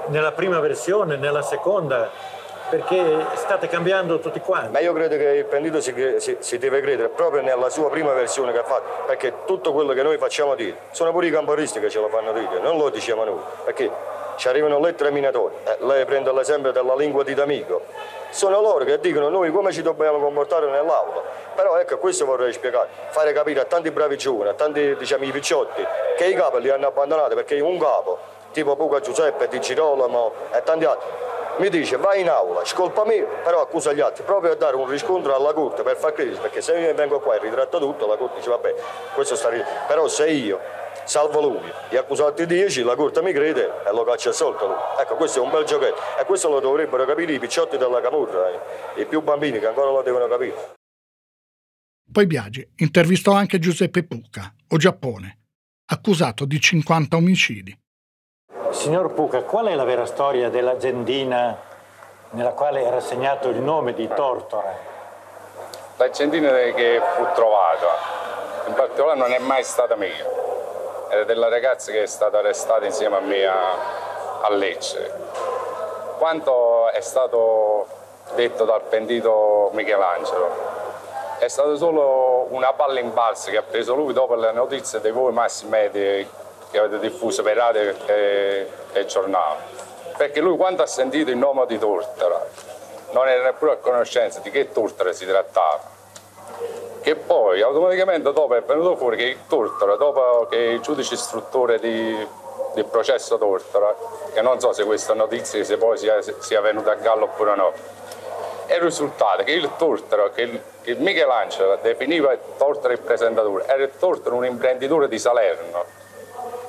Nella 0.07 0.33
prima 0.33 0.61
versione, 0.61 1.17
nella 1.17 1.43
seconda? 1.43 2.11
Perché 2.69 3.27
state 3.35 3.69
cambiando 3.69 4.19
tutti 4.19 4.41
quanti. 4.41 4.73
Ma 4.73 4.81
io 4.81 4.93
credo 4.93 5.17
che 5.17 5.25
il 5.25 5.45
pentito 5.45 5.81
si, 5.81 5.95
si, 6.19 6.37
si, 6.41 6.59
deve 6.59 6.81
credere 6.81 7.09
proprio 7.09 7.43
nella 7.43 7.69
sua 7.71 7.89
prima 7.89 8.13
versione 8.13 8.53
che 8.53 8.59
ha 8.59 8.65
fatto, 8.65 9.05
perché 9.07 9.45
tutto 9.47 9.73
quello 9.73 9.93
che 9.93 10.03
noi 10.03 10.19
facciamo 10.19 10.55
dire, 10.55 10.77
sono 10.91 11.13
pure 11.13 11.29
i 11.29 11.31
camporisti 11.31 11.79
che 11.81 11.89
ce 11.91 12.01
lo 12.01 12.09
fanno 12.09 12.33
dire, 12.33 12.59
non 12.61 12.77
lo 12.77 12.89
diciamo 12.89 13.25
noi, 13.25 13.41
perché 13.65 13.91
ci 14.37 14.49
arrivano 14.49 14.78
lettere 14.78 15.11
minatorie, 15.11 15.59
eh, 15.64 15.76
lei 15.80 16.05
prende 16.05 16.32
l'esempio 16.32 16.72
della 16.72 16.95
lingua 16.95 17.24
di 17.24 17.34
D'Amico, 17.34 17.82
sono 18.30 18.61
loro 18.61 18.84
che 18.84 19.01
dicono 19.01 19.28
noi 19.28 19.51
come 19.51 19.72
ci 19.72 19.82
dobbiamo 19.82 20.18
comportare 20.18 20.68
nell'aula. 20.68 21.22
Però 21.55 21.78
ecco, 21.78 21.99
questo 21.99 22.26
vorrei 22.26 22.53
spiegare, 22.53 22.89
fare 23.09 23.32
capire 23.32 23.61
a 23.61 23.64
tanti 23.64 23.91
bravi 23.91 24.18
giovani, 24.18 24.51
a 24.51 24.55
tanti 24.55 24.95
diciamo, 24.97 25.24
i 25.24 25.30
picciotti, 25.30 25.84
che 26.16 26.26
i 26.26 26.34
capi 26.34 26.61
li 26.61 26.68
hanno 26.68 26.87
abbandonati 26.87 27.34
perché 27.34 27.59
un 27.61 27.78
capo, 27.78 28.18
tipo 28.53 28.76
Puca 28.76 29.01
Giuseppe, 29.01 29.49
Di 29.49 29.59
Girolamo 29.59 30.32
e 30.53 30.62
tanti 30.62 30.84
altri, 30.84 31.09
mi 31.59 31.69
dice 31.71 31.97
vai 31.97 32.21
in 32.21 32.29
aula, 32.29 32.65
scolpa 32.65 33.05
me, 33.05 33.23
però 33.43 33.63
accusa 33.63 33.93
gli 33.93 34.01
altri, 34.01 34.25
proprio 34.25 34.53
a 34.53 34.55
dare 34.57 34.77
un 34.77 34.87
riscontro 34.87 35.35
alla 35.35 35.53
corte 35.53 35.83
per 35.83 35.97
far 35.97 36.13
credere, 36.13 36.41
perché 36.41 36.61
se 36.61 36.77
io 36.79 36.95
vengo 36.95 37.21
qua 37.21 37.37
e 37.37 37.39
ritratto 37.39 37.79
tutto, 37.79 38.07
la 38.07 38.17
corte 38.17 38.37
dice 38.37 38.51
vabbè, 38.51 38.75
questo 39.15 39.37
sta. 39.37 39.49
Però 39.87 40.07
se 40.09 40.29
io 40.29 40.61
salvo 41.05 41.41
lui, 41.41 41.73
gli 41.89 41.97
accusati 41.97 42.47
10, 42.47 42.83
la 42.83 42.95
corte 42.95 43.23
mi 43.23 43.33
crede 43.33 43.71
e 43.87 43.93
lo 43.93 44.05
caccia 44.05 44.31
assolto 44.31 44.67
lui. 44.67 44.77
Ecco, 45.01 45.17
questo 45.17 45.41
è 45.41 45.43
un 45.43 45.51
bel 45.51 45.65
giochetto 45.65 46.01
e 46.21 46.25
questo 46.25 46.49
lo 46.49 46.61
dovrebbero 46.61 47.05
capire 47.05 47.33
i 47.33 47.39
picciotti 47.39 47.77
della 47.77 48.01
Camurra, 48.01 48.51
eh. 48.51 49.01
i 49.01 49.07
più 49.07 49.23
bambini 49.23 49.59
che 49.59 49.67
ancora 49.67 49.91
lo 49.91 50.03
devono 50.03 50.27
capire. 50.27 50.75
Poi 52.11 52.27
Biagi 52.27 52.69
intervistò 52.77 53.33
anche 53.33 53.59
Giuseppe 53.59 54.05
Pucca, 54.05 54.55
o 54.69 54.77
Giappone, 54.77 55.39
accusato 55.87 56.45
di 56.45 56.61
50 56.61 57.17
omicidi. 57.17 57.77
Signor 58.71 59.12
Pucca, 59.12 59.43
qual 59.43 59.67
è 59.67 59.75
la 59.75 59.85
vera 59.85 60.07
storia 60.07 60.49
dell'agendina 60.51 61.57
nella 62.31 62.53
quale 62.53 62.83
era 62.83 63.01
segnato 63.01 63.49
il 63.49 63.59
nome 63.59 63.95
di 63.95 64.09
Tortora? 64.09 64.75
L'agendina 65.97 66.51
che 66.51 67.01
fu 67.14 67.27
trovata, 67.35 67.87
in 68.67 68.75
particolare 68.75 69.19
non 69.19 69.33
è 69.33 69.39
mai 69.39 69.62
stata 69.62 69.97
mia 69.97 70.47
è 71.09 71.25
della 71.25 71.49
ragazza 71.49 71.93
che 71.93 72.03
è 72.03 72.07
stata 72.07 72.39
arrestata 72.39 72.85
insieme 72.85 73.17
a 73.17 73.21
me 73.21 73.47
a, 73.47 73.73
a 74.43 74.51
Lecce. 74.51 75.12
Quanto 76.19 76.91
è 76.91 77.01
stato 77.01 77.87
detto 78.35 78.64
dal 78.64 78.83
pentito 78.83 79.71
Michelangelo 79.73 80.75
è 81.39 81.49
stata 81.49 81.77
solo 81.77 82.47
una 82.51 82.73
palla 82.73 82.99
in 82.99 83.12
balzo 83.12 83.51
che 83.51 83.59
ha 83.59 83.62
preso 83.62 83.95
lui 83.95 84.12
dopo 84.12 84.35
le 84.35 84.53
notizie 84.53 85.01
dei 85.01 85.12
voi 85.12 85.33
massi 85.33 85.67
media 85.67 86.27
che 86.71 86.79
avete 86.79 86.99
diffuso 86.99 87.43
per 87.43 87.57
radio 87.57 87.95
e, 88.07 88.69
e 88.93 89.07
giornali. 89.07 89.61
Perché 90.17 90.41
lui 90.41 90.57
quando 90.57 90.83
ha 90.83 90.87
sentito 90.87 91.31
il 91.31 91.37
nome 91.37 91.67
di 91.67 91.79
Tortora 91.79 92.45
non 93.12 93.29
era 93.29 93.43
neppure 93.43 93.73
a 93.73 93.77
conoscenza 93.77 94.41
di 94.41 94.51
che 94.51 94.73
Tortora 94.73 95.12
si 95.12 95.27
trattava 95.27 95.95
che 97.07 97.14
poi 97.14 97.62
automaticamente 97.62 98.33
dopo 98.33 98.57
è 98.57 98.62
venuto 98.62 98.97
fuori 98.97 99.17
che 99.17 99.23
il 99.23 99.39
Tortora, 99.47 99.95
dopo 99.95 100.49
che 100.51 100.57
il 100.57 100.81
giudice 100.81 101.14
istruttore 101.14 101.79
di, 101.79 102.27
del 102.75 102.85
processo 102.87 103.39
Tortora, 103.39 103.95
che 104.33 104.43
non 104.43 104.59
so 104.59 104.73
se 104.73 104.83
questa 104.85 105.14
notizia 105.14 105.62
se 105.62 105.77
poi 105.77 105.97
sia, 105.99 106.19
sia 106.41 106.61
venuta 106.61 106.91
a 106.91 106.95
gallo 106.97 107.27
oppure 107.27 107.55
no, 107.55 107.73
è 108.67 108.81
risultato 108.81 109.45
che 109.45 109.53
il 109.53 109.71
Tortora, 109.77 110.31
che 110.31 110.61
il 110.83 110.99
Michelangelo 110.99 111.79
definiva 111.81 112.33
il 112.33 112.41
Tortora 112.57 112.93
il 112.93 112.99
presentatore, 112.99 113.67
era 113.67 113.85
il 113.85 113.93
Tortora 113.97 114.35
un 114.35 114.45
imprenditore 114.45 115.07
di 115.07 115.21
Salerno. 115.21 115.85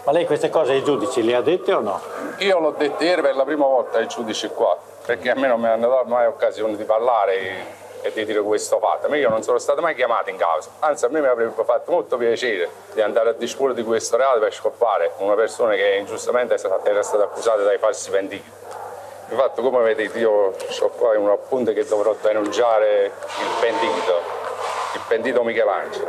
Ma 0.07 0.13
lei 0.13 0.25
queste 0.25 0.47
cose 0.47 0.71
ai 0.71 0.85
giudici 0.85 1.21
le 1.21 1.35
ha 1.35 1.41
dette 1.41 1.73
o 1.73 1.81
no? 1.81 1.99
Io 2.37 2.59
l'ho 2.59 2.71
dette 2.71 3.03
ieri 3.03 3.21
per 3.21 3.35
la 3.35 3.43
prima 3.43 3.65
volta 3.65 3.97
ai 3.97 4.07
giudici 4.07 4.47
qua, 4.47 4.77
perché 5.05 5.31
a 5.31 5.35
me 5.35 5.47
non 5.47 5.59
mi 5.59 5.67
hanno 5.67 5.89
dato 5.89 6.05
mai 6.05 6.27
occasione 6.27 6.77
di 6.77 6.85
parlare 6.85 7.35
e 8.01 8.13
di 8.13 8.23
dire 8.23 8.39
questo 8.39 8.79
fatto, 8.79 9.09
ma 9.09 9.17
io 9.17 9.27
non 9.27 9.43
sono 9.43 9.57
stato 9.57 9.81
mai 9.81 9.95
chiamato 9.95 10.29
in 10.29 10.37
causa, 10.37 10.69
anzi 10.79 11.03
a 11.03 11.09
me 11.09 11.19
mi 11.19 11.27
avrebbe 11.27 11.61
fatto 11.61 11.91
molto 11.91 12.15
piacere 12.15 12.69
di 12.93 13.01
andare 13.01 13.31
a 13.31 13.33
disporre 13.33 13.73
di 13.73 13.83
questo 13.83 14.15
reato 14.15 14.39
per 14.39 14.53
scoppare 14.53 15.11
una 15.17 15.33
persona 15.33 15.73
che 15.73 15.97
ingiustamente 15.99 16.55
era 16.83 17.03
stata 17.03 17.23
accusata 17.25 17.63
dai 17.63 17.77
falsi 17.77 18.09
pentiti. 18.09 18.51
Infatti 19.27 19.61
come 19.61 19.83
vedete 19.83 20.17
io 20.19 20.31
ho 20.31 20.89
qua 20.95 21.19
un 21.19 21.31
appunto 21.31 21.73
che 21.73 21.85
dovrò 21.85 22.15
denunciare 22.21 23.03
il 23.07 23.59
pentito, 23.59 24.21
il 24.93 25.01
pentito 25.05 25.43
Michelangelo, 25.43 26.07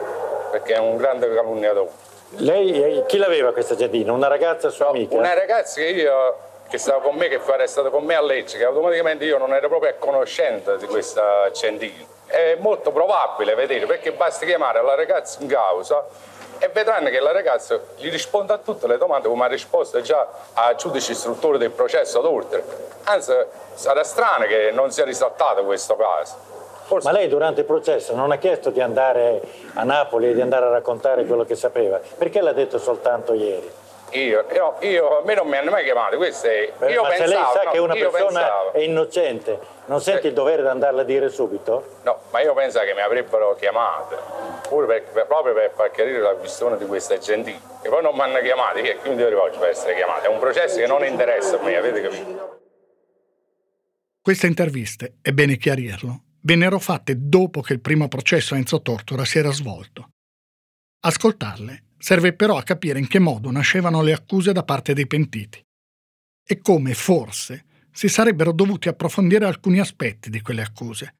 perché 0.53 0.75
è 0.75 0.79
un 0.79 0.97
grande 0.99 1.35
calunniatore. 1.35 2.07
Lei, 2.37 3.05
chi 3.07 3.17
l'aveva 3.17 3.53
questa 3.53 3.75
giardina? 3.75 4.13
Una 4.13 4.29
ragazza 4.29 4.69
sua 4.69 4.87
no, 4.87 4.91
amica? 4.91 5.17
Una 5.17 5.35
ragazza 5.35 5.81
che 5.81 5.87
io 5.87 6.37
che 6.69 6.77
stava 6.77 7.01
con 7.01 7.15
me, 7.15 7.29
che 7.29 7.39
fu 7.39 7.51
arrestato 7.51 7.91
con 7.91 8.05
me 8.05 8.15
a 8.15 8.21
Lecce, 8.21 8.59
che 8.59 8.65
automaticamente 8.65 9.25
io 9.25 9.39
non 9.39 9.55
ero 9.55 9.69
proprio 9.69 9.91
a 9.91 9.95
conoscenza 9.95 10.77
di 10.77 10.87
questa 10.87 11.51
Centini. 11.53 12.07
È 12.27 12.57
molto 12.61 12.93
probabile 12.93 13.55
vedere, 13.55 13.87
perché 13.87 14.13
basta 14.13 14.45
chiamare 14.45 14.83
la 14.83 14.95
ragazza 14.95 15.41
in 15.41 15.49
causa 15.49 16.05
e 16.59 16.69
vedranno 16.69 17.09
che 17.09 17.21
la 17.21 17.33
ragazza 17.33 17.81
gli 17.97 18.11
risponde 18.11 18.53
a 18.53 18.59
tutte 18.59 18.87
le 18.87 18.99
domande 18.99 19.29
come 19.29 19.45
ha 19.45 19.49
risposto 19.49 20.01
già 20.03 20.29
al 20.53 20.77
giudice 20.77 21.13
istruttore 21.13 21.57
del 21.57 21.71
processo 21.71 22.21
d'ordine. 22.21 22.63
Anzi, 23.05 23.33
sarà 23.73 24.05
strano 24.05 24.45
che 24.45 24.71
non 24.71 24.91
sia 24.91 25.05
risaltato 25.05 25.65
questo 25.65 25.97
caso. 25.97 26.58
Forse... 26.89 27.07
Ma 27.07 27.15
lei 27.15 27.29
durante 27.29 27.61
il 27.61 27.67
processo 27.67 28.15
non 28.15 28.33
ha 28.33 28.39
chiesto 28.39 28.71
di 28.71 28.81
andare 28.81 29.43
a 29.75 29.85
Napoli 29.85 30.31
e 30.31 30.33
di 30.33 30.41
andare 30.41 30.65
a 30.65 30.71
raccontare 30.71 31.27
quello 31.27 31.45
che 31.45 31.55
sapeva? 31.55 32.01
Perché 32.17 32.41
l'ha 32.41 32.55
detto 32.55 32.79
soltanto 32.79 33.35
ieri? 33.35 33.71
Io, 34.13 34.47
io, 34.55 34.77
io, 34.81 35.19
a 35.19 35.23
me 35.23 35.35
non 35.35 35.47
mi 35.47 35.59
hanno 35.59 35.71
mai 35.71 35.85
chiamato, 35.85 36.17
questo 36.17 36.47
è, 36.47 36.73
io 36.89 37.03
Ma 37.03 37.09
pensavo, 37.09 37.13
se 37.13 37.27
lei 37.27 37.45
sa 37.53 37.63
no, 37.65 37.71
che 37.73 37.79
una 37.79 37.93
persona 37.93 38.41
pensavo, 38.41 38.73
è 38.73 38.79
innocente, 38.79 39.61
non 39.85 40.01
sente 40.01 40.23
eh, 40.23 40.29
il 40.29 40.35
dovere 40.35 40.63
di 40.63 40.69
andarla 40.69 41.03
a 41.03 41.05
dire 41.05 41.29
subito? 41.29 41.97
No, 42.05 42.21
ma 42.31 42.41
io 42.41 42.55
penso 42.55 42.79
che 42.81 42.95
mi 42.95 43.03
avrebbero 43.03 43.55
chiamato, 43.57 44.17
pure 44.67 44.87
per, 44.87 45.03
per, 45.13 45.27
proprio 45.27 45.53
per 45.53 45.73
far 45.75 45.91
chiarire 45.91 46.21
la 46.21 46.37
questione 46.37 46.79
di 46.79 46.87
questa 46.87 47.19
gentile, 47.19 47.61
che 47.83 47.91
poi 47.91 48.01
non 48.01 48.15
mi 48.15 48.23
hanno 48.23 48.39
chiamato, 48.39 48.81
che 48.81 48.97
quindi 48.97 49.21
io 49.21 49.29
rivolgo 49.29 49.59
per 49.59 49.69
essere 49.69 49.95
chiamato, 49.95 50.25
è 50.25 50.29
un 50.29 50.39
processo 50.39 50.79
che 50.79 50.87
non 50.87 51.05
interessa 51.05 51.59
a 51.59 51.63
me, 51.63 51.77
avete 51.77 52.01
capito? 52.01 52.61
Queste 54.23 54.47
interviste, 54.47 55.19
è 55.21 55.33
bene 55.33 55.59
chiarirlo, 55.59 56.23
vennero 56.49 56.79
fatte 56.79 57.29
dopo 57.29 57.61
che 57.61 57.75
il 57.75 57.81
primo 57.83 58.09
processo 58.09 58.55
Enzo 58.55 58.81
Tortora 58.81 59.27
si 59.27 59.37
era 59.37 59.53
svolto. 59.53 60.13
Ascoltarle 61.01 61.83
Serve 61.99 62.33
però 62.33 62.57
a 62.57 62.63
capire 62.63 63.01
in 63.01 63.09
che 63.09 63.19
modo 63.19 63.51
nascevano 63.51 64.03
le 64.03 64.13
accuse 64.13 64.53
da 64.53 64.63
parte 64.63 64.95
dei 64.95 65.09
pentiti 65.09 65.61
e 66.51 66.59
come, 66.61 66.95
forse, 66.95 67.65
si 67.91 68.09
sarebbero 68.09 68.53
dovuti 68.53 68.89
approfondire 68.89 69.45
alcuni 69.45 69.81
aspetti 69.81 70.31
di 70.31 70.41
quelle 70.41 70.63
accuse, 70.63 71.17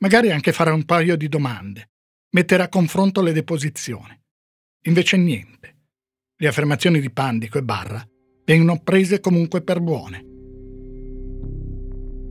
magari 0.00 0.30
anche 0.30 0.52
fare 0.52 0.70
un 0.70 0.84
paio 0.84 1.16
di 1.16 1.28
domande, 1.28 1.88
mettere 2.34 2.62
a 2.62 2.68
confronto 2.68 3.22
le 3.22 3.32
deposizioni. 3.32 4.16
Invece 4.84 5.16
niente. 5.16 5.78
Le 6.36 6.46
affermazioni 6.46 7.00
di 7.00 7.10
Pandico 7.10 7.58
e 7.58 7.62
Barra 7.62 8.06
vengono 8.44 8.78
prese 8.80 9.18
comunque 9.18 9.62
per 9.62 9.80
buone. 9.80 10.24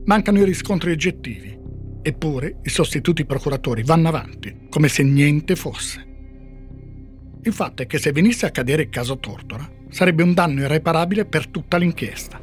Mancano 0.04 0.38
i 0.38 0.44
riscontri 0.44 0.92
oggettivi, 0.92 1.59
eppure 2.02 2.58
i 2.62 2.70
sostituti 2.70 3.24
procuratori 3.24 3.82
vanno 3.82 4.08
avanti 4.08 4.66
come 4.68 4.88
se 4.88 5.02
niente 5.02 5.56
fosse. 5.56 6.06
Il 7.42 7.52
fatto 7.52 7.82
è 7.82 7.86
che 7.86 7.98
se 7.98 8.12
venisse 8.12 8.46
a 8.46 8.50
cadere 8.50 8.82
il 8.82 8.88
caso 8.90 9.18
Tortora, 9.18 9.68
sarebbe 9.88 10.22
un 10.22 10.34
danno 10.34 10.60
irreparabile 10.60 11.24
per 11.24 11.48
tutta 11.48 11.76
l'inchiesta. 11.76 12.40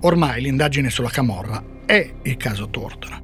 Ormai 0.00 0.42
l'indagine 0.42 0.90
sulla 0.90 1.08
Camorra 1.08 1.64
è 1.86 2.14
il 2.22 2.36
caso 2.36 2.68
Tortora. 2.68 3.22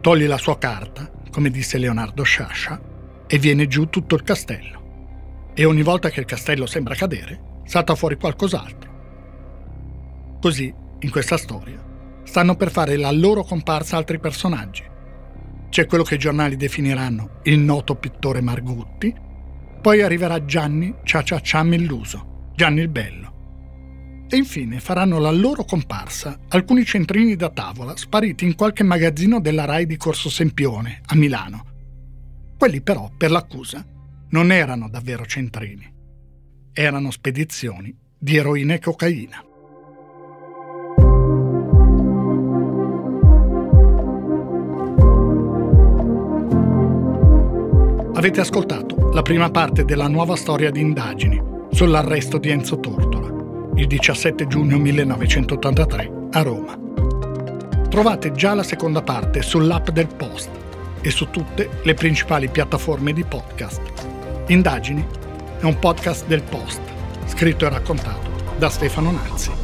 Togli 0.00 0.26
la 0.26 0.38
sua 0.38 0.58
carta, 0.58 1.10
come 1.30 1.50
disse 1.50 1.78
Leonardo 1.78 2.22
Sciascia, 2.22 2.80
e 3.26 3.38
viene 3.38 3.66
giù 3.66 3.88
tutto 3.88 4.14
il 4.14 4.22
castello. 4.22 5.52
E 5.54 5.64
ogni 5.64 5.82
volta 5.82 6.10
che 6.10 6.20
il 6.20 6.26
castello 6.26 6.66
sembra 6.66 6.94
cadere, 6.94 7.60
salta 7.64 7.94
fuori 7.94 8.16
qualcos'altro. 8.16 8.92
Così, 10.40 10.72
in 11.00 11.10
questa 11.10 11.36
storia, 11.36 11.82
stanno 12.34 12.56
per 12.56 12.72
fare 12.72 12.96
la 12.96 13.12
loro 13.12 13.44
comparsa 13.44 13.96
altri 13.96 14.18
personaggi. 14.18 14.82
c'è 15.68 15.86
quello 15.86 16.02
che 16.02 16.16
i 16.16 16.18
giornali 16.18 16.56
definiranno 16.56 17.38
il 17.44 17.60
noto 17.60 17.94
pittore 17.94 18.40
Margutti, 18.40 19.14
poi 19.80 20.02
arriverà 20.02 20.44
Gianni 20.44 20.96
Cia 21.04 21.22
Cia 21.22 21.38
Cia 21.38 21.62
Melluso, 21.62 22.50
Gianni 22.56 22.80
il 22.80 22.88
Bello. 22.88 24.26
E 24.28 24.36
infine 24.36 24.80
faranno 24.80 25.20
la 25.20 25.30
loro 25.30 25.64
comparsa 25.64 26.40
alcuni 26.48 26.84
centrini 26.84 27.36
da 27.36 27.50
tavola 27.50 27.96
spariti 27.96 28.44
in 28.44 28.56
qualche 28.56 28.82
magazzino 28.82 29.40
della 29.40 29.64
RAI 29.64 29.86
di 29.86 29.96
Corso 29.96 30.28
Sempione, 30.28 31.02
a 31.06 31.14
Milano. 31.14 31.64
Quelli 32.58 32.80
però, 32.82 33.12
per 33.16 33.30
l'accusa, 33.30 33.86
non 34.30 34.50
erano 34.50 34.88
davvero 34.88 35.24
centrini, 35.24 35.88
erano 36.72 37.12
spedizioni 37.12 37.96
di 38.18 38.36
eroina 38.36 38.74
e 38.74 38.80
cocaina. 38.80 39.44
Avete 48.24 48.40
ascoltato 48.40 49.10
la 49.12 49.20
prima 49.20 49.50
parte 49.50 49.84
della 49.84 50.08
nuova 50.08 50.34
storia 50.34 50.70
di 50.70 50.80
indagini 50.80 51.38
sull'arresto 51.70 52.38
di 52.38 52.48
Enzo 52.48 52.80
Tortora, 52.80 53.30
il 53.74 53.86
17 53.86 54.46
giugno 54.46 54.78
1983 54.78 56.28
a 56.30 56.40
Roma. 56.40 56.74
Trovate 57.90 58.32
già 58.32 58.54
la 58.54 58.62
seconda 58.62 59.02
parte 59.02 59.42
sull'app 59.42 59.90
del 59.90 60.06
Post 60.06 60.48
e 61.02 61.10
su 61.10 61.28
tutte 61.28 61.68
le 61.82 61.92
principali 61.92 62.48
piattaforme 62.48 63.12
di 63.12 63.24
podcast. 63.24 63.82
Indagini 64.46 65.04
è 65.60 65.64
un 65.64 65.78
podcast 65.78 66.26
del 66.26 66.42
Post, 66.44 66.80
scritto 67.26 67.66
e 67.66 67.68
raccontato 67.68 68.30
da 68.56 68.70
Stefano 68.70 69.10
Nazzi. 69.10 69.63